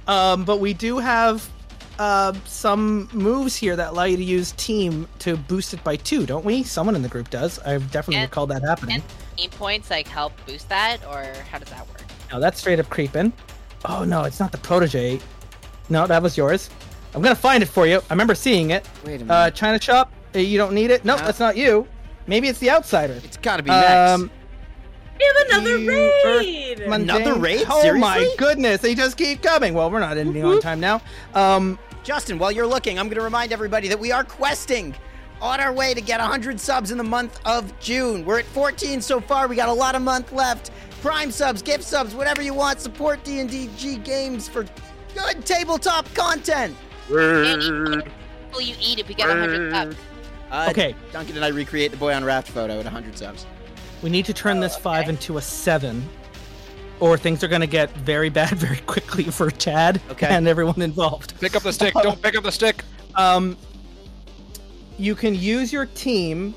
Um, 0.06 0.44
but 0.46 0.60
we 0.60 0.72
do 0.72 0.96
have 0.96 1.46
uh, 1.98 2.32
some 2.46 3.10
moves 3.12 3.54
here 3.54 3.76
that 3.76 3.90
allow 3.90 4.04
you 4.04 4.16
to 4.16 4.24
use 4.24 4.52
team 4.52 5.06
to 5.18 5.36
boost 5.36 5.74
it 5.74 5.84
by 5.84 5.96
two, 5.96 6.24
don't 6.24 6.44
we? 6.44 6.62
Someone 6.62 6.96
in 6.96 7.02
the 7.02 7.08
group 7.08 7.28
does. 7.28 7.58
I've 7.58 7.90
definitely 7.90 8.22
And- 8.22 8.30
recall 8.30 8.46
that 8.46 8.62
happening. 8.62 8.94
and 8.96 9.04
team 9.36 9.50
points 9.50 9.90
like 9.90 10.08
help 10.08 10.32
boost 10.46 10.70
that, 10.70 11.04
or 11.06 11.34
how 11.50 11.58
does 11.58 11.68
that 11.68 11.86
work? 11.88 12.00
No, 12.32 12.40
that's 12.40 12.58
straight 12.60 12.80
up 12.80 12.88
creeping. 12.88 13.30
Oh 13.84 14.04
no, 14.04 14.24
it's 14.24 14.40
not 14.40 14.52
the 14.52 14.58
protege. 14.58 15.20
No, 15.88 16.06
that 16.06 16.22
was 16.22 16.36
yours. 16.36 16.70
I'm 17.14 17.22
gonna 17.22 17.34
find 17.34 17.62
it 17.62 17.66
for 17.66 17.86
you. 17.86 17.98
I 17.98 18.12
remember 18.12 18.34
seeing 18.34 18.70
it. 18.70 18.88
Wait 19.04 19.16
a 19.16 19.24
minute. 19.24 19.32
Uh, 19.32 19.50
China 19.50 19.80
shop. 19.80 20.12
uh, 20.34 20.38
You 20.38 20.58
don't 20.58 20.74
need 20.74 20.90
it. 20.90 21.04
Nope, 21.04 21.20
No. 21.20 21.26
that's 21.26 21.40
not 21.40 21.56
you. 21.56 21.86
Maybe 22.26 22.48
it's 22.48 22.58
the 22.58 22.70
outsider. 22.70 23.14
it's 23.24 23.38
got 23.38 23.56
to 23.58 23.62
be 23.62 23.70
next. 23.70 24.12
Um, 24.12 24.30
We 25.18 25.24
have 25.24 25.46
another 25.48 25.78
You- 25.78 25.90
raid. 25.90 26.88
mundane- 26.88 27.16
Another 27.16 27.34
raid? 27.38 27.66
Oh 27.68 27.94
my 27.98 28.32
goodness, 28.36 28.80
they 28.82 28.94
just 28.94 29.16
keep 29.16 29.42
coming. 29.42 29.74
Well, 29.74 29.90
we're 29.90 29.98
not 30.00 30.16
ending 30.18 30.44
on 30.44 30.60
time 30.60 30.78
now. 30.80 31.00
Um, 31.34 31.78
Justin, 32.04 32.38
while 32.38 32.52
you're 32.52 32.66
looking, 32.66 32.98
I'm 32.98 33.06
going 33.06 33.16
to 33.18 33.22
remind 33.24 33.52
everybody 33.52 33.88
that 33.88 33.98
we 33.98 34.12
are 34.12 34.22
questing 34.24 34.94
on 35.40 35.58
our 35.60 35.72
way 35.72 35.92
to 35.94 36.00
get 36.00 36.20
100 36.20 36.60
subs 36.60 36.90
in 36.92 36.98
the 36.98 37.04
month 37.04 37.40
of 37.44 37.78
June. 37.80 38.24
We're 38.24 38.38
at 38.40 38.44
14 38.46 39.00
so 39.00 39.20
far. 39.20 39.48
We 39.48 39.56
got 39.56 39.68
a 39.68 39.72
lot 39.72 39.94
of 39.96 40.02
month 40.02 40.32
left. 40.32 40.70
Prime 41.02 41.30
subs, 41.30 41.62
gift 41.62 41.84
subs, 41.84 42.14
whatever 42.14 42.42
you 42.42 42.54
want. 42.54 42.80
Support 42.80 43.22
D&D 43.24 43.68
Games 44.04 44.48
for 44.48 44.66
good 45.14 45.44
tabletop 45.46 46.12
content. 46.14 46.76
Word. 47.10 48.10
Will 48.52 48.60
you 48.60 48.74
eat 48.80 48.98
if 48.98 49.08
we 49.08 49.14
get 49.14 49.28
a 49.30 49.34
hundred 49.34 49.70
subs? 49.72 49.96
Uh, 50.50 50.66
Okay. 50.70 50.94
Duncan 51.12 51.36
and 51.36 51.44
I 51.44 51.48
recreate 51.48 51.90
the 51.90 51.96
boy 51.96 52.12
on 52.14 52.24
raft 52.24 52.48
photo 52.50 52.78
at 52.78 52.84
100 52.84 53.16
subs. 53.16 53.46
we 54.02 54.10
need 54.10 54.24
to 54.26 54.32
turn 54.32 54.60
this 54.60 54.76
five 54.76 55.08
into 55.08 55.36
a 55.38 55.42
seven, 55.42 56.08
or 57.00 57.16
things 57.18 57.44
are 57.44 57.48
gonna 57.48 57.66
get 57.66 57.90
very 57.98 58.28
bad 58.40 58.50
very 58.56 58.78
quickly 58.80 59.24
for 59.24 59.50
Chad 59.50 60.00
Okay. 60.10 60.26
and 60.28 60.48
everyone 60.48 60.80
involved. 60.82 61.38
Pick 61.40 61.54
up 61.54 61.62
the 61.62 61.72
stick. 61.72 61.94
Don't 61.94 62.20
pick 62.22 62.36
up 62.36 62.42
the 62.44 62.52
stick. 62.52 62.82
Um, 63.14 63.56
you 64.98 65.14
can 65.14 65.34
use 65.34 65.72
your 65.72 65.86
team 65.86 66.54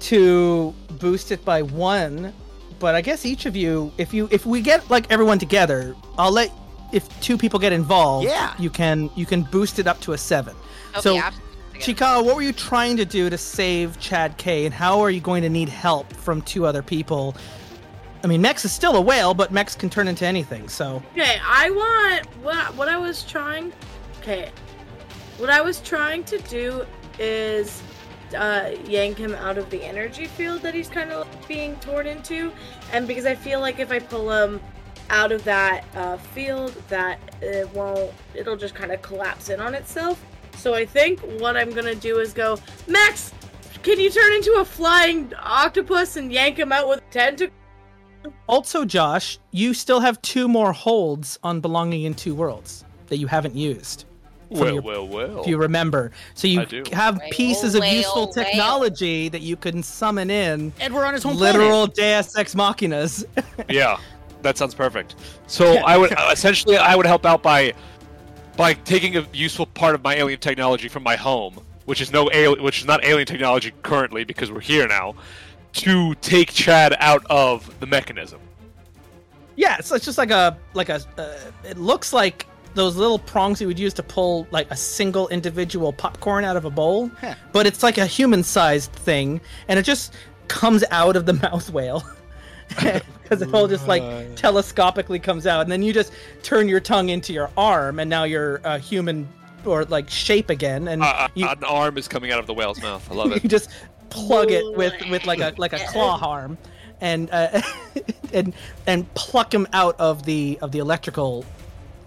to 0.00 0.74
boost 1.00 1.32
it 1.32 1.44
by 1.44 1.62
one, 1.62 2.32
but 2.84 2.94
I 2.94 3.00
guess 3.00 3.24
each 3.24 3.46
of 3.46 3.56
you, 3.56 3.90
if 3.96 4.12
you 4.12 4.28
if 4.30 4.44
we 4.44 4.60
get 4.60 4.90
like 4.90 5.10
everyone 5.10 5.38
together, 5.38 5.96
I'll 6.18 6.30
let 6.32 6.50
if 6.92 7.08
two 7.22 7.38
people 7.38 7.58
get 7.58 7.72
involved, 7.72 8.26
Yeah. 8.26 8.52
you 8.58 8.68
can 8.68 9.08
you 9.16 9.24
can 9.24 9.40
boost 9.44 9.78
it 9.78 9.86
up 9.86 10.02
to 10.02 10.12
a 10.12 10.18
seven. 10.18 10.54
Okay, 10.90 11.00
so, 11.00 11.16
absolutely. 11.16 11.80
Chikaha, 11.80 12.22
what 12.22 12.36
were 12.36 12.42
you 12.42 12.52
trying 12.52 12.98
to 12.98 13.06
do 13.06 13.30
to 13.30 13.38
save 13.38 13.98
Chad 14.00 14.36
K, 14.36 14.66
and 14.66 14.74
how 14.74 15.00
are 15.00 15.10
you 15.10 15.22
going 15.22 15.42
to 15.44 15.48
need 15.48 15.70
help 15.70 16.12
from 16.12 16.42
two 16.42 16.66
other 16.66 16.82
people? 16.82 17.34
I 18.22 18.26
mean, 18.26 18.42
Mex 18.42 18.66
is 18.66 18.72
still 18.72 18.96
a 18.96 19.00
whale, 19.00 19.32
but 19.32 19.50
Mex 19.50 19.74
can 19.74 19.88
turn 19.88 20.06
into 20.06 20.26
anything. 20.26 20.68
So 20.68 21.02
Okay, 21.12 21.38
I 21.42 21.70
want 21.70 22.26
what 22.42 22.74
what 22.76 22.88
I 22.88 22.98
was 22.98 23.22
trying. 23.22 23.72
Okay, 24.20 24.50
what 25.38 25.48
I 25.48 25.62
was 25.62 25.80
trying 25.80 26.22
to 26.24 26.36
do 26.58 26.84
is 27.18 27.80
uh, 28.34 28.76
yank 28.86 29.18
him 29.18 29.34
out 29.34 29.58
of 29.58 29.70
the 29.70 29.82
energy 29.82 30.26
field 30.26 30.62
that 30.62 30.74
he's 30.74 30.88
kind 30.88 31.10
of 31.10 31.26
being 31.48 31.76
torn 31.76 32.06
into, 32.06 32.52
and 32.92 33.06
because 33.06 33.26
I 33.26 33.34
feel 33.34 33.60
like 33.60 33.78
if 33.78 33.90
I 33.90 33.98
pull 33.98 34.30
him 34.30 34.60
out 35.10 35.32
of 35.32 35.44
that 35.44 35.84
uh, 35.94 36.16
field, 36.16 36.72
that 36.88 37.18
it 37.42 37.68
won't. 37.74 38.12
It'll 38.34 38.56
just 38.56 38.74
kind 38.74 38.92
of 38.92 39.02
collapse 39.02 39.48
in 39.50 39.60
on 39.60 39.74
itself. 39.74 40.24
So 40.56 40.74
I 40.74 40.86
think 40.86 41.20
what 41.40 41.56
I'm 41.56 41.72
gonna 41.72 41.94
do 41.94 42.18
is 42.18 42.32
go, 42.32 42.58
Max. 42.86 43.32
Can 43.82 44.00
you 44.00 44.10
turn 44.10 44.32
into 44.32 44.54
a 44.60 44.64
flying 44.64 45.30
octopus 45.38 46.16
and 46.16 46.32
yank 46.32 46.58
him 46.58 46.72
out 46.72 46.88
with 46.88 47.02
tentacles? 47.10 47.52
also, 48.48 48.84
Josh, 48.84 49.38
you 49.50 49.74
still 49.74 50.00
have 50.00 50.20
two 50.22 50.48
more 50.48 50.72
holds 50.72 51.38
on 51.42 51.60
belonging 51.60 52.04
in 52.04 52.14
two 52.14 52.34
worlds 52.34 52.84
that 53.08 53.18
you 53.18 53.26
haven't 53.26 53.54
used. 53.54 54.06
From 54.48 54.58
Well, 54.60 54.72
your- 54.74 54.82
well, 54.82 55.06
well. 55.08 55.40
if 55.40 55.46
you 55.46 55.56
remember. 55.58 56.10
So 56.34 56.46
you 56.48 56.66
have 56.92 57.18
Whale, 57.18 57.28
pieces 57.30 57.74
of 57.74 57.80
whale, 57.82 57.94
useful 57.94 58.24
whale. 58.26 58.32
technology 58.32 59.28
that 59.28 59.40
you 59.42 59.56
can 59.56 59.82
summon 59.82 60.30
in 60.30 60.72
And 60.80 60.94
we're 60.94 61.04
on 61.04 61.14
his 61.14 61.22
home 61.22 61.36
literal 61.36 61.86
Deus 61.86 62.36
Ex 62.36 62.54
Machinas. 62.54 63.24
Yeah, 63.70 63.98
that 64.42 64.58
sounds 64.58 64.74
perfect. 64.74 65.14
So 65.46 65.74
I 65.78 65.96
would 65.96 66.12
essentially 66.30 66.76
I 66.76 66.94
would 66.96 67.06
help 67.06 67.24
out 67.26 67.42
by 67.42 67.72
by 68.56 68.74
taking 68.74 69.16
a 69.16 69.26
useful 69.32 69.66
part 69.66 69.94
of 69.94 70.04
my 70.04 70.14
alien 70.14 70.38
technology 70.38 70.88
from 70.88 71.02
my 71.02 71.16
home, 71.16 71.58
which 71.86 72.00
is 72.00 72.12
no 72.12 72.30
alien, 72.32 72.62
which 72.62 72.78
is 72.80 72.84
not 72.86 73.04
alien 73.04 73.26
technology 73.26 73.72
currently 73.82 74.22
because 74.24 74.52
we're 74.52 74.60
here 74.60 74.86
now, 74.86 75.14
to 75.72 76.14
take 76.16 76.52
Chad 76.52 76.94
out 77.00 77.24
of 77.30 77.68
the 77.80 77.86
mechanism. 77.86 78.38
yeah, 79.56 79.80
so 79.80 79.94
it's 79.96 80.04
just 80.04 80.18
like 80.18 80.30
a 80.30 80.56
like 80.74 80.88
a. 80.88 81.00
Uh, 81.18 81.34
it 81.64 81.78
looks 81.78 82.12
like 82.12 82.46
those 82.74 82.96
little 82.96 83.18
prongs 83.18 83.60
you 83.60 83.66
would 83.66 83.78
use 83.78 83.94
to 83.94 84.02
pull 84.02 84.46
like 84.50 84.70
a 84.70 84.76
single 84.76 85.28
individual 85.28 85.92
popcorn 85.92 86.44
out 86.44 86.56
of 86.56 86.64
a 86.64 86.70
bowl, 86.70 87.10
Huh. 87.20 87.34
but 87.52 87.66
it's 87.66 87.82
like 87.82 87.98
a 87.98 88.06
human-sized 88.06 88.92
thing, 88.92 89.40
and 89.68 89.78
it 89.78 89.84
just 89.84 90.12
comes 90.48 90.84
out 90.90 91.16
of 91.16 91.26
the 91.26 91.32
mouth 91.44 91.70
whale. 91.70 92.02
Because 93.24 93.40
it 93.40 93.54
all 93.54 93.68
just 93.68 93.86
like 93.88 94.02
telescopically 94.36 95.22
comes 95.22 95.46
out, 95.46 95.62
and 95.62 95.70
then 95.72 95.82
you 95.82 95.92
just 95.92 96.12
turn 96.42 96.68
your 96.68 96.80
tongue 96.80 97.08
into 97.10 97.32
your 97.32 97.50
arm, 97.56 97.98
and 98.00 98.08
now 98.10 98.24
you're 98.24 98.56
a 98.64 98.78
human 98.78 99.28
or 99.64 99.84
like 99.86 100.10
shape 100.10 100.50
again, 100.50 100.88
and 100.88 101.02
Uh, 101.02 101.28
you, 101.34 101.46
an 101.48 101.62
arm 101.64 101.96
is 101.98 102.08
coming 102.08 102.32
out 102.32 102.38
of 102.40 102.46
the 102.46 102.54
whale's 102.54 102.80
mouth. 102.82 103.06
I 103.10 103.14
love 103.14 103.32
it. 103.36 103.42
you 103.44 103.48
just 103.50 103.70
plug 104.10 104.50
it 104.50 104.64
with 104.76 104.92
with 105.10 105.24
like 105.26 105.40
a 105.40 105.54
like 105.58 105.72
a 105.72 105.78
claw 105.86 106.18
arm 106.22 106.58
and 107.00 107.30
uh, 107.32 107.60
and 108.32 108.52
and 108.86 109.12
pluck 109.14 109.52
him 109.54 109.66
out 109.72 109.98
of 110.00 110.24
the 110.24 110.58
of 110.60 110.72
the 110.72 110.78
electrical 110.80 111.44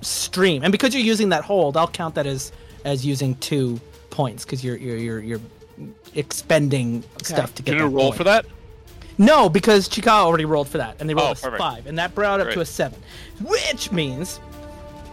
stream 0.02 0.64
and 0.64 0.72
because 0.72 0.94
you're 0.94 1.04
using 1.04 1.30
that 1.30 1.44
hold 1.44 1.76
i'll 1.78 1.88
count 1.88 2.16
that 2.16 2.26
as 2.28 2.52
as 2.86 3.06
using 3.06 3.36
two 3.36 3.80
points 4.10 4.46
because 4.46 4.64
you're 4.64 4.78
you're 4.78 4.98
you're 4.98 5.20
you're 5.20 5.42
expending 6.16 7.04
stuff 7.22 7.54
to 7.56 7.62
get 7.64 7.74
Can 7.78 7.80
you 7.80 7.88
roll 7.96 8.06
point. 8.08 8.18
for 8.18 8.24
that? 8.26 8.46
No, 9.20 9.50
because 9.50 9.88
Chikaha 9.90 10.24
already 10.26 10.46
rolled 10.46 10.68
for 10.68 10.78
that, 10.80 10.96
and 11.00 11.10
they 11.10 11.14
rolled 11.14 11.28
Oh, 11.28 11.32
a 11.32 11.36
perfect. 11.36 11.58
five, 11.58 11.88
and 11.88 11.98
that 12.00 12.14
brought 12.16 12.40
up 12.40 12.50
to 12.52 12.62
a 12.62 12.66
seven, 12.66 13.00
which 13.44 13.92
means 13.92 14.40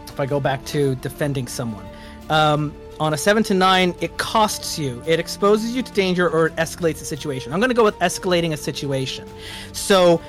if 0.09 0.19
I 0.21 0.27
go 0.27 0.41
back 0.41 0.65
to 0.67 0.95
defending 0.97 1.47
someone, 1.49 1.85
um, 2.31 2.75
on 3.01 3.13
a 3.13 3.17
seven 3.17 3.43
to 3.45 3.55
nine, 3.55 3.95
it 4.01 4.17
costs 4.19 4.79
you, 4.79 5.03
it 5.07 5.19
exposes 5.19 5.75
you 5.75 5.83
to 5.83 5.93
danger, 5.93 6.29
or 6.31 6.47
it 6.47 6.57
escalates 6.57 6.99
the 6.99 7.05
situation. 7.07 7.53
I'm 7.53 7.61
going 7.61 7.71
to 7.71 7.75
go 7.75 7.85
with 7.85 7.99
escalating 7.99 8.53
a 8.53 8.57
situation. 8.57 9.27
So 9.73 10.21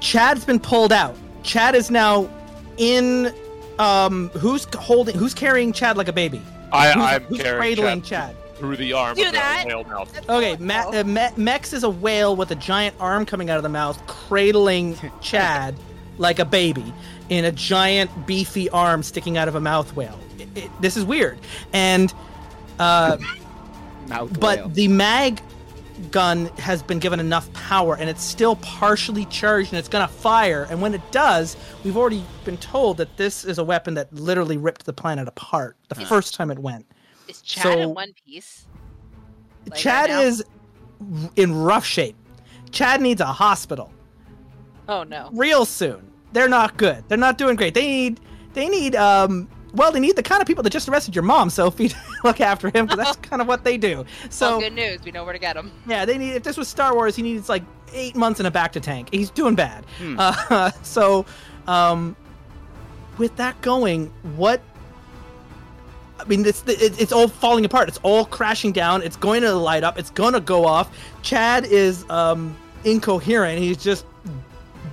Chad's 0.00 0.44
been 0.44 0.60
pulled 0.60 0.92
out. 0.92 1.16
Chad 1.42 1.74
is 1.74 1.90
now 1.90 2.28
in. 2.76 3.32
Um, 3.78 4.28
who's 4.30 4.66
holding? 4.74 5.16
Who's 5.16 5.34
carrying 5.34 5.72
Chad 5.72 5.96
like 5.96 6.08
a 6.08 6.12
baby? 6.12 6.40
I, 6.72 6.92
Who's, 6.92 7.02
I'm 7.04 7.22
who's 7.24 7.40
carrying 7.40 7.58
cradling 7.76 8.02
Chad 8.02 8.34
Chad? 8.36 8.56
through 8.56 8.76
the 8.76 8.92
arm 8.92 9.16
Do 9.16 9.26
of 9.26 9.32
that. 9.32 9.62
the 9.62 9.68
whale 9.68 9.84
mouth. 9.84 10.28
Okay, 10.30 10.56
Ma- 10.58 10.88
uh, 10.90 11.04
Me- 11.04 11.28
Mex 11.36 11.72
is 11.72 11.82
a 11.84 11.90
whale 11.90 12.36
with 12.36 12.50
a 12.52 12.54
giant 12.56 12.94
arm 13.00 13.26
coming 13.26 13.50
out 13.50 13.56
of 13.56 13.62
the 13.64 13.68
mouth, 13.68 14.04
cradling 14.06 14.96
Chad 15.20 15.74
like 16.18 16.38
a 16.38 16.44
baby 16.44 16.92
in 17.30 17.44
a 17.44 17.50
giant 17.52 18.26
beefy 18.26 18.70
arm 18.70 19.02
sticking 19.02 19.36
out 19.36 19.48
of 19.48 19.54
a 19.56 19.60
mouth 19.60 19.94
whale. 19.96 20.18
It- 20.38 20.48
it- 20.64 20.70
this 20.80 20.96
is 20.96 21.04
weird, 21.04 21.38
and 21.72 22.12
uh, 22.78 23.16
Mouth 24.08 24.38
but 24.38 24.58
whale. 24.58 24.68
the 24.68 24.88
mag 24.88 25.40
gun 26.10 26.46
has 26.58 26.82
been 26.82 26.98
given 26.98 27.20
enough 27.20 27.52
power, 27.52 27.96
and 27.96 28.10
it's 28.10 28.22
still 28.22 28.56
partially 28.56 29.24
charged, 29.26 29.72
and 29.72 29.78
it's 29.78 29.88
gonna 29.88 30.08
fire. 30.08 30.66
And 30.70 30.80
when 30.82 30.94
it 30.94 31.02
does, 31.12 31.56
we've 31.84 31.96
already 31.96 32.24
been 32.44 32.56
told 32.58 32.96
that 32.96 33.16
this 33.16 33.44
is 33.44 33.58
a 33.58 33.64
weapon 33.64 33.94
that 33.94 34.12
literally 34.12 34.56
ripped 34.56 34.86
the 34.86 34.92
planet 34.92 35.28
apart 35.28 35.76
the 35.88 35.94
first 35.94 36.34
time 36.34 36.50
it 36.50 36.58
went. 36.58 36.86
Is 37.28 37.40
Chad 37.40 37.62
So- 37.62 37.78
in 37.80 37.94
one 37.94 38.12
piece? 38.26 38.66
Like 39.70 39.78
Chad 39.78 40.10
right 40.10 40.24
is 40.26 40.44
in 41.36 41.54
rough 41.54 41.84
shape. 41.86 42.16
Chad 42.70 43.00
needs 43.00 43.20
a 43.20 43.26
hospital 43.26 43.90
Oh 44.88 45.04
no. 45.04 45.30
real 45.32 45.64
soon. 45.64 46.10
They're 46.32 46.48
not 46.48 46.76
good. 46.76 47.04
They're 47.08 47.16
not 47.16 47.38
doing 47.38 47.56
great. 47.56 47.72
They 47.74 47.86
need 47.86 48.20
they 48.52 48.68
need 48.68 48.94
um 48.96 49.48
well 49.74 49.92
they 49.92 50.00
need 50.00 50.16
the 50.16 50.22
kind 50.22 50.40
of 50.40 50.46
people 50.46 50.62
that 50.62 50.70
just 50.70 50.88
arrested 50.88 51.14
your 51.14 51.24
mom, 51.24 51.50
Sophie, 51.50 51.88
to 51.90 51.96
look 52.24 52.40
after 52.40 52.68
him 52.68 52.86
because 52.86 52.98
that's 52.98 53.16
kind 53.28 53.42
of 53.42 53.48
what 53.48 53.64
they 53.64 53.76
do. 53.76 54.04
So 54.30 54.58
So 54.58 54.60
good 54.60 54.72
news. 54.72 55.00
We 55.04 55.10
know 55.12 55.24
where 55.24 55.32
to 55.32 55.38
get 55.38 55.56
him. 55.56 55.70
yeah, 55.86 56.04
they 56.04 56.18
need 56.18 56.32
if 56.34 56.42
this 56.42 56.56
was 56.56 56.68
Star 56.68 56.94
Wars, 56.94 57.16
he 57.16 57.22
needs 57.22 57.48
like 57.48 57.62
eight 57.92 58.16
months 58.16 58.40
in 58.40 58.46
a 58.46 58.50
bacta 58.50 58.80
tank. 58.80 59.08
He's 59.12 59.30
doing 59.30 59.54
bad. 59.54 59.84
Hmm. 59.98 60.16
Uh, 60.18 60.70
so 60.82 61.26
um 61.66 62.16
with 63.18 63.36
that 63.36 63.60
going, 63.60 64.06
what 64.36 64.60
I 66.18 66.24
mean, 66.24 66.44
it's 66.46 66.62
it, 66.66 67.00
it's 67.00 67.12
all 67.12 67.28
falling 67.28 67.64
apart. 67.64 67.88
It's 67.88 67.98
all 68.02 68.24
crashing 68.24 68.72
down. 68.72 69.02
It's 69.02 69.16
going 69.16 69.42
to 69.42 69.52
light 69.52 69.82
up. 69.84 69.98
It's 69.98 70.10
going 70.10 70.32
to 70.32 70.40
go 70.40 70.64
off. 70.64 70.96
Chad 71.22 71.64
is 71.66 72.08
um, 72.08 72.56
incoherent. 72.84 73.58
He's 73.58 73.76
just 73.76 74.06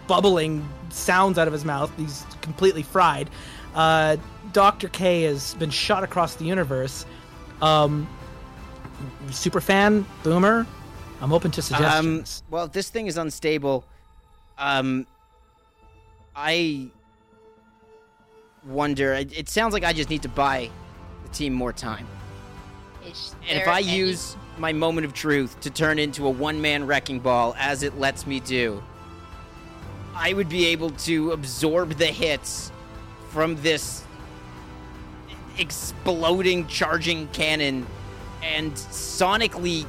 bubbling 0.07 0.67
sounds 0.89 1.37
out 1.37 1.47
of 1.47 1.53
his 1.53 1.63
mouth. 1.63 1.91
He's 1.97 2.25
completely 2.41 2.83
fried. 2.83 3.29
Uh, 3.75 4.17
Doctor 4.53 4.87
K 4.89 5.23
has 5.23 5.53
been 5.55 5.69
shot 5.69 6.03
across 6.03 6.35
the 6.35 6.45
universe. 6.45 7.05
Um, 7.61 8.07
super 9.29 9.61
fan, 9.61 10.05
Boomer. 10.23 10.65
I'm 11.21 11.31
open 11.33 11.51
to 11.51 11.59
Um, 11.59 11.63
suggestions. 11.63 12.43
well, 12.49 12.67
this 12.67 12.89
thing 12.89 13.07
is 13.07 13.17
unstable, 13.17 13.83
um, 14.57 15.05
I 16.35 16.87
wonder. 18.65 19.13
It, 19.13 19.37
it 19.37 19.49
sounds 19.49 19.73
like 19.73 19.83
I 19.83 19.93
just 19.93 20.09
need 20.09 20.23
to 20.23 20.29
buy 20.29 20.69
the 21.23 21.29
team 21.29 21.53
more 21.53 21.73
time. 21.73 22.07
And 23.03 23.57
if 23.59 23.67
I 23.67 23.79
any- 23.81 23.95
use 23.95 24.35
my 24.57 24.73
moment 24.73 25.05
of 25.05 25.13
truth 25.13 25.59
to 25.61 25.69
turn 25.69 25.97
into 25.99 26.25
a 26.27 26.29
one-man 26.29 26.85
wrecking 26.85 27.19
ball, 27.19 27.55
as 27.57 27.83
it 27.83 27.97
lets 27.99 28.25
me 28.27 28.39
do, 28.39 28.81
I 30.15 30.33
would 30.33 30.49
be 30.49 30.65
able 30.67 30.89
to 30.91 31.31
absorb 31.31 31.93
the 31.93 32.05
hits 32.07 32.71
from 33.29 33.55
this 33.61 34.03
exploding, 35.57 36.67
charging 36.67 37.27
cannon 37.29 37.85
and 38.43 38.73
sonically 38.73 39.85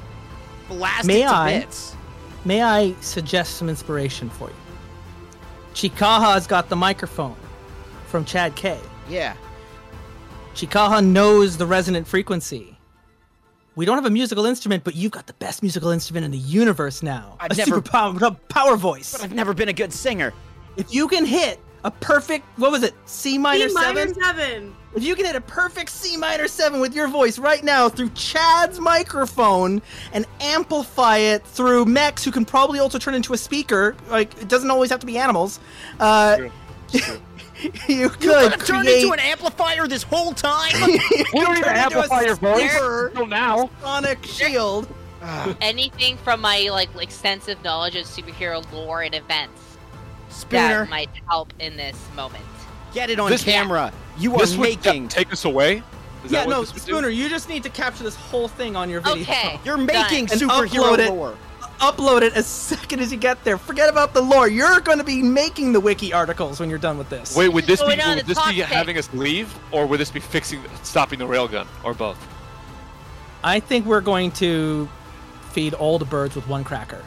blast 0.69 1.07
May 1.07 1.23
it 1.23 1.27
to 1.29 1.35
I? 1.35 1.59
bits. 1.61 1.97
May 2.45 2.63
I 2.63 2.95
suggest 3.01 3.57
some 3.57 3.69
inspiration 3.69 4.29
for 4.31 4.49
you? 4.49 4.55
Chikaha's 5.75 6.47
got 6.47 6.69
the 6.69 6.77
microphone 6.77 7.37
from 8.07 8.25
Chad 8.25 8.55
K. 8.57 8.79
Yeah. 9.09 9.35
Chikaha 10.55 11.05
knows 11.05 11.57
the 11.57 11.67
resonant 11.67 12.07
frequency. 12.07 12.77
We 13.75 13.87
don't 13.87 13.97
have 13.97 14.05
a 14.05 14.11
musical 14.11 14.45
instrument, 14.45 14.85
but 14.85 14.95
you've 14.95 15.13
got 15.13 15.27
the 15.27 15.33
best 15.35 15.63
musical 15.63 15.91
instrument 15.91 16.27
in 16.27 16.31
the 16.31 16.37
universe 16.39 17.03
now. 17.03 17.37
I've 17.41 17.53
a 17.53 17.55
never- 17.55 17.77
super 17.77 17.81
power, 17.81 18.31
power 18.51 18.77
voice. 18.77 19.13
But 19.13 19.23
I've 19.23 19.33
never 19.33 19.55
been 19.55 19.71
a 19.71 19.73
good 19.73 19.93
singer. 19.95 20.35
If 20.77 20.93
you 20.93 21.09
can 21.09 21.25
hit 21.25 21.59
a 21.85 21.91
perfect, 21.91 22.47
what 22.59 22.71
was 22.71 22.83
it, 22.83 22.95
C 23.07 23.39
minor 23.39 23.69
C 23.69 23.75
minor 23.75 24.01
seven? 24.09 24.15
seven. 24.23 24.77
If 24.95 25.03
you 25.03 25.15
can 25.15 25.25
hit 25.25 25.37
a 25.37 25.41
perfect 25.41 25.91
C 25.91 26.17
minor 26.17 26.47
seven 26.49 26.81
with 26.81 26.95
your 26.95 27.09
voice 27.09 27.39
right 27.39 27.63
now 27.65 27.89
through 27.89 28.11
Chad's 28.11 28.79
microphone 28.79 29.81
and 30.13 30.27
amplify 30.41 31.17
it 31.19 31.45
through 31.47 31.87
Mex, 31.87 32.25
who 32.25 32.31
can 32.31 32.45
probably 32.45 32.79
also 32.79 32.99
turn 32.99 33.15
into 33.15 33.33
a 33.33 33.39
speaker, 33.39 33.97
like 34.11 34.33
it 34.41 34.49
doesn't 34.49 34.71
always 34.71 34.91
have 34.91 35.01
to 35.01 35.07
be 35.07 35.19
animals. 35.19 35.61
Uh, 35.99 36.37
True. 36.37 36.51
you 36.93 37.01
You 37.89 38.09
could 38.11 38.21
could 38.21 38.53
have 38.53 38.65
turned 38.67 38.89
into 38.89 39.13
an 39.13 39.21
amplifier 39.21 39.87
this 39.87 40.03
whole 40.03 40.33
time. 40.35 40.73
you 40.89 41.25
We 41.33 41.41
don't 41.41 41.57
even 41.59 41.63
turn 41.63 41.79
into 41.79 42.03
a 42.03 42.07
amplify 42.07 42.21
your 42.23 42.37
voice 42.37 42.73
super 42.73 43.07
until 43.09 43.27
now. 43.27 43.71
sonic 43.81 44.25
shield. 44.27 44.89
anything 45.61 46.17
from 46.19 46.41
my 46.41 46.69
like 46.71 46.91
extensive 47.01 47.63
knowledge 47.63 47.95
of 47.97 48.07
superhero 48.07 48.71
lore 48.73 49.03
and 49.03 49.15
events 49.15 49.72
Spooner, 50.33 50.81
that 50.81 50.91
might 50.91 51.11
help 51.29 51.53
in 51.59 51.77
this 51.77 51.97
moment. 52.17 52.45
get 52.95 53.11
it 53.11 53.19
on 53.21 53.31
This- 53.31 53.45
camera. 53.45 53.93
You 54.19 54.35
are 54.35 54.39
This 54.41 54.57
would 54.57 54.69
making. 54.85 55.09
take 55.09 55.33
us 55.33 55.45
away. 55.45 55.83
Is 56.25 56.31
yeah, 56.31 56.45
no, 56.45 56.61
this 56.61 56.73
do? 56.73 56.81
Spooner, 56.81 57.09
you 57.09 57.29
just 57.29 57.49
need 57.49 57.63
to 57.65 57.71
capture 57.71 58.05
this 58.05 58.15
whole 58.15 58.47
thing 58.49 58.77
on 58.77 58.89
your 58.91 59.01
video. 59.01 59.23
Okay. 59.23 59.59
You're 59.65 59.77
making 59.77 60.31
And 60.31 60.41
superhero 60.41 60.97
upload 60.97 61.33
it. 61.33 61.39
Upload 61.81 62.23
it 62.23 62.35
as 62.35 62.47
second 62.47 63.01
as 63.01 63.11
you 63.11 63.19
get 63.19 63.43
there. 63.43 63.59
Forget 63.59 63.89
about 63.89 64.15
the 64.15 64.21
lore. 64.21 64.47
You're 64.47 64.79
going 64.81 64.99
to 64.99 65.05
be 65.05 65.21
making 65.21 65.73
the 65.73 65.81
wiki 65.81 66.13
articles 66.13 66.61
when 66.61 66.71
you're 66.71 66.79
done 66.79 66.97
with 66.97 67.09
this. 67.09 67.35
Wait, 67.35 67.49
would 67.49 67.65
this 67.65 67.81
be 67.81 67.87
Going 67.89 68.01
on 68.03 68.17
would 68.19 68.27
this 68.27 68.39
be 68.49 68.61
having 68.61 68.99
us 68.99 69.13
leave, 69.13 69.53
or 69.73 69.87
would 69.87 69.99
this 69.99 70.11
be 70.13 70.21
fixing, 70.21 70.63
stopping 70.85 71.19
the 71.19 71.27
railgun, 71.27 71.67
or 71.83 71.93
both? 71.93 72.19
I 73.43 73.59
think 73.59 73.87
we're 73.87 74.01
going 74.01 74.31
to 74.33 74.89
feed 75.51 75.75
all 75.75 75.99
the 75.99 76.05
birds 76.05 76.37
with 76.37 76.47
one 76.47 76.63
cracker. 76.63 77.03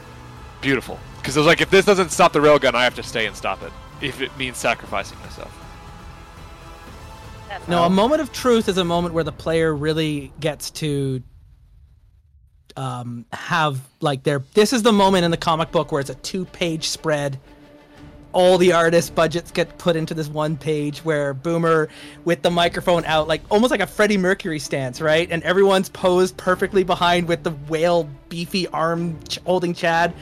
Beautiful. 0.60 0.98
Because 1.26 1.36
I 1.36 1.40
was 1.40 1.48
like, 1.48 1.60
if 1.60 1.70
this 1.70 1.84
doesn't 1.84 2.12
stop 2.12 2.32
the 2.32 2.38
railgun, 2.38 2.76
I 2.76 2.84
have 2.84 2.94
to 2.94 3.02
stay 3.02 3.26
and 3.26 3.34
stop 3.34 3.60
it. 3.64 3.72
If 4.00 4.20
it 4.20 4.30
means 4.38 4.58
sacrificing 4.58 5.18
myself. 5.18 5.52
That's 7.48 7.66
No, 7.66 7.82
a 7.82 7.90
moment 7.90 8.20
of 8.20 8.32
truth 8.32 8.68
is 8.68 8.78
a 8.78 8.84
moment 8.84 9.12
where 9.12 9.24
the 9.24 9.32
player 9.32 9.74
really 9.74 10.32
gets 10.38 10.70
to 10.70 11.24
um, 12.76 13.26
have 13.32 13.80
like 14.00 14.22
their. 14.22 14.38
This 14.54 14.72
is 14.72 14.84
the 14.84 14.92
moment 14.92 15.24
in 15.24 15.32
the 15.32 15.36
comic 15.36 15.72
book 15.72 15.90
where 15.90 16.00
it's 16.00 16.10
a 16.10 16.14
two-page 16.14 16.86
spread. 16.86 17.40
All 18.30 18.56
the 18.56 18.72
artist 18.72 19.16
budgets 19.16 19.50
get 19.50 19.78
put 19.78 19.96
into 19.96 20.14
this 20.14 20.28
one 20.28 20.56
page 20.56 21.00
where 21.00 21.34
Boomer 21.34 21.88
with 22.24 22.42
the 22.42 22.52
microphone 22.52 23.04
out, 23.04 23.26
like 23.26 23.42
almost 23.50 23.72
like 23.72 23.80
a 23.80 23.86
Freddie 23.88 24.18
Mercury 24.18 24.60
stance, 24.60 25.00
right? 25.00 25.28
And 25.28 25.42
everyone's 25.42 25.88
posed 25.88 26.36
perfectly 26.36 26.84
behind 26.84 27.26
with 27.26 27.42
the 27.42 27.50
whale 27.50 28.08
beefy 28.28 28.68
arm 28.68 29.18
ch- 29.26 29.40
holding 29.44 29.74
Chad, 29.74 30.14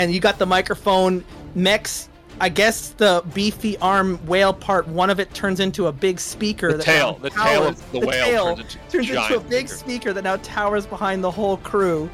and 0.00 0.12
you 0.14 0.20
got 0.20 0.38
the 0.38 0.46
microphone. 0.46 1.24
Mex, 1.54 2.08
I 2.40 2.48
guess 2.48 2.90
the 2.90 3.22
beefy 3.34 3.76
arm 3.78 4.18
whale 4.26 4.52
part, 4.54 4.88
one 4.88 5.10
of 5.10 5.20
it 5.20 5.32
turns 5.34 5.60
into 5.60 5.88
a 5.88 5.92
big 5.92 6.18
speaker. 6.20 6.72
The 6.72 6.78
that 6.78 6.84
tail- 6.84 7.12
now 7.12 7.18
the 7.28 7.30
tail 7.30 7.66
of 7.66 7.92
the 7.92 8.00
whale 8.00 8.24
tail 8.24 8.56
turns 8.56 8.60
into 8.60 8.78
turns 8.90 9.10
into 9.10 9.36
a 9.36 9.40
big 9.40 9.68
speaker. 9.68 9.78
speaker 9.78 10.12
that 10.14 10.24
now 10.24 10.36
towers 10.36 10.86
behind 10.86 11.22
the 11.22 11.30
whole 11.30 11.58
crew. 11.58 12.08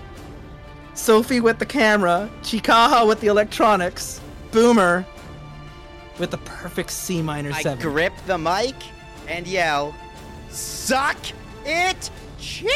Sophie 0.94 1.40
with 1.40 1.58
the 1.58 1.66
camera, 1.66 2.28
Chikaha 2.42 3.06
with 3.06 3.20
the 3.20 3.26
electronics, 3.26 4.20
Boomer 4.50 5.04
with 6.18 6.30
the 6.30 6.38
perfect 6.38 6.90
C 6.90 7.20
minor 7.20 7.52
I 7.52 7.60
seven. 7.62 7.82
grip 7.82 8.14
the 8.26 8.38
mic 8.38 8.74
and 9.28 9.46
yell, 9.46 9.94
"Suck 10.50 11.18
it, 11.66 12.10
Chad!" 12.40 12.70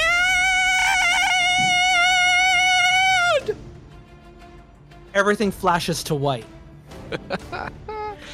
Everything 5.15 5.51
flashes 5.51 6.03
to 6.05 6.15
white. 6.15 6.47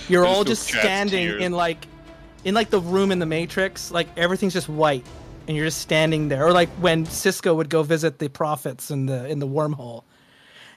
You're 0.09 0.27
all 0.27 0.45
just 0.45 0.65
standing 0.69 1.27
tears. 1.27 1.43
in 1.43 1.53
like, 1.53 1.87
in 2.45 2.55
like 2.55 2.71
the 2.71 2.81
room 2.81 3.11
in 3.11 3.19
the 3.19 3.27
Matrix. 3.27 3.91
Like 3.91 4.09
everything's 4.17 4.53
just 4.53 4.69
white, 4.69 5.05
and 5.49 5.57
you're 5.57 5.67
just 5.67 5.81
standing 5.81 6.29
there. 6.29 6.47
Or 6.47 6.53
like 6.53 6.69
when 6.81 7.07
Sisko 7.07 7.57
would 7.57 7.69
go 7.69 7.83
visit 7.83 8.19
the 8.19 8.29
prophets 8.29 8.91
in 8.91 9.07
the 9.07 9.27
in 9.27 9.39
the 9.39 9.49
wormhole, 9.49 10.05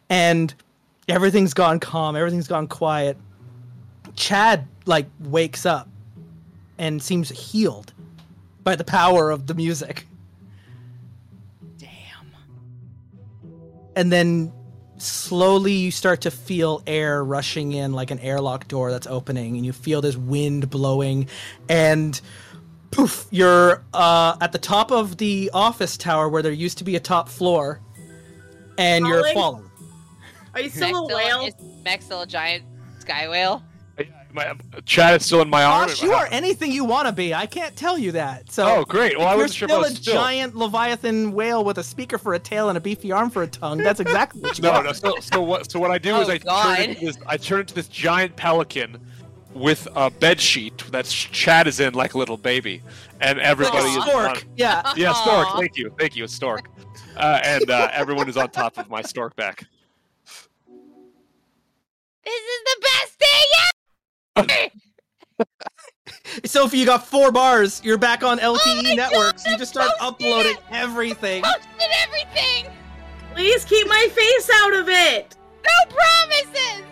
and 0.09 0.53
everything's 1.07 1.53
gone 1.53 1.79
calm. 1.79 2.15
Everything's 2.15 2.47
gone 2.47 2.67
quiet. 2.67 3.17
Chad 4.15 4.67
like 4.85 5.05
wakes 5.19 5.65
up 5.65 5.87
and 6.77 7.01
seems 7.03 7.29
healed 7.29 7.93
by 8.63 8.75
the 8.75 8.83
power 8.83 9.29
of 9.29 9.47
the 9.47 9.53
music. 9.53 10.07
Damn. 11.77 11.89
and 13.95 14.11
then 14.11 14.51
slowly 15.01 15.73
you 15.73 15.91
start 15.91 16.21
to 16.21 16.31
feel 16.31 16.81
air 16.85 17.23
rushing 17.23 17.71
in 17.71 17.93
like 17.93 18.11
an 18.11 18.19
airlock 18.19 18.67
door 18.67 18.91
that's 18.91 19.07
opening 19.07 19.55
and 19.55 19.65
you 19.65 19.71
feel 19.73 20.01
this 20.01 20.15
wind 20.17 20.69
blowing 20.69 21.27
and 21.69 22.19
poof 22.91 23.25
you're 23.31 23.83
uh, 23.93 24.35
at 24.41 24.51
the 24.51 24.57
top 24.57 24.91
of 24.91 25.17
the 25.17 25.49
office 25.53 25.95
tower 25.97 26.27
where 26.27 26.41
there 26.41 26.51
used 26.51 26.77
to 26.79 26.83
be 26.83 26.95
a 26.95 26.99
top 26.99 27.29
floor 27.29 27.79
and 28.77 29.05
you're 29.07 29.21
Falling? 29.33 29.33
falling 29.33 29.71
Are 30.53 30.59
you 30.61 30.65
Max 30.65 30.75
still 30.75 31.03
a 31.03 31.05
still- 31.05 31.17
whale? 31.17 31.41
Is 31.47 31.53
Max 31.83 32.05
still 32.05 32.21
a 32.21 32.27
giant 32.27 32.63
sky 32.99 33.27
whale? 33.29 33.63
My, 34.31 34.53
Chad 34.85 35.19
is 35.19 35.25
still 35.25 35.41
in 35.41 35.49
my 35.49 35.63
arm. 35.63 35.87
Gosh, 35.87 36.03
you 36.03 36.11
are 36.13 36.27
anything 36.29 36.71
you 36.71 36.85
want 36.85 37.07
to 37.07 37.11
be. 37.11 37.33
I 37.33 37.47
can't 37.47 37.75
tell 37.75 37.97
you 37.97 38.11
that. 38.11 38.51
So 38.51 38.67
Oh, 38.67 38.85
great. 38.85 39.17
Well, 39.17 39.27
I 39.27 39.35
wasn't 39.35 39.53
sure 39.55 39.65
if 39.67 39.71
still 39.71 39.83
a 39.83 39.89
still. 39.89 40.13
giant 40.13 40.55
leviathan 40.55 41.31
whale 41.31 41.63
with 41.63 41.79
a 41.79 41.83
speaker 41.83 42.17
for 42.19 42.35
a 42.35 42.39
tail 42.39 42.69
and 42.69 42.77
a 42.77 42.81
beefy 42.81 43.11
arm 43.11 43.31
for 43.31 43.41
a 43.41 43.47
tongue. 43.47 43.79
That's 43.79 43.99
exactly 43.99 44.41
what 44.41 44.57
you 44.59 44.63
No, 44.63 44.71
are. 44.71 44.83
no. 44.83 44.91
So, 44.93 45.15
so 45.19 45.41
what? 45.41 45.71
So 45.71 45.79
what 45.79 45.89
I 45.89 45.97
do 45.97 46.15
is 46.17 46.29
Oh, 46.29 46.33
I 46.33 46.37
God. 46.37 46.75
turn 46.77 46.89
into 46.91 47.05
this. 47.07 47.17
I 47.25 47.37
turn 47.37 47.61
into 47.61 47.73
this 47.73 47.87
giant 47.87 48.35
pelican 48.35 48.99
with 49.55 49.87
a 49.95 50.11
bed 50.11 50.39
sheet 50.39 50.77
that 50.91 51.05
Chad 51.05 51.65
is 51.67 51.79
in 51.79 51.95
like 51.95 52.13
a 52.13 52.17
little 52.19 52.37
baby, 52.37 52.83
and 53.21 53.39
Like 53.39 53.47
everybody 53.47 53.87
a 53.87 53.97
is 53.97 54.03
stork. 54.03 54.29
on- 54.29 54.37
Yeah. 54.57 54.93
Yeah, 54.95 55.13
stork. 55.13 55.47
Aw. 55.55 55.57
Thank 55.57 55.75
you, 55.75 55.91
thank 55.97 56.15
you. 56.15 56.23
It's 56.25 56.33
stork, 56.35 56.69
uh, 57.17 57.39
and 57.43 57.67
uh, 57.71 57.89
everyone 57.91 58.29
is 58.29 58.37
on 58.37 58.51
top 58.51 58.77
of 58.77 58.89
my 58.91 59.01
stork 59.01 59.35
back. 59.35 59.65
This 62.23 62.33
is 62.35 62.61
the 62.63 62.81
best 62.81 63.17
day 63.19 63.25
yet! 63.25 63.68
Sophie, 66.45 66.77
you 66.79 66.85
got 66.85 67.05
four 67.05 67.31
bars. 67.31 67.81
You're 67.83 67.97
back 67.97 68.23
on 68.23 68.39
LTE 68.39 68.91
Oh 68.91 68.95
networks. 68.95 69.43
God, 69.43 69.51
you 69.51 69.57
just 69.57 69.71
start 69.71 69.91
I'm 69.99 70.13
posting 70.13 70.27
uploading 70.27 70.51
it. 70.57 70.63
everything. 70.71 71.43
Posted 71.43 71.91
everything! 72.03 72.71
Please 73.33 73.63
keep 73.65 73.87
my 73.87 74.07
face 74.11 74.49
out 74.55 74.73
of 74.73 74.89
it. 74.89 75.35
No 75.63 75.95
promises! 75.95 76.83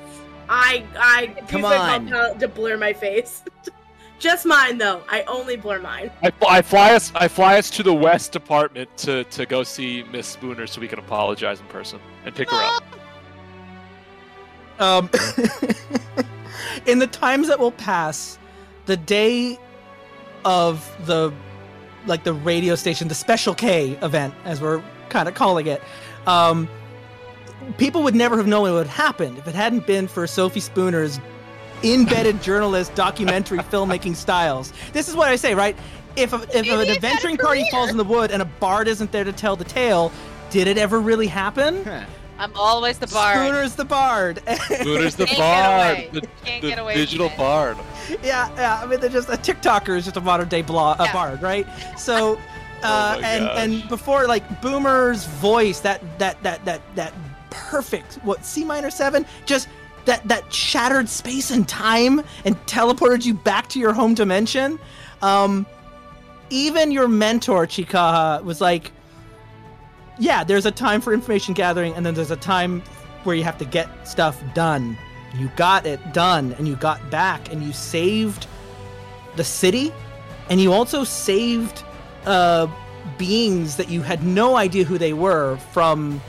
I 0.50 0.86
I 0.98 1.28
Come 1.48 1.60
use 1.62 1.70
my 1.70 1.78
on. 1.78 2.08
compound 2.10 2.40
to 2.40 2.48
blur 2.48 2.78
my 2.78 2.94
face. 2.94 3.44
Just 4.20 4.46
mine 4.48 4.78
though. 4.80 5.04
I 5.10 5.22
only 5.24 5.58
blur 5.58 5.80
mine. 5.80 6.10
I, 6.24 6.32
I 6.48 6.62
fly 6.64 6.94
us. 6.94 7.12
I 7.14 7.28
fly 7.28 7.58
us 7.60 7.70
to 7.72 7.84
the 7.84 7.94
West 7.94 8.32
Department 8.32 8.96
to 8.98 9.24
to 9.26 9.46
go 9.46 9.62
see 9.64 10.04
Miss 10.12 10.26
Spooner 10.28 10.66
so 10.68 10.82
we 10.82 10.88
can 10.88 10.98
apologize 11.00 11.60
in 11.60 11.68
person 11.68 12.00
and 12.26 12.34
pick 12.34 12.50
her 12.50 12.58
up. 12.58 12.84
Um, 14.80 15.10
in 16.86 17.00
the 17.00 17.08
times 17.08 17.48
that 17.48 17.60
will 17.60 17.72
pass, 17.72 18.38
the 18.86 18.98
day 18.98 19.58
of 20.46 20.90
the 21.06 21.34
like 22.06 22.24
the 22.24 22.34
radio 22.34 22.76
station, 22.76 23.08
the 23.10 23.16
Special 23.16 23.54
K 23.54 23.92
event, 24.02 24.34
as 24.46 24.62
we're 24.62 24.82
kind 25.10 25.28
of 25.28 25.36
calling 25.36 25.68
it, 25.68 25.82
um, 26.26 26.70
people 27.78 28.04
would 28.04 28.16
never 28.16 28.38
have 28.38 28.48
known 28.48 28.68
it 28.70 28.72
would 28.72 28.88
happen 28.88 29.36
if 29.38 29.48
it 29.48 29.56
hadn't 29.56 29.86
been 29.86 30.08
for 30.08 30.26
Sophie 30.26 30.62
Spooner's 30.62 31.20
embedded 31.84 32.42
journalist 32.42 32.96
documentary 32.96 33.58
filmmaking 33.72 34.16
styles. 34.16 34.74
This 34.94 35.08
is 35.08 35.16
what 35.16 35.30
I 35.30 35.36
say, 35.36 35.54
right? 35.54 35.76
If, 36.16 36.34
a, 36.34 36.38
if 36.38 36.54
Maybe 36.54 36.70
an 36.70 36.80
it's 36.80 36.88
got 36.88 36.88
a 36.88 36.96
adventuring 36.96 37.38
party 37.38 37.68
falls 37.70 37.92
in 37.92 37.98
the 37.98 38.04
wood 38.04 38.32
and 38.32 38.42
a 38.42 38.46
bard 38.46 38.88
isn't 38.88 39.12
there 39.12 39.24
to 39.24 39.34
tell 39.34 39.56
the 39.56 39.66
tale, 39.66 40.12
did 40.50 40.68
it 40.68 40.78
ever 40.78 41.00
really 41.00 41.28
happen? 41.28 41.84
Huh. 41.84 42.06
I'm 42.40 42.52
always 42.56 42.98
the 43.00 43.08
bard. 43.08 43.38
Spooner's 43.38 43.76
the 43.76 43.86
bard. 43.86 44.42
Spooner's 44.48 45.16
the 45.16 45.26
Can't 45.26 45.38
get 45.38 45.40
bard, 45.40 45.98
away. 45.98 46.10
the, 46.14 46.22
Can't 46.46 46.62
the 46.62 46.70
get 46.70 46.80
away 46.80 46.94
digital 46.96 47.30
from 47.30 47.34
it. 47.36 47.38
bard. 47.38 47.78
yeah, 48.24 48.50
yeah. 48.56 48.80
I 48.82 48.86
mean, 48.86 49.00
they're 49.00 49.10
just 49.10 49.30
a 49.30 49.34
TikToker 49.34 49.98
is 49.98 50.06
just 50.06 50.18
a 50.18 50.22
modern 50.22 50.48
day 50.48 50.62
blo- 50.62 50.94
a 50.94 51.10
bard, 51.14 51.42
right? 51.42 51.66
So, 51.98 52.36
uh, 52.84 53.16
Oh 53.18 53.22
and 53.24 53.46
gosh. 53.46 53.58
and 53.60 53.90
before 53.90 54.28
like 54.28 54.62
Boomer's 54.62 55.26
voice, 55.26 55.80
that 55.82 56.02
that 56.20 56.42
that 56.44 56.64
that 56.66 56.82
that 56.96 57.14
perfect 57.50 58.16
what 58.24 58.46
C 58.46 58.64
minor 58.64 58.90
seven, 58.92 59.26
just 59.46 59.68
that 60.06 60.26
that 60.28 60.54
shattered 60.54 61.10
space 61.10 61.50
and 61.52 61.68
time 61.68 62.22
and 62.46 62.56
teleported 62.68 63.26
you 63.26 63.34
back 63.34 63.68
to 63.70 63.80
your 63.80 63.94
home 63.94 64.14
dimension. 64.14 64.78
Um, 65.22 65.66
even 66.50 66.92
your 66.92 67.08
mentor 67.08 67.66
Chikaha 67.68 68.42
was 68.44 68.62
like, 68.62 68.92
yeah, 70.20 70.44
there's 70.44 70.66
a 70.66 70.72
time 70.72 71.02
for 71.02 71.14
information 71.14 71.54
gathering, 71.54 71.94
and 71.94 72.06
then 72.06 72.14
there's 72.14 72.32
a 72.32 72.36
time 72.38 72.82
where 73.24 73.36
you 73.36 73.44
have 73.44 73.58
to 73.58 73.66
get 73.66 74.08
stuff 74.08 74.42
done. 74.54 74.98
You 75.36 75.52
got 75.56 75.86
it 75.86 76.14
done, 76.14 76.54
and 76.54 76.68
you 76.68 76.76
got 76.76 77.10
back, 77.10 77.52
and 77.52 77.64
you 77.64 77.74
saved 77.74 78.48
the 79.36 79.44
city, 79.44 79.94
and 80.50 80.60
you 80.60 80.74
also 80.74 81.04
saved 81.04 81.84
uh, 82.26 82.68
beings 83.18 83.78
that 83.78 83.90
you 83.90 84.02
had 84.02 84.24
no 84.24 84.56
idea 84.56 84.84
who 84.84 84.98
they 84.98 85.14
were 85.14 85.58
from 85.72 86.20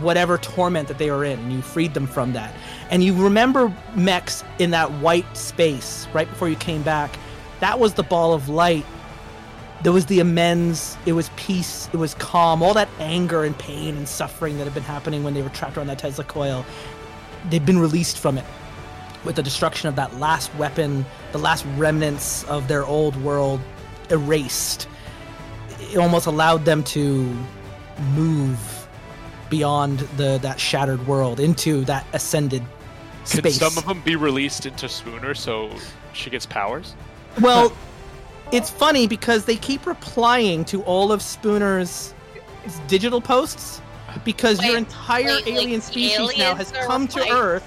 whatever 0.00 0.38
torment 0.38 0.88
that 0.88 0.98
they 0.98 1.10
were 1.10 1.24
in, 1.24 1.38
and 1.38 1.52
you 1.52 1.62
freed 1.62 1.94
them 1.94 2.06
from 2.06 2.32
that. 2.32 2.54
And 2.90 3.02
you 3.02 3.14
remember 3.14 3.74
Mex 3.94 4.44
in 4.58 4.70
that 4.70 4.90
white 5.00 5.36
space 5.36 6.06
right 6.12 6.28
before 6.28 6.48
you 6.48 6.56
came 6.56 6.82
back. 6.82 7.18
That 7.60 7.78
was 7.78 7.94
the 7.94 8.02
ball 8.02 8.32
of 8.32 8.48
light. 8.48 8.86
There 9.82 9.92
was 9.92 10.06
the 10.06 10.20
amends. 10.20 10.98
It 11.06 11.12
was 11.12 11.30
peace. 11.36 11.88
It 11.92 11.96
was 11.96 12.14
calm. 12.14 12.62
All 12.62 12.74
that 12.74 12.88
anger 12.98 13.44
and 13.44 13.58
pain 13.58 13.96
and 13.96 14.06
suffering 14.06 14.58
that 14.58 14.64
had 14.64 14.74
been 14.74 14.82
happening 14.82 15.24
when 15.24 15.32
they 15.32 15.42
were 15.42 15.48
trapped 15.50 15.76
around 15.76 15.86
that 15.86 15.98
Tesla 15.98 16.24
coil, 16.24 16.66
they've 17.48 17.64
been 17.64 17.78
released 17.78 18.18
from 18.18 18.36
it 18.36 18.44
with 19.24 19.36
the 19.36 19.42
destruction 19.42 19.88
of 19.88 19.96
that 19.96 20.18
last 20.18 20.54
weapon, 20.56 21.04
the 21.32 21.38
last 21.38 21.64
remnants 21.76 22.44
of 22.44 22.68
their 22.68 22.84
old 22.84 23.16
world 23.16 23.60
erased. 24.10 24.88
It 25.80 25.98
almost 25.98 26.26
allowed 26.26 26.64
them 26.64 26.84
to 26.84 27.36
move 28.14 28.58
beyond 29.48 30.00
the 30.16 30.38
that 30.42 30.60
shattered 30.60 31.06
world 31.06 31.40
into 31.40 31.84
that 31.84 32.06
ascended 32.12 32.62
space. 33.24 33.56
some 33.56 33.76
of 33.76 33.86
them 33.86 34.00
be 34.02 34.16
released 34.16 34.64
into 34.64 34.88
Spooner 34.88 35.34
so 35.34 35.70
she 36.12 36.30
gets 36.30 36.46
powers? 36.46 36.94
Well, 37.40 37.72
it's 38.52 38.70
funny 38.70 39.06
because 39.06 39.44
they 39.44 39.56
keep 39.56 39.86
replying 39.86 40.64
to 40.66 40.82
all 40.82 41.12
of 41.12 41.20
Spooner's 41.20 42.14
digital 42.88 43.20
posts 43.20 43.80
because 44.24 44.62
your 44.64 44.76
entire 44.76 45.34
like 45.36 45.46
alien 45.46 45.80
the 45.80 45.86
species 45.86 46.36
now 46.38 46.54
has 46.54 46.72
come 46.72 47.06
to? 47.08 47.28
Earth 47.30 47.66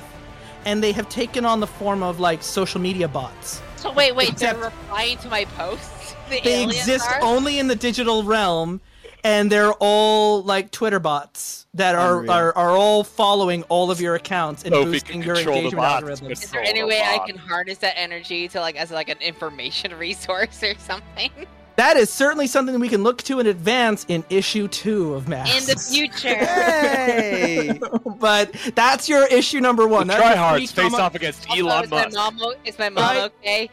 and 0.65 0.83
they 0.83 0.91
have 0.91 1.09
taken 1.09 1.45
on 1.45 1.59
the 1.59 1.67
form 1.67 2.03
of 2.03 2.19
like 2.19 2.43
social 2.43 2.79
media 2.79 3.07
bots. 3.07 3.61
So 3.77 3.91
wait, 3.91 4.15
wait, 4.15 4.29
Except- 4.29 4.59
they're 4.59 4.69
replying 4.69 5.17
to 5.19 5.29
my 5.29 5.45
posts? 5.45 5.89
The 6.29 6.39
They 6.41 6.63
exist 6.63 7.05
are? 7.09 7.21
only 7.21 7.59
in 7.59 7.67
the 7.67 7.75
digital 7.75 8.23
realm 8.23 8.79
and 9.23 9.51
they're 9.51 9.73
all 9.79 10.43
like 10.43 10.71
Twitter 10.71 10.99
bots 10.99 11.65
that 11.73 11.95
are, 11.95 12.27
are, 12.29 12.55
are 12.57 12.71
all 12.77 13.03
following 13.03 13.63
all 13.63 13.89
of 13.89 13.99
your 14.01 14.15
accounts 14.15 14.63
and 14.63 14.73
Sophie 14.73 14.91
boosting 14.91 15.23
your 15.23 15.37
engagement 15.37 15.83
algorithms. 15.83 16.31
Is 16.43 16.49
there 16.51 16.61
any 16.61 16.81
the 16.81 16.87
way 16.87 17.01
I 17.03 17.19
can 17.25 17.37
harness 17.37 17.77
that 17.79 17.97
energy 17.97 18.47
to 18.49 18.59
like 18.59 18.75
as 18.75 18.91
like 18.91 19.09
an 19.09 19.17
information 19.21 19.93
resource 19.97 20.61
or 20.63 20.75
something 20.77 21.31
That 21.77 21.97
is 21.97 22.11
certainly 22.11 22.45
something 22.45 22.79
we 22.79 22.89
can 22.89 23.01
look 23.01 23.23
to 23.23 23.39
in 23.39 23.47
advance 23.47 24.05
in 24.07 24.23
issue 24.29 24.67
two 24.67 25.15
of 25.15 25.27
Masks. 25.27 25.67
in 25.67 25.73
the 25.73 25.79
future? 25.81 26.35
Hey! 26.35 27.79
but 28.19 28.51
that's 28.75 29.09
your 29.09 29.25
issue 29.27 29.59
number 29.59 29.87
one. 29.87 30.05
The 30.05 30.13
That's 30.13 30.25
your 30.27 30.37
tryhards 30.37 30.73
face 30.91 30.93
off 30.99 31.15
against 31.15 31.49
Also, 31.49 31.65
Elon 31.67 31.83
is 31.85 31.89
my 31.91 32.03
Musk. 32.05 32.15
mom 32.15 32.53
is 32.65 32.77
my 32.79 32.89
mom 32.89 33.03
Right. 33.03 33.31
okay? 33.41 33.69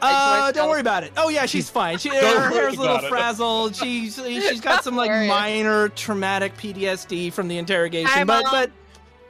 I 0.00 0.12
just 0.12 0.26
wanna 0.26 0.42
Uh, 0.42 0.52
don't 0.52 0.68
worry 0.70 0.80
about 0.80 1.04
it. 1.04 1.12
Oh 1.16 1.28
yeah, 1.28 1.46
she's 1.46 1.68
fine. 1.70 1.98
She, 1.98 2.08
her 2.14 2.50
hair's 2.50 2.76
a 2.76 2.80
little 2.80 2.98
frazzled. 3.08 3.74
She's 3.76 4.14
she's 4.26 4.60
got 4.60 4.84
some 4.84 4.96
like 4.96 5.10
minor 5.10 5.88
traumatic 5.90 6.56
PTSD 6.56 7.32
from 7.32 7.48
the 7.48 7.58
interrogation, 7.58 8.10
Hi, 8.10 8.24
but 8.24 8.44
but 8.50 8.70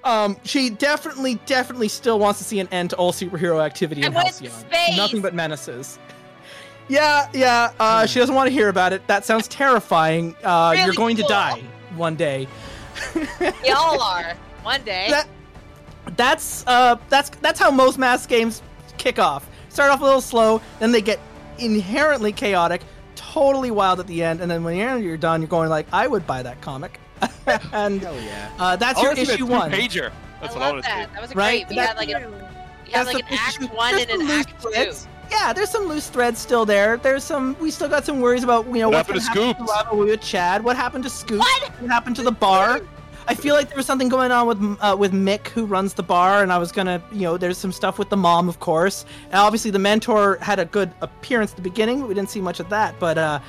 um, 0.05 0.37
she 0.45 0.71
definitely 0.71 1.37
definitely 1.47 1.89
still 1.89 2.19
wants 2.19 2.39
to 2.39 2.45
see 2.45 2.61
an 2.61 2.69
end 2.71 2.91
to 2.91 2.97
all 2.97 3.13
superhero 3.13 3.65
activity 3.65 4.03
in 4.03 4.13
Halcyon. 4.13 4.53
Nothing 4.97 5.21
but 5.23 5.35
menaces. 5.35 5.99
Yeah, 6.89 7.29
yeah. 7.35 7.73
Uh, 7.79 8.07
she 8.07 8.19
doesn't 8.19 8.35
want 8.35 8.47
to 8.49 8.53
hear 8.53 8.69
about 8.69 8.93
it. 8.95 9.07
That 9.09 9.25
sounds 9.25 9.47
terrifying. 9.49 10.35
Uh, 10.43 10.73
you're 10.77 10.87
Really 10.87 10.97
going 10.97 11.17
to 11.17 11.23
die 11.25 11.63
one 11.97 12.15
day. 12.17 12.49
We 13.41 13.71
all 13.71 14.01
are. 14.01 14.35
One 14.63 14.83
day. 14.83 15.09
that 15.11 15.29
that's 16.17 16.65
uh 16.67 16.97
that's 17.11 17.29
that's 17.43 17.61
how 17.61 17.71
most 17.71 17.99
Masks 17.99 18.27
games 18.27 18.63
kick 18.97 19.19
off. 19.19 19.47
Start 19.79 19.93
off 19.93 20.01
a 20.01 20.05
little 20.05 20.21
slow, 20.21 20.61
then 20.81 20.91
they 20.91 21.01
get 21.01 21.21
inherently 21.61 22.33
chaotic, 22.33 22.83
totally 23.15 23.71
wild 23.71 24.01
at 24.01 24.09
the 24.09 24.25
end, 24.25 24.41
and 24.41 24.51
then 24.51 24.65
when 24.65 24.77
you're, 24.77 24.97
you're 24.99 25.17
done, 25.17 25.41
you're 25.41 25.47
going 25.47 25.69
like, 25.69 25.87
I 25.93 26.09
would 26.09 26.27
buy 26.27 26.43
that 26.43 26.61
comic. 26.61 26.99
and 27.73 28.03
Hell 28.03 28.21
yeah. 28.21 28.51
uh, 28.59 28.75
that's 28.75 29.01
your 29.01 29.11
wanna 29.13 29.21
see 29.21 29.27
that 29.27 29.35
issue 29.35 29.47
one. 29.47 29.71
Pager. 29.71 30.11
That's 30.41 30.57
I 30.57 30.59
what 30.59 30.63
I 30.63 30.67
love 30.67 30.73
want 30.75 30.85
to 30.85 30.91
that. 30.91 31.13
That 31.13 31.23
was 31.23 31.37
Right? 31.37 31.65
great. 31.65 31.69
We 31.69 31.77
That- 31.77 31.89
had 31.91 31.97
like 31.97 32.09
a 32.09 32.29
we 32.29 32.91
had 32.93 33.07
That's 33.07 33.15
like 33.15 33.23
an 33.25 33.31
the 33.31 33.41
act 33.41 33.59
issue. 33.63 33.67
one 33.69 33.91
There's 33.95 34.03
and 34.03 34.11
an 34.11 34.19
some 34.19 34.37
loose 34.37 34.47
act 34.75 35.09
two. 35.31 35.37
Yeah, 35.37 35.53
there's 35.53 35.71
some 35.71 35.85
loose 35.85 36.09
threads 36.09 36.41
still 36.41 36.67
there. 36.67 36.97
There's 36.97 37.23
some. 37.23 37.55
We 37.61 37.71
still 37.71 37.89
got 37.89 38.05
some 38.05 38.21
worries 38.21 38.43
about 38.43 38.67
you 38.67 38.81
know 38.81 38.89
What 38.89 39.07
what's 39.09 39.29
happened 39.29 39.35
to 39.35 39.35
gonna 39.35 39.47
happen 39.47 39.67
to 39.67 39.73
rivalry 39.73 40.17
Chad. 40.17 40.65
What 40.65 40.75
happened 40.77 41.05
to 41.05 41.11
Scoop? 41.11 41.39
What? 41.39 41.63
What 41.79 41.89
happened 41.89 42.17
to 42.17 42.23
the 42.23 42.33
bar? 42.33 42.81
I 43.31 43.35
feel 43.35 43.55
like 43.55 43.69
there 43.69 43.77
was 43.77 43.85
something 43.85 44.09
going 44.09 44.33
on 44.33 44.47
with 44.47 44.79
uh, 44.81 44.97
with 44.99 45.13
Mick, 45.13 45.49
who 45.49 45.67
runs 45.67 45.93
the 45.93 46.03
bar, 46.03 46.43
and 46.43 46.51
I 46.51 46.57
was 46.57 46.73
gonna, 46.73 47.03
you 47.13 47.21
know, 47.21 47.37
there's 47.37 47.59
some 47.59 47.73
stuff 47.73 47.99
with 47.99 48.09
the 48.09 48.17
mom, 48.17 48.49
of 48.49 48.59
course. 48.59 49.05
And 49.27 49.35
obviously, 49.35 49.71
the 49.71 49.79
mentor 49.79 50.39
had 50.41 50.59
a 50.59 50.65
good 50.65 50.91
appearance 51.03 51.51
at 51.51 51.57
the 51.57 51.63
beginning. 51.63 52.01
But 52.01 52.09
we 52.09 52.15
didn't 52.15 52.31
see 52.31 52.41
much 52.41 52.59
of 52.59 52.71
that, 52.71 52.99
but 52.99 53.19
uh, 53.19 53.41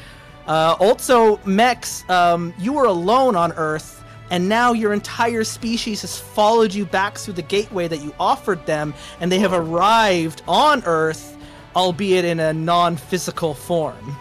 uh, 0.48 0.76
also 0.82 1.38
Mex, 1.46 2.04
um, 2.10 2.54
you 2.60 2.74
were 2.74 2.84
alone 2.84 3.38
on 3.38 3.54
Earth, 3.54 4.04
and 4.32 4.50
now 4.50 4.74
your 4.74 4.92
entire 4.92 5.46
species 5.46 6.02
has 6.02 6.20
followed 6.20 6.74
you 6.74 6.86
back 6.86 7.18
through 7.18 7.36
the 7.36 7.42
gateway 7.42 7.88
that 7.88 8.02
you 8.02 8.14
offered 8.20 8.66
them, 8.66 8.94
and 9.22 9.32
they 9.32 9.40
have 9.40 9.54
arrived 9.54 10.42
on 10.46 10.84
Earth, 10.84 11.38
albeit 11.74 12.26
in 12.26 12.42
a 12.42 12.52
non-physical 12.52 13.54
form. 13.54 14.18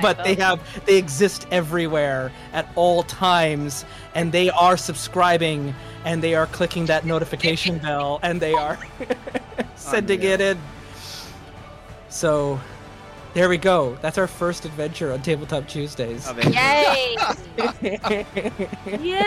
But 0.00 0.24
they 0.24 0.34
have 0.36 0.60
they 0.86 0.96
exist 0.96 1.46
everywhere 1.50 2.32
at 2.52 2.68
all 2.74 3.02
times, 3.02 3.84
and 4.14 4.32
they 4.32 4.50
are 4.50 4.76
subscribing, 4.76 5.74
and 6.04 6.22
they 6.22 6.34
are 6.34 6.46
clicking 6.46 6.86
that 6.86 7.04
notification 7.04 7.78
bell, 7.82 8.20
and 8.22 8.40
they 8.40 8.54
are 8.54 8.78
sending 9.74 10.22
it 10.22 10.40
in. 10.40 10.58
So, 12.08 12.60
there 13.34 13.48
we 13.48 13.58
go. 13.58 13.96
That's 14.02 14.18
our 14.18 14.26
first 14.26 14.64
adventure 14.64 15.12
on 15.12 15.22
Tabletop 15.22 15.68
Tuesdays. 15.68 16.28
Yay! 16.44 17.16
Yay! 19.00 19.20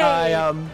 I 0.00 0.32
um 0.32 0.70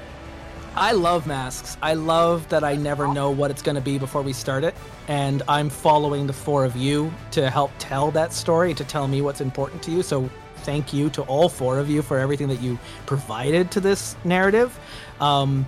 I 0.76 0.92
love 0.92 1.26
masks. 1.26 1.76
I 1.82 1.94
love 1.94 2.48
that 2.48 2.62
I 2.62 2.76
never 2.76 3.12
know 3.12 3.30
what 3.30 3.50
it's 3.50 3.62
going 3.62 3.74
to 3.74 3.80
be 3.80 3.98
before 3.98 4.22
we 4.22 4.32
start 4.32 4.64
it 4.64 4.74
and 5.08 5.42
I'm 5.48 5.68
following 5.68 6.28
the 6.28 6.32
four 6.32 6.64
of 6.64 6.76
you 6.76 7.12
to 7.32 7.50
help 7.50 7.72
tell 7.80 8.12
that 8.12 8.32
story 8.32 8.74
to 8.74 8.84
tell 8.84 9.08
me 9.08 9.22
what's 9.22 9.40
important 9.40 9.82
to 9.82 9.90
you. 9.90 10.04
So 10.04 10.30
thank 10.58 10.92
you 10.92 11.10
to 11.10 11.22
all 11.22 11.48
four 11.48 11.80
of 11.80 11.90
you 11.90 12.00
for 12.00 12.18
everything 12.18 12.46
that 12.48 12.60
you 12.60 12.78
provided 13.06 13.72
to 13.72 13.80
this 13.80 14.14
narrative. 14.24 14.78
Um 15.20 15.66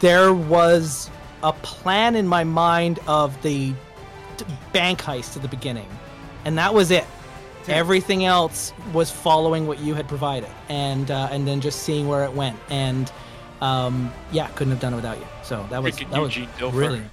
there 0.00 0.34
was 0.34 1.10
a 1.42 1.52
plan 1.52 2.16
in 2.16 2.26
my 2.26 2.42
mind 2.44 2.98
of 3.06 3.40
the 3.42 3.72
bank 4.72 5.00
heist 5.00 5.36
at 5.36 5.42
the 5.42 5.48
beginning. 5.48 5.88
And 6.44 6.58
that 6.58 6.74
was 6.74 6.90
it. 6.90 7.04
Everything 7.68 8.24
else 8.24 8.72
was 8.92 9.10
following 9.10 9.66
what 9.66 9.80
you 9.80 9.94
had 9.94 10.06
provided, 10.06 10.50
and 10.68 11.10
uh, 11.10 11.28
and 11.32 11.48
then 11.48 11.60
just 11.60 11.82
seeing 11.82 12.06
where 12.06 12.22
it 12.22 12.32
went. 12.32 12.56
And 12.70 13.10
um, 13.60 14.12
yeah, 14.32 14.48
couldn't 14.48 14.72
have 14.72 14.80
done 14.80 14.92
it 14.92 14.96
without 14.96 15.18
you. 15.18 15.26
So 15.42 15.66
that 15.70 15.82
was 15.82 15.96
Freaking 15.96 16.10
that 16.10 16.20
was 16.20 16.36
Eugene 16.36 16.52
Dilfer. 16.58 16.72
brilliant. 16.72 17.10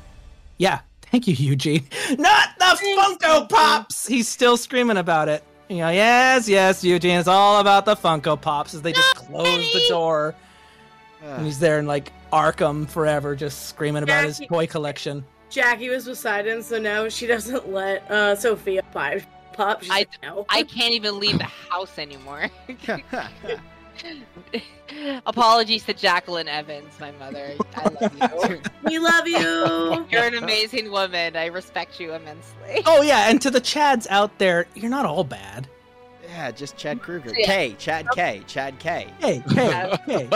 Yeah, 0.58 0.80
thank 1.04 1.28
you, 1.28 1.34
Eugene. 1.34 1.88
Not 2.18 2.50
the 2.60 2.66
Funko 3.00 3.50
Pops. 3.50 4.08
He's 4.08 4.28
still 4.28 4.58
screaming 4.58 4.98
about 4.98 5.30
it. 5.30 5.44
You 5.70 5.78
know, 5.78 5.90
yes, 5.90 6.48
yes, 6.48 6.84
Eugene. 6.84 7.18
It's 7.20 7.28
all 7.28 7.60
about 7.60 7.86
the 7.86 7.96
Funko 7.96 8.40
Pops 8.40 8.74
as 8.74 8.82
they 8.82 8.92
just 8.94 9.16
close 9.16 9.74
the 9.74 9.86
door, 9.90 10.36
and 11.24 11.46
he's 11.46 11.60
there 11.60 11.80
in 11.80 11.88
like 11.88 12.12
Arkham 12.32 12.88
forever, 12.88 13.36
just 13.36 13.68
screaming 13.70 14.04
about 14.04 14.26
his 14.26 14.40
toy 14.48 14.68
collection. 14.68 15.24
Jackie 15.50 15.90
was 15.90 16.06
beside 16.06 16.46
him, 16.48 16.62
so 16.62 16.80
now 16.80 17.08
she 17.10 17.26
doesn't 17.28 17.72
let 17.72 18.10
uh, 18.12 18.36
Sophia 18.36 18.82
buy 18.92 19.24
pop. 19.54 19.82
She's 19.82 19.92
I- 19.92 20.00
like, 20.00 20.10
no. 20.22 20.46
I 20.50 20.64
can't 20.64 20.94
even 20.94 21.20
leave 21.20 21.38
the 21.38 21.44
house 21.70 21.98
anymore. 21.98 22.50
Apologies 25.26 25.84
to 25.86 25.94
Jacqueline 25.94 26.48
Evans, 26.48 26.94
my 27.00 27.12
mother. 27.12 27.56
I 27.76 27.90
love 27.90 28.50
you. 28.50 28.62
we 28.86 29.00
love 29.00 29.28
you. 29.28 30.06
You're 30.10 30.26
an 30.26 30.36
amazing 30.36 30.92
woman. 30.92 31.36
I 31.36 31.48
respect 31.48 32.00
you 32.00 32.14
immensely. 32.14 32.82
Oh 32.86 33.02
yeah, 33.02 33.30
and 33.30 33.42
to 33.42 33.52
the 33.52 33.62
Chads 33.62 34.08
out 34.10 34.38
there, 34.40 34.68
you're 34.76 34.92
not 34.92 35.06
all 35.06 35.24
bad. 35.24 35.68
yeah, 36.28 36.52
just 36.52 36.78
Chad 36.78 37.02
Kruger. 37.02 37.34
Yeah. 37.36 37.46
K, 37.46 37.76
Chad 37.80 38.08
K, 38.16 38.44
Chad 38.48 38.80
K. 38.80 39.08
Hey, 39.20 39.44
hey, 39.50 39.98
hey. 40.06 40.30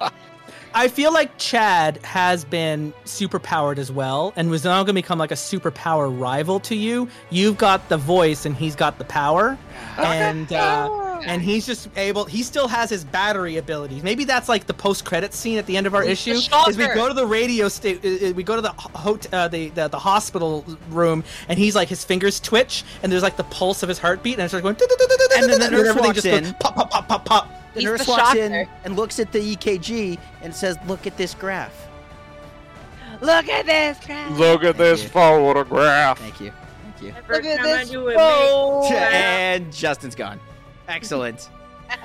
I 0.72 0.88
feel 0.88 1.12
like 1.12 1.36
Chad 1.36 1.98
has 2.04 2.44
been 2.44 2.92
superpowered 3.04 3.78
as 3.78 3.90
well, 3.90 4.32
and 4.36 4.50
was 4.50 4.64
now 4.64 4.76
going 4.76 4.86
to 4.86 4.92
become 4.94 5.18
like 5.18 5.32
a 5.32 5.34
superpower 5.34 6.16
rival 6.16 6.60
to 6.60 6.74
you. 6.76 7.08
You've 7.30 7.58
got 7.58 7.88
the 7.88 7.96
voice, 7.96 8.46
and 8.46 8.54
he's 8.56 8.76
got 8.76 8.98
the 8.98 9.04
power, 9.04 9.58
and 9.98 10.52
uh, 10.52 11.20
and 11.26 11.42
he's 11.42 11.66
just 11.66 11.88
able. 11.96 12.24
He 12.24 12.42
still 12.44 12.68
has 12.68 12.88
his 12.88 13.04
battery 13.04 13.56
abilities. 13.56 14.02
Maybe 14.04 14.24
that's 14.24 14.48
like 14.48 14.66
the 14.66 14.72
post-credit 14.74 15.34
scene 15.34 15.58
at 15.58 15.66
the 15.66 15.76
end 15.76 15.86
of 15.88 15.94
our 15.94 16.04
issue. 16.04 16.30
Is 16.70 16.76
we 16.78 16.84
go 16.94 17.08
to 17.08 17.14
the 17.14 17.26
radio 17.26 17.68
station, 17.68 18.34
we 18.36 18.42
go 18.44 18.54
to 18.54 18.62
the 18.62 18.70
hot- 18.72 19.26
uh, 19.34 19.48
the, 19.48 19.70
the 19.70 19.88
the 19.88 19.98
hospital 19.98 20.64
room, 20.90 21.24
and 21.48 21.58
he's 21.58 21.74
like 21.74 21.88
his 21.88 22.04
fingers 22.04 22.38
twitch, 22.38 22.84
and 23.02 23.10
there's 23.10 23.24
like 23.24 23.36
the 23.36 23.44
pulse 23.44 23.82
of 23.82 23.88
his 23.88 23.98
heartbeat, 23.98 24.34
and 24.38 24.42
it 24.44 24.48
starts 24.48 24.62
going. 24.62 24.76
And 25.36 25.50
then 25.50 25.58
the 25.58 25.70
nurse 25.70 25.88
everything 25.88 26.02
walks 26.08 26.24
in. 26.24 26.54
pop 26.54 26.76
pop 26.76 26.90
pop 26.90 27.08
pop 27.08 27.24
pop. 27.24 27.50
The 27.74 27.80
He's 27.80 27.84
nurse 27.88 28.04
the 28.04 28.10
walks 28.10 28.34
in 28.34 28.66
and 28.84 28.96
looks 28.96 29.18
at 29.20 29.30
the 29.32 29.38
EKG 29.56 30.18
and 30.42 30.54
says, 30.54 30.76
"Look 30.86 31.06
at 31.06 31.16
this 31.16 31.34
graph." 31.34 31.72
Look 33.20 33.48
at 33.48 33.66
this 33.66 33.98
crap. 34.04 34.30
Look 34.38 34.64
at 34.64 34.78
this 34.78 35.04
photograph. 35.04 36.18
Thank 36.18 36.40
you. 36.40 36.52
Thank 36.82 37.02
you. 37.02 37.12
First 37.26 37.42
Look 37.42 37.44
at 37.44 37.62
this 37.62 37.90
do 37.90 38.08
it, 38.08 38.16
phone. 38.16 38.82
mate. 38.84 38.92
And 38.94 39.72
Justin's 39.72 40.14
gone. 40.14 40.40
Excellent. 40.88 41.48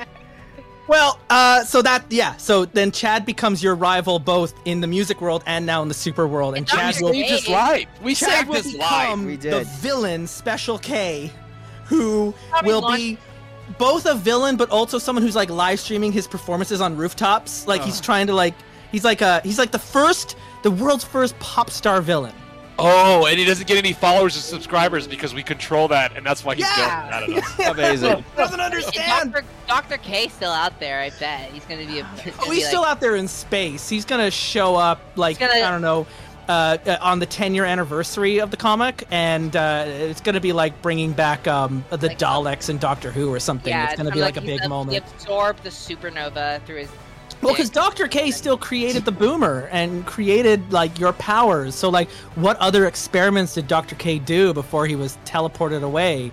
Well, 0.87 1.19
uh, 1.31 1.63
so 1.63 1.81
that 1.81 2.05
yeah, 2.11 2.37
so 2.37 2.65
then 2.65 2.91
Chad 2.91 3.25
becomes 3.25 3.63
your 3.63 3.73
rival 3.73 4.19
both 4.19 4.53
in 4.65 4.81
the 4.81 4.87
music 4.87 5.19
world 5.19 5.41
and 5.47 5.65
now 5.65 5.81
in 5.81 5.87
the 5.87 5.95
super 5.95 6.27
world, 6.27 6.53
and 6.53 6.59
And 6.59 6.67
Chad 6.67 6.93
Dr. 6.93 7.05
will 7.05 7.13
Saved 7.13 7.29
his 7.31 7.49
life. 7.49 7.87
We 8.03 8.13
Chad 8.13 8.29
saved 8.29 8.47
will 8.49 8.55
his 8.57 8.75
life. 8.75 9.01
become 9.07 9.25
We 9.25 9.35
the 9.37 9.63
villain 9.79 10.27
Special 10.27 10.77
K, 10.77 11.31
who 11.85 12.35
Probably 12.51 12.71
will 12.71 12.81
launch- 12.81 12.97
be 12.99 13.17
both 13.77 14.05
a 14.05 14.15
villain 14.15 14.57
but 14.57 14.69
also 14.69 14.97
someone 14.97 15.23
who's 15.23 15.35
like 15.35 15.49
live 15.49 15.79
streaming 15.79 16.11
his 16.11 16.27
performances 16.27 16.81
on 16.81 16.95
rooftops. 16.95 17.67
Like 17.67 17.81
he's 17.81 17.95
uh-huh. 17.95 18.03
trying 18.03 18.27
to 18.27 18.33
like 18.33 18.53
he's 18.91 19.03
like 19.03 19.21
a 19.21 19.41
he's 19.41 19.57
like 19.57 19.71
the 19.71 19.79
first 19.79 20.37
the 20.63 20.71
world's 20.71 21.03
first 21.03 21.37
pop 21.39 21.69
star 21.69 22.01
villain. 22.01 22.33
Oh, 22.77 23.25
and 23.25 23.39
he 23.39 23.45
doesn't 23.45 23.67
get 23.67 23.77
any 23.77 23.93
followers 23.93 24.35
or 24.35 24.41
subscribers 24.41 25.07
because 25.07 25.33
we 25.33 25.41
control 25.41 25.87
that, 25.89 26.17
and 26.17 26.25
that's 26.25 26.43
why 26.43 26.55
he's 26.55 26.65
Yeah. 26.65 27.01
built 27.01 27.13
out 27.13 27.29
of 27.29 27.37
us. 27.37 27.59
Amazing. 27.69 28.25
Doesn't 28.35 28.59
understand. 28.59 29.31
Dr. 29.31 29.45
Dr. 29.67 29.97
K 29.97 30.27
still 30.27 30.51
out 30.51 30.77
there, 30.79 30.99
I 30.99 31.09
bet. 31.11 31.51
He's 31.51 31.63
gonna 31.63 31.85
be 31.85 31.99
a. 31.99 32.03
Oh, 32.03 32.21
gonna 32.25 32.53
he's 32.53 32.55
be 32.55 32.61
still 32.63 32.81
like, 32.81 32.91
out 32.91 32.99
there 32.99 33.15
in 33.15 33.29
space. 33.29 33.87
He's 33.87 34.03
gonna 34.03 34.29
show 34.29 34.75
up 34.75 34.99
like 35.15 35.39
gonna- 35.39 35.53
I 35.53 35.71
don't 35.71 35.81
know. 35.81 36.05
Uh, 36.47 36.77
uh, 36.85 36.97
on 37.01 37.17
the 37.17 37.25
10 37.25 37.55
year 37.55 37.65
anniversary 37.65 38.39
of 38.39 38.51
the 38.51 38.57
comic, 38.57 39.07
and 39.09 39.55
uh, 39.55 39.85
it's 39.87 40.21
going 40.21 40.35
to 40.35 40.41
be 40.41 40.53
like 40.53 40.79
bringing 40.83 41.11
back 41.11 41.47
um, 41.47 41.83
the 41.89 41.97
Like- 41.97 42.19
Daleks 42.19 42.69
and 42.69 42.79
Doctor 42.79 43.09
Who 43.11 43.33
or 43.33 43.39
something. 43.39 43.71
Yeah, 43.71 43.85
it's 43.85 43.95
going 43.95 44.05
to 44.05 44.13
be 44.13 44.21
like, 44.21 44.37
a 44.37 44.41
big 44.41 44.61
ab- 44.61 44.69
moment. 44.69 45.03
Absorb 45.15 45.57
the 45.61 45.69
supernova 45.69 46.63
through 46.65 46.77
his. 46.77 46.89
Well, 47.41 47.53
because. 47.53 47.71
Dr. 47.71 48.07
K 48.07 48.29
still 48.29 48.57
created 48.59 49.05
the 49.05 49.11
boomer 49.11 49.69
and 49.71 50.05
created 50.05 50.71
like 50.71 50.99
your 50.99 51.13
powers. 51.13 51.73
So, 51.73 51.89
like, 51.89 52.09
what 52.35 52.57
other 52.57 52.85
experiments 52.85 53.55
did 53.55 53.67
Dr. 53.67 53.95
K 53.95 54.19
do 54.19 54.53
before 54.53 54.85
he 54.85 54.95
was 54.95 55.17
teleported 55.25 55.81
away? 55.81 56.31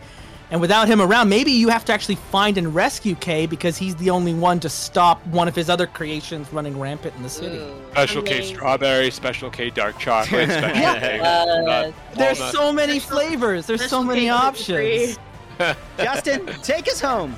And 0.53 0.61
without 0.61 0.87
him 0.87 1.01
around, 1.01 1.31
maybe 1.31 1.51
you 1.51 1.69
have 1.71 1.83
to 1.87 1.93
actually 1.95 2.17
find 2.17 2.59
and 2.59 2.75
rescue 2.75 3.15
Kay 3.15 3.47
because 3.47 3.79
he's 3.79 3.97
the 3.97 4.11
only 4.11 4.35
one 4.35 4.61
to 4.61 4.69
stop 4.69 5.27
one 5.29 5.49
of 5.49 5.57
his 5.57 5.71
other 5.71 5.87
creations 5.87 6.53
running 6.53 6.79
rampant 6.79 7.15
in 7.17 7.23
the 7.23 7.29
city. 7.31 7.57
Ooh. 7.57 7.75
Special 7.93 8.23
K 8.23 8.43
strawberry, 8.43 9.11
special 9.11 9.49
K 9.49 9.71
dark 9.71 9.99
chocolate, 9.99 10.51
special 10.51 10.79
Yeah. 10.79 11.01
K 11.01 11.19
Uh, 11.21 11.47
walnut, 11.47 11.95
There's 12.15 12.39
walnut. 12.39 12.55
so 12.55 12.73
many 12.73 12.99
Special- 13.01 13.17
flavors. 13.19 13.67
There's 13.67 13.89
so 13.89 14.05
many 14.05 14.21
cake 14.23 14.31
options. 14.31 15.19
Justin, 15.99 16.47
take 16.63 16.87
us 16.87 17.01
home. 17.01 17.35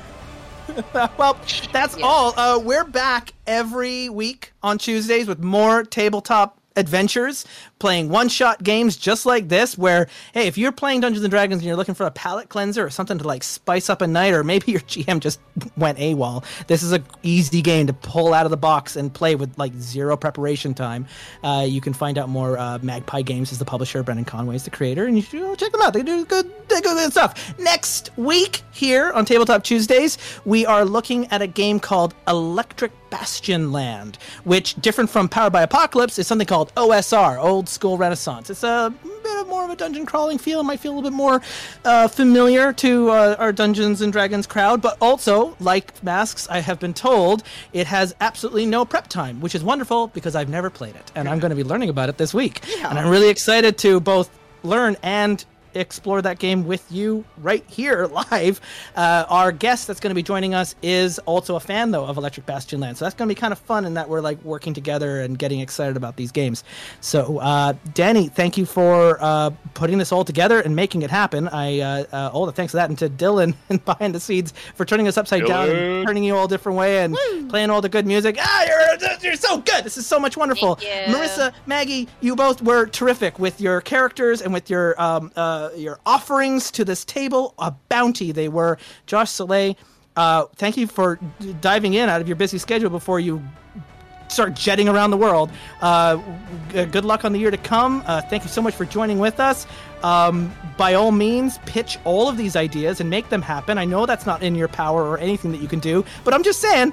well, 0.95 1.39
that's 1.73 1.97
Yeah. 1.97 2.05
all. 2.07 2.35
Uh, 2.37 2.59
we're 2.59 2.85
back 2.85 3.33
every 3.47 4.09
week 4.09 4.53
on 4.63 4.77
Tuesdays 4.79 5.29
with 5.29 5.39
more 5.39 5.85
tabletop 5.85 6.59
adventures, 6.77 7.45
playing 7.85 8.09
one-shot 8.09 8.63
games 8.63 8.97
just 8.97 9.27
like 9.27 9.47
this. 9.49 9.77
Where, 9.77 10.09
hey, 10.33 10.47
if 10.47 10.57
you're 10.57 10.73
playing 10.73 11.03
Dungeons 11.03 11.23
and 11.23 11.31
Dragons 11.31 11.59
and 11.59 11.67
you're 11.67 11.77
looking 11.77 11.95
for 11.95 12.07
a 12.07 12.11
palate 12.11 12.49
cleanser 12.49 12.83
or 12.83 12.89
something 12.89 13.19
to 13.19 13.29
like 13.29 13.45
spice 13.45 13.91
up 13.91 14.01
a 14.01 14.07
night, 14.07 14.33
or 14.33 14.43
maybe 14.43 14.73
your 14.73 14.81
GM 14.81 15.21
just 15.21 15.39
went 15.77 15.99
AWOL, 15.99 16.43
this 16.67 16.83
is 16.83 16.93
an 16.93 17.05
easy 17.23 17.61
game 17.61 17.87
to 17.87 17.93
pull 17.93 18.33
out 18.33 18.47
of 18.47 18.51
the 18.51 18.57
box 18.57 18.97
and 18.97 19.13
play 19.13 19.35
with 19.35 19.59
like 19.59 19.75
zero 19.75 20.17
preparation 20.17 20.73
time. 20.73 21.07
Uh, 21.43 21.67
you 21.69 21.83
can 21.83 21.93
find 21.93 22.17
out 22.17 22.31
more. 22.31 22.57
Uh, 22.57 22.79
Magpie 22.81 23.21
Games 23.21 23.53
is 23.53 23.59
the 23.59 23.67
publisher. 23.67 24.03
Brendan 24.03 24.25
Conway 24.25 24.57
is 24.57 24.65
the 24.65 24.71
creator, 24.71 25.05
and 25.05 25.17
you 25.17 25.23
should 25.23 25.59
check 25.59 25.71
them 25.71 25.83
out. 25.83 25.93
They 25.93 26.03
do 26.03 26.25
good, 26.25 26.51
they 26.69 26.77
do 26.77 26.95
good 26.95 27.13
stuff. 27.13 27.59
Next 27.59 28.17
week 28.17 28.63
here 28.73 29.13
on 29.13 29.27
Tabletop 29.27 29.63
Tuesdays, 29.63 30.17
we 30.47 30.65
are 30.65 30.87
looking 30.87 31.27
at 31.27 31.43
a 31.43 31.47
game 31.47 31.79
called 31.79 32.15
Electric 32.29 32.93
Bastion 33.15 33.71
Land, 33.71 34.19
which, 34.43 34.75
different 34.75 35.09
from 35.09 35.29
Powered 35.29 35.53
by 35.53 35.63
Apocalypse, 35.63 36.19
is 36.19 36.27
something 36.27 36.49
called 36.49 36.75
OSR, 36.75 37.39
Old 37.39 37.69
School 37.75 37.99
Renaissance. 37.99 38.49
It's 38.49 38.63
a 38.63 38.93
bit 39.03 39.41
of 39.41 39.49
more 39.49 39.65
of 39.65 39.71
a 39.71 39.77
dungeon 39.77 40.07
crawling 40.07 40.39
feel. 40.39 40.61
It 40.61 40.65
might 40.65 40.81
feel 40.81 40.93
a 40.93 40.97
little 40.97 41.11
bit 41.11 41.17
more 41.17 41.43
uh, 41.85 42.09
familiar 42.09 42.73
to 42.75 43.11
uh, 43.11 43.37
our 43.39 43.53
Dungeons 43.53 44.01
and 44.01 44.13
Dragons 44.13 44.47
crowd, 44.47 44.81
but 44.81 44.97
also, 45.01 45.57
like 45.61 46.03
Masks, 46.03 46.49
I 46.49 46.61
have 46.61 46.81
been 46.81 46.95
told 46.95 47.43
it 47.73 47.87
has 47.87 48.15
absolutely 48.21 48.65
no 48.67 48.85
prep 48.85 49.09
time, 49.09 49.41
which 49.41 49.55
is 49.55 49.63
wonderful 49.63 50.07
because 50.09 50.35
I've 50.35 50.49
never 50.49 50.71
played 50.71 50.95
it, 50.97 51.13
and 51.15 51.29
I'm 51.29 51.39
going 51.39 51.51
to 51.51 51.57
be 51.57 51.65
learning 51.65 51.91
about 51.91 52.09
it 52.09 52.17
this 52.17 52.33
week. 52.33 52.63
And 52.85 52.99
I'm 52.99 53.09
really 53.09 53.29
excited 53.29 53.77
to 53.79 54.01
both 54.01 54.31
learn 54.63 54.97
and 55.03 55.45
explore 55.75 56.23
that 56.23 56.39
game 56.39 56.67
with 56.67 56.91
you 56.91 57.25
right 57.39 57.65
here 57.69 58.07
live. 58.31 58.61
Uh, 58.97 59.25
our 59.29 59.53
guest 59.53 59.87
that's 59.87 60.01
going 60.01 60.11
to 60.11 60.15
be 60.15 60.23
joining 60.23 60.55
us 60.55 60.75
is 60.83 61.19
also 61.21 61.57
a 61.57 61.61
fan 61.61 61.91
though 61.91 62.05
of 62.05 62.17
Electric 62.17 62.47
Bastion 62.47 62.81
Land, 62.81 62.97
so 62.97 63.05
that's 63.05 63.15
going 63.15 63.29
to 63.29 63.35
be 63.35 63.39
kind 63.39 63.53
of 63.53 63.59
fun 63.59 63.85
in 63.85 63.95
that 63.95 64.09
we're 64.09 64.21
like 64.21 64.43
working 64.45 64.75
together 64.75 65.21
and 65.21 65.39
getting 65.39 65.61
excited 65.61 65.97
about 65.97 66.17
these 66.17 66.33
games. 66.33 66.65
So, 67.01 67.39
uh, 67.39 67.75
Danny, 67.95 68.29
thank 68.29 68.57
you 68.57 68.67
for 68.67 69.19
uh, 69.21 69.51
putting 69.75 69.99
this 69.99 70.13
all 70.13 70.25
together 70.25 70.61
and 70.61 70.75
making 70.75 71.03
it 71.03 71.11
happen. 71.11 71.49
I 71.49 71.81
uh, 71.81 72.05
uh, 72.13 72.31
all 72.33 72.47
the 72.47 72.53
thanks 72.53 72.73
to 72.73 72.77
that, 72.79 72.89
and 72.89 72.99
to 72.99 73.09
Dylan 73.09 73.55
and 73.69 73.85
behind 73.85 74.15
the 74.15 74.21
scenes 74.21 74.53
for 74.75 74.85
turning 74.85 75.09
us 75.09 75.17
upside 75.17 75.47
down 75.47 75.69
and 75.69 76.07
turning 76.07 76.25
you 76.25 76.37
all 76.37 76.45
a 76.45 76.49
different 76.49 76.79
way 76.79 77.03
and 77.03 77.17
playing 77.49 77.71
all 77.71 77.81
the 77.81 77.89
good 77.89 78.07
music. 78.07 78.37
Ah, 78.39 78.65
you're 78.67 79.19
you're 79.23 79.37
so 79.37 79.59
good. 79.59 79.85
This 79.85 79.97
is 79.97 80.07
so 80.07 80.19
much 80.19 80.37
wonderful. 80.37 80.77
Thank 80.77 81.09
you. 81.09 81.15
Marissa, 81.15 81.53
Maggie, 81.67 82.09
you 82.21 82.37
both 82.37 82.63
were 82.63 82.87
terrific 82.87 83.39
with 83.39 83.61
your 83.61 83.81
characters 83.81 84.43
and 84.43 84.53
with 84.53 84.71
your 84.71 85.01
um, 85.01 85.33
uh, 85.37 85.64
your 85.77 85.99
offerings 86.07 86.71
to 86.73 86.85
this 86.85 87.05
table. 87.05 87.55
A 87.59 87.73
bounty 87.89 88.33
they 88.33 88.49
were. 88.49 88.79
Josh 89.07 89.31
Saleh, 89.31 89.77
uh, 90.17 90.47
thank 90.57 90.77
you 90.77 90.87
for 90.87 91.19
diving 91.61 91.95
in 91.95 92.09
out 92.09 92.21
of 92.21 92.29
your 92.29 92.37
busy 92.37 92.59
schedule 92.59 92.91
before 92.91 93.21
you 93.21 93.43
start 94.29 94.55
jetting 94.55 94.89
around 94.89 95.11
the 95.11 95.17
world. 95.17 95.51
Uh, 95.81 96.21
g- 96.73 96.85
good 96.87 97.05
luck 97.05 97.25
on 97.25 97.33
the 97.33 97.39
year 97.39 97.51
to 97.51 97.57
come. 97.57 98.03
Uh, 98.07 98.21
thank 98.23 98.43
you 98.43 98.49
so 98.49 98.61
much 98.63 98.75
for 98.75 98.85
joining 98.85 99.19
with 99.19 99.39
us. 99.39 99.67
Um, 100.03 100.53
by 100.77 100.95
all 100.95 101.13
means, 101.13 101.59
pitch 101.67 101.99
all 102.05 102.29
of 102.29 102.37
these 102.37 102.57
ideas 102.57 103.01
and 103.01 103.09
make 103.09 103.29
them 103.29 103.43
happen. 103.43 103.79
I 103.79 103.85
know 103.85 104.07
that's 104.07 104.27
not 104.27 104.43
in 104.43 104.55
your 104.55 104.69
power 104.69 105.05
or 105.05 105.19
anything 105.19 105.53
that 105.53 105.61
you 105.61 105.69
can 105.69 105.79
do, 105.79 106.05
but 106.25 106.35
I'm 106.35 106.43
just 106.43 106.61
saying. 106.61 106.93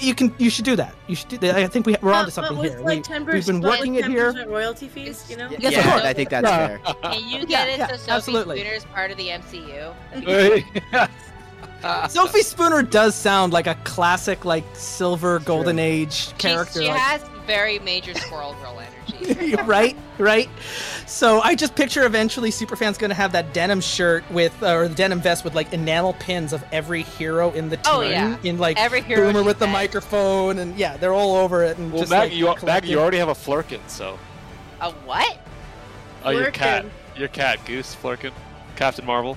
You 0.00 0.14
can. 0.14 0.34
You 0.38 0.50
should 0.50 0.64
do 0.64 0.76
that. 0.76 0.94
You 1.06 1.14
should 1.16 1.28
do 1.28 1.38
that. 1.38 1.56
I 1.56 1.66
think 1.66 1.86
we, 1.86 1.96
we're 2.02 2.12
onto 2.12 2.26
But- 2.26 2.32
something 2.34 2.58
with, 2.58 2.72
here. 2.72 2.80
Like 2.80 2.96
we, 2.98 3.02
10 3.02 3.26
we've 3.26 3.46
been 3.46 3.60
working 3.60 3.94
like 3.96 4.04
it 4.04 4.10
here. 4.10 4.32
10% 4.32 4.46
royalty 4.48 4.88
fees, 4.88 5.24
you 5.28 5.36
know? 5.36 5.48
Yes, 5.58 5.72
yeah, 5.72 5.78
of 5.80 5.84
course. 5.86 6.02
I 6.04 6.12
think 6.12 6.30
that's 6.30 6.46
Yeah. 6.46 6.66
fair. 6.66 6.78
Can 7.12 7.28
you 7.28 7.38
Yeah, 7.40 7.44
get 7.46 7.68
it 7.68 7.78
yeah, 7.78 7.86
so 7.88 7.96
Sophie 7.96 8.10
absolutely. 8.12 8.58
Spooner 8.58 8.74
is 8.74 8.84
part 8.86 9.10
of 9.10 9.16
the 9.16 9.28
MCU? 9.28 11.08
Sophie 12.10 12.42
Spooner 12.42 12.82
does 12.82 13.14
sound 13.14 13.52
like 13.52 13.66
a 13.66 13.74
classic, 13.84 14.44
like 14.44 14.64
silver 14.74 15.38
golden 15.40 15.78
age 15.78 16.12
She's- 16.12 16.32
character. 16.38 16.82
she 16.82 16.88
like- 16.88 16.98
has 16.98 17.22
very 17.46 17.78
major 17.78 18.14
Squirrel 18.14 18.54
Girl 18.62 18.72
energy. 18.78 18.82
You're 18.82 18.87
right, 19.64 19.96
right. 20.18 20.48
So 21.06 21.40
I 21.40 21.54
just 21.54 21.74
picture 21.74 22.04
eventually 22.04 22.50
Superfan's 22.50 22.98
going 22.98 23.10
to 23.10 23.14
have 23.14 23.32
that 23.32 23.52
denim 23.54 23.80
shirt 23.80 24.28
with, 24.30 24.60
uh, 24.62 24.74
or 24.74 24.88
the 24.88 24.94
denim 24.94 25.20
vest 25.20 25.44
with 25.44 25.54
like 25.54 25.72
enamel 25.72 26.14
pins 26.14 26.52
of 26.52 26.64
every 26.72 27.02
hero 27.02 27.50
in 27.52 27.68
the 27.68 27.76
team. 27.76 27.84
Oh, 27.94 28.00
yeah. 28.02 28.36
In 28.44 28.58
like 28.58 28.78
Every 28.78 29.00
hero 29.02 29.32
Boomer 29.32 29.42
with 29.44 29.58
the 29.58 29.66
met. 29.66 29.72
microphone. 29.72 30.56
microphone, 30.56 30.58
and 30.58 30.78
yeah, 30.78 30.96
they're 30.96 31.12
all 31.14 31.36
over 31.36 31.62
it. 31.64 31.78
And 31.78 31.90
Well, 31.92 32.02
just 32.02 32.10
Maggie, 32.10 32.42
like, 32.42 32.60
you, 32.60 32.66
Maggie, 32.66 32.88
you 32.90 32.98
already 33.00 33.18
have 33.18 33.28
a 33.28 33.34
Flerken, 33.34 33.80
so. 33.88 34.18
A 34.80 34.90
what? 34.92 35.38
Oh, 36.24 36.30
your 36.30 36.50
cat. 36.50 36.84
Your 37.16 37.28
cat, 37.28 37.58
Goose 37.64 37.94
Flerken. 37.94 38.32
Captain 38.76 39.04
Marvel. 39.04 39.36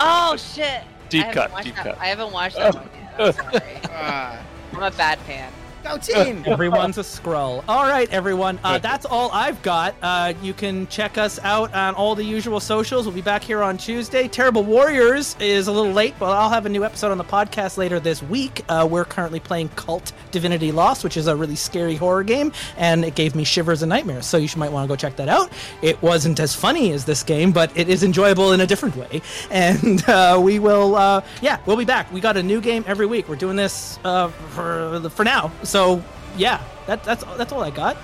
Oh 0.00 0.36
shit! 0.36 0.82
Deep 1.08 1.22
I 1.22 1.26
haven't 1.28 1.34
cut, 1.42 1.52
watched 1.52 1.64
deep 1.64 1.74
that- 1.76 1.84
cut. 1.84 1.98
I 1.98 2.06
haven't 2.06 2.32
watched 2.32 2.56
that 2.56 2.74
one 2.74 2.88
yet. 2.94 3.14
I'm 3.18 3.32
sorry. 3.32 3.76
I'm 4.74 4.82
a 4.82 4.90
bad 4.96 5.18
fan. 5.20 5.52
Go 5.84 5.98
team! 5.98 6.42
Everyone's 6.46 6.96
a 6.98 7.04
scroll. 7.04 7.62
All 7.68 7.84
right, 7.84 8.10
everyone. 8.10 8.58
Uh, 8.64 8.78
that's 8.78 9.04
all 9.04 9.30
I've 9.32 9.60
got. 9.62 9.94
Uh, 10.00 10.32
you 10.42 10.54
can 10.54 10.86
check 10.88 11.18
us 11.18 11.38
out 11.40 11.72
on 11.74 11.94
all 11.94 12.14
the 12.14 12.24
usual 12.24 12.58
socials. 12.58 13.06
We'll 13.06 13.14
be 13.14 13.20
back 13.20 13.44
here 13.44 13.62
on 13.62 13.76
Tuesday. 13.76 14.26
Terrible 14.26 14.64
Warriors 14.64 15.36
is 15.38 15.68
a 15.68 15.72
little 15.72 15.92
late, 15.92 16.14
but 16.18 16.30
I'll 16.30 16.48
have 16.48 16.64
a 16.64 16.70
new 16.70 16.84
episode 16.84 17.10
on 17.10 17.18
the 17.18 17.24
podcast 17.24 17.76
later 17.76 18.00
this 18.00 18.22
week. 18.22 18.64
Uh, 18.68 18.88
we're 18.90 19.04
currently 19.04 19.40
playing 19.40 19.68
Cult 19.70 20.12
Divinity 20.30 20.72
Lost, 20.72 21.04
which 21.04 21.18
is 21.18 21.26
a 21.26 21.36
really 21.36 21.56
scary 21.56 21.96
horror 21.96 22.24
game, 22.24 22.50
and 22.78 23.04
it 23.04 23.14
gave 23.14 23.34
me 23.34 23.44
shivers 23.44 23.82
and 23.82 23.90
nightmares. 23.90 24.24
So 24.24 24.38
you 24.38 24.48
might 24.56 24.72
want 24.72 24.84
to 24.84 24.88
go 24.88 24.96
check 24.96 25.16
that 25.16 25.28
out. 25.28 25.52
It 25.82 26.00
wasn't 26.02 26.40
as 26.40 26.54
funny 26.54 26.92
as 26.92 27.04
this 27.04 27.22
game, 27.22 27.52
but 27.52 27.70
it 27.76 27.90
is 27.90 28.02
enjoyable 28.02 28.52
in 28.52 28.60
a 28.62 28.66
different 28.66 28.96
way. 28.96 29.20
And 29.50 30.06
uh, 30.08 30.40
we 30.42 30.58
will, 30.58 30.96
uh, 30.96 31.20
yeah, 31.40 31.60
we'll 31.66 31.76
be 31.76 31.84
back. 31.84 32.10
We 32.12 32.20
got 32.20 32.36
a 32.36 32.42
new 32.42 32.60
game 32.60 32.84
every 32.86 33.06
week. 33.06 33.28
We're 33.28 33.36
doing 33.36 33.56
this 33.56 33.98
uh, 34.04 34.28
for 34.28 35.08
for 35.10 35.24
now. 35.24 35.52
So 35.62 35.73
yeah, 36.36 36.62
that, 36.86 37.02
that's 37.02 37.24
that's 37.36 37.52
all 37.52 37.64
I 37.64 37.70
got. 37.70 37.96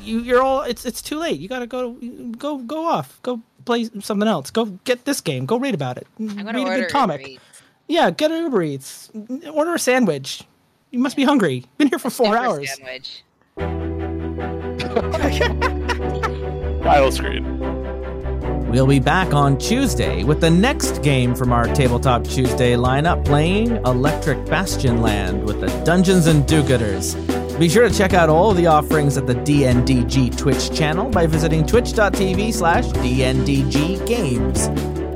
You 0.00 0.20
you're 0.20 0.42
all 0.42 0.62
it's 0.62 0.86
it's 0.86 1.02
too 1.02 1.18
late. 1.18 1.40
You 1.40 1.48
gotta 1.48 1.66
go 1.66 1.94
go 2.38 2.58
go 2.58 2.86
off. 2.86 3.18
Go 3.22 3.40
play 3.64 3.86
something 4.00 4.28
else. 4.28 4.50
Go 4.50 4.66
get 4.84 5.06
this 5.06 5.20
game. 5.20 5.44
Go 5.44 5.58
read 5.58 5.74
about 5.74 5.96
it. 5.96 6.06
I'm 6.20 6.28
gonna 6.28 6.52
read 6.52 6.58
a 6.58 6.70
order 6.70 6.80
good 6.82 6.90
comic. 6.90 7.20
Uber 7.22 7.32
Eats. 7.32 7.42
Yeah, 7.88 8.10
get 8.10 8.30
an 8.30 8.44
Uber 8.44 8.62
Eats. 8.62 9.10
Order 9.52 9.74
a 9.74 9.78
sandwich. 9.80 10.44
You 10.92 11.00
must 11.00 11.16
be 11.16 11.24
hungry. 11.24 11.64
Been 11.78 11.88
here 11.88 11.98
for 11.98 12.10
four 12.10 12.26
Super 12.26 12.38
hours. 12.38 12.70
Sandwich. 12.76 13.24
Title 16.84 17.10
screen. 17.10 17.79
We'll 18.70 18.86
be 18.86 19.00
back 19.00 19.34
on 19.34 19.58
Tuesday 19.58 20.22
with 20.22 20.40
the 20.40 20.48
next 20.48 21.02
game 21.02 21.34
from 21.34 21.52
our 21.52 21.64
Tabletop 21.74 22.22
Tuesday 22.22 22.74
lineup 22.74 23.24
playing 23.24 23.72
Electric 23.84 24.46
Bastion 24.46 25.02
Land 25.02 25.44
with 25.44 25.60
the 25.60 25.66
Dungeons 25.84 26.28
and 26.28 26.46
Do-Gooders. 26.46 27.16
Be 27.58 27.68
sure 27.68 27.88
to 27.88 27.92
check 27.92 28.14
out 28.14 28.28
all 28.28 28.54
the 28.54 28.68
offerings 28.68 29.16
at 29.16 29.26
the 29.26 29.34
DNDG 29.34 30.38
Twitch 30.38 30.72
channel 30.72 31.10
by 31.10 31.26
visiting 31.26 31.66
twitch.tv 31.66 32.54
slash 32.54 32.84
DNDG 32.84 34.06
Games. 34.06 34.66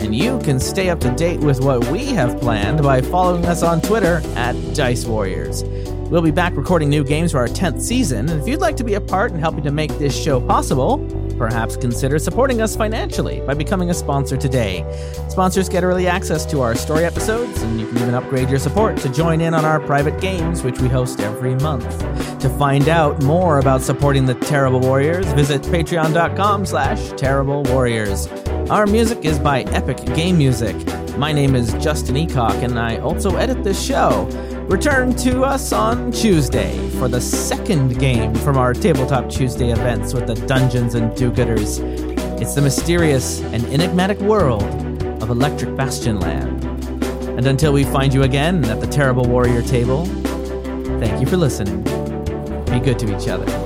And 0.02 0.16
you 0.16 0.40
can 0.40 0.59
stay 0.59 0.90
up 0.90 0.98
to 1.00 1.12
date 1.12 1.38
with 1.38 1.61
what 1.61 1.86
we 1.92 2.07
have 2.07 2.40
planned 2.40 2.82
by 2.82 3.02
following 3.02 3.46
us 3.46 3.62
on 3.62 3.80
Twitter 3.80 4.20
at 4.34 4.55
Dice 4.74 5.05
Warriors. 5.05 5.62
We'll 6.11 6.22
be 6.22 6.30
back 6.30 6.55
recording 6.57 6.90
new 6.90 7.02
games 7.02 7.32
for 7.32 7.38
our 7.38 7.48
10th 7.48 7.80
season, 7.80 8.28
and 8.28 8.40
if 8.40 8.46
you'd 8.46 8.61
like 8.61 8.76
to 8.76 8.84
be 8.84 8.94
a 8.94 9.00
part 9.00 9.32
in 9.32 9.38
helping 9.38 9.64
to 9.64 9.72
make 9.72 9.90
this 9.98 10.16
show 10.16 10.38
possible, 10.40 10.98
perhaps 11.38 11.76
consider 11.76 12.18
supporting 12.18 12.61
us 12.61 12.76
financially 12.76 13.40
by 13.40 13.55
becoming 13.55 13.90
a 13.90 13.94
sponsor 13.94 14.36
today. 14.36 14.84
Sponsors 15.28 15.68
get 15.68 15.82
early 15.82 16.07
access 16.07 16.46
to 16.46 16.61
our 16.61 16.76
story 16.76 17.05
episodes, 17.05 17.61
and 17.62 17.80
you 17.80 17.88
can 17.88 17.96
even 17.96 18.14
upgrade 18.14 18.48
your 18.48 18.59
support 18.61 18.96
to 18.98 19.09
join 19.09 19.40
in 19.40 19.55
on 19.55 19.64
our 19.64 19.80
private 19.80 20.20
games, 20.20 20.62
which 20.62 20.78
we 20.78 20.88
host 20.88 21.18
every 21.20 21.55
month. 21.57 21.98
To 22.40 22.48
find 22.50 22.88
out 22.88 23.20
more 23.24 23.59
about 23.59 23.80
supporting 23.80 24.26
the 24.26 24.34
Terrible 24.34 24.80
Warriors, 24.80 25.26
visit 25.32 25.62
patreon.com 25.62 26.66
slash 26.66 27.11
terrible 27.16 27.64
warriors. 27.64 28.28
Our 28.70 28.86
music 28.86 29.24
is 29.24 29.38
by 29.38 29.62
Epic 29.62 30.05
Game 30.14 30.38
Music. 30.38 30.76
My 31.16 31.32
name 31.32 31.57
is 31.57 31.72
Justin 31.74 32.16
Eacock, 32.16 32.62
and 32.62 32.78
I 32.78 32.98
also 32.98 33.36
edit 33.36 33.64
this 33.64 33.82
show. 33.84 34.28
Return 34.68 35.14
to 35.16 35.44
us 35.44 35.72
on 35.72 36.10
Tuesday 36.10 36.88
for 36.98 37.06
the 37.06 37.20
second 37.20 37.98
game 37.98 38.34
from 38.36 38.56
our 38.56 38.72
Tabletop 38.72 39.28
Tuesday 39.28 39.70
events 39.70 40.14
with 40.14 40.26
the 40.26 40.34
Dungeons 40.46 40.94
and 40.94 41.14
Do-Gooders. 41.14 41.80
It's 42.40 42.54
the 42.54 42.62
mysterious 42.62 43.42
and 43.42 43.62
enigmatic 43.66 44.18
world 44.20 44.62
of 45.22 45.28
Electric 45.28 45.76
Bastion 45.76 46.18
Land. 46.18 46.64
And 47.38 47.46
until 47.46 47.74
we 47.74 47.84
find 47.84 48.14
you 48.14 48.22
again 48.22 48.64
at 48.64 48.80
the 48.80 48.86
Terrible 48.86 49.26
Warrior 49.26 49.60
table, 49.62 50.06
thank 50.98 51.20
you 51.20 51.26
for 51.26 51.36
listening. 51.36 51.82
Be 52.64 52.80
good 52.80 52.98
to 53.00 53.16
each 53.16 53.28
other. 53.28 53.63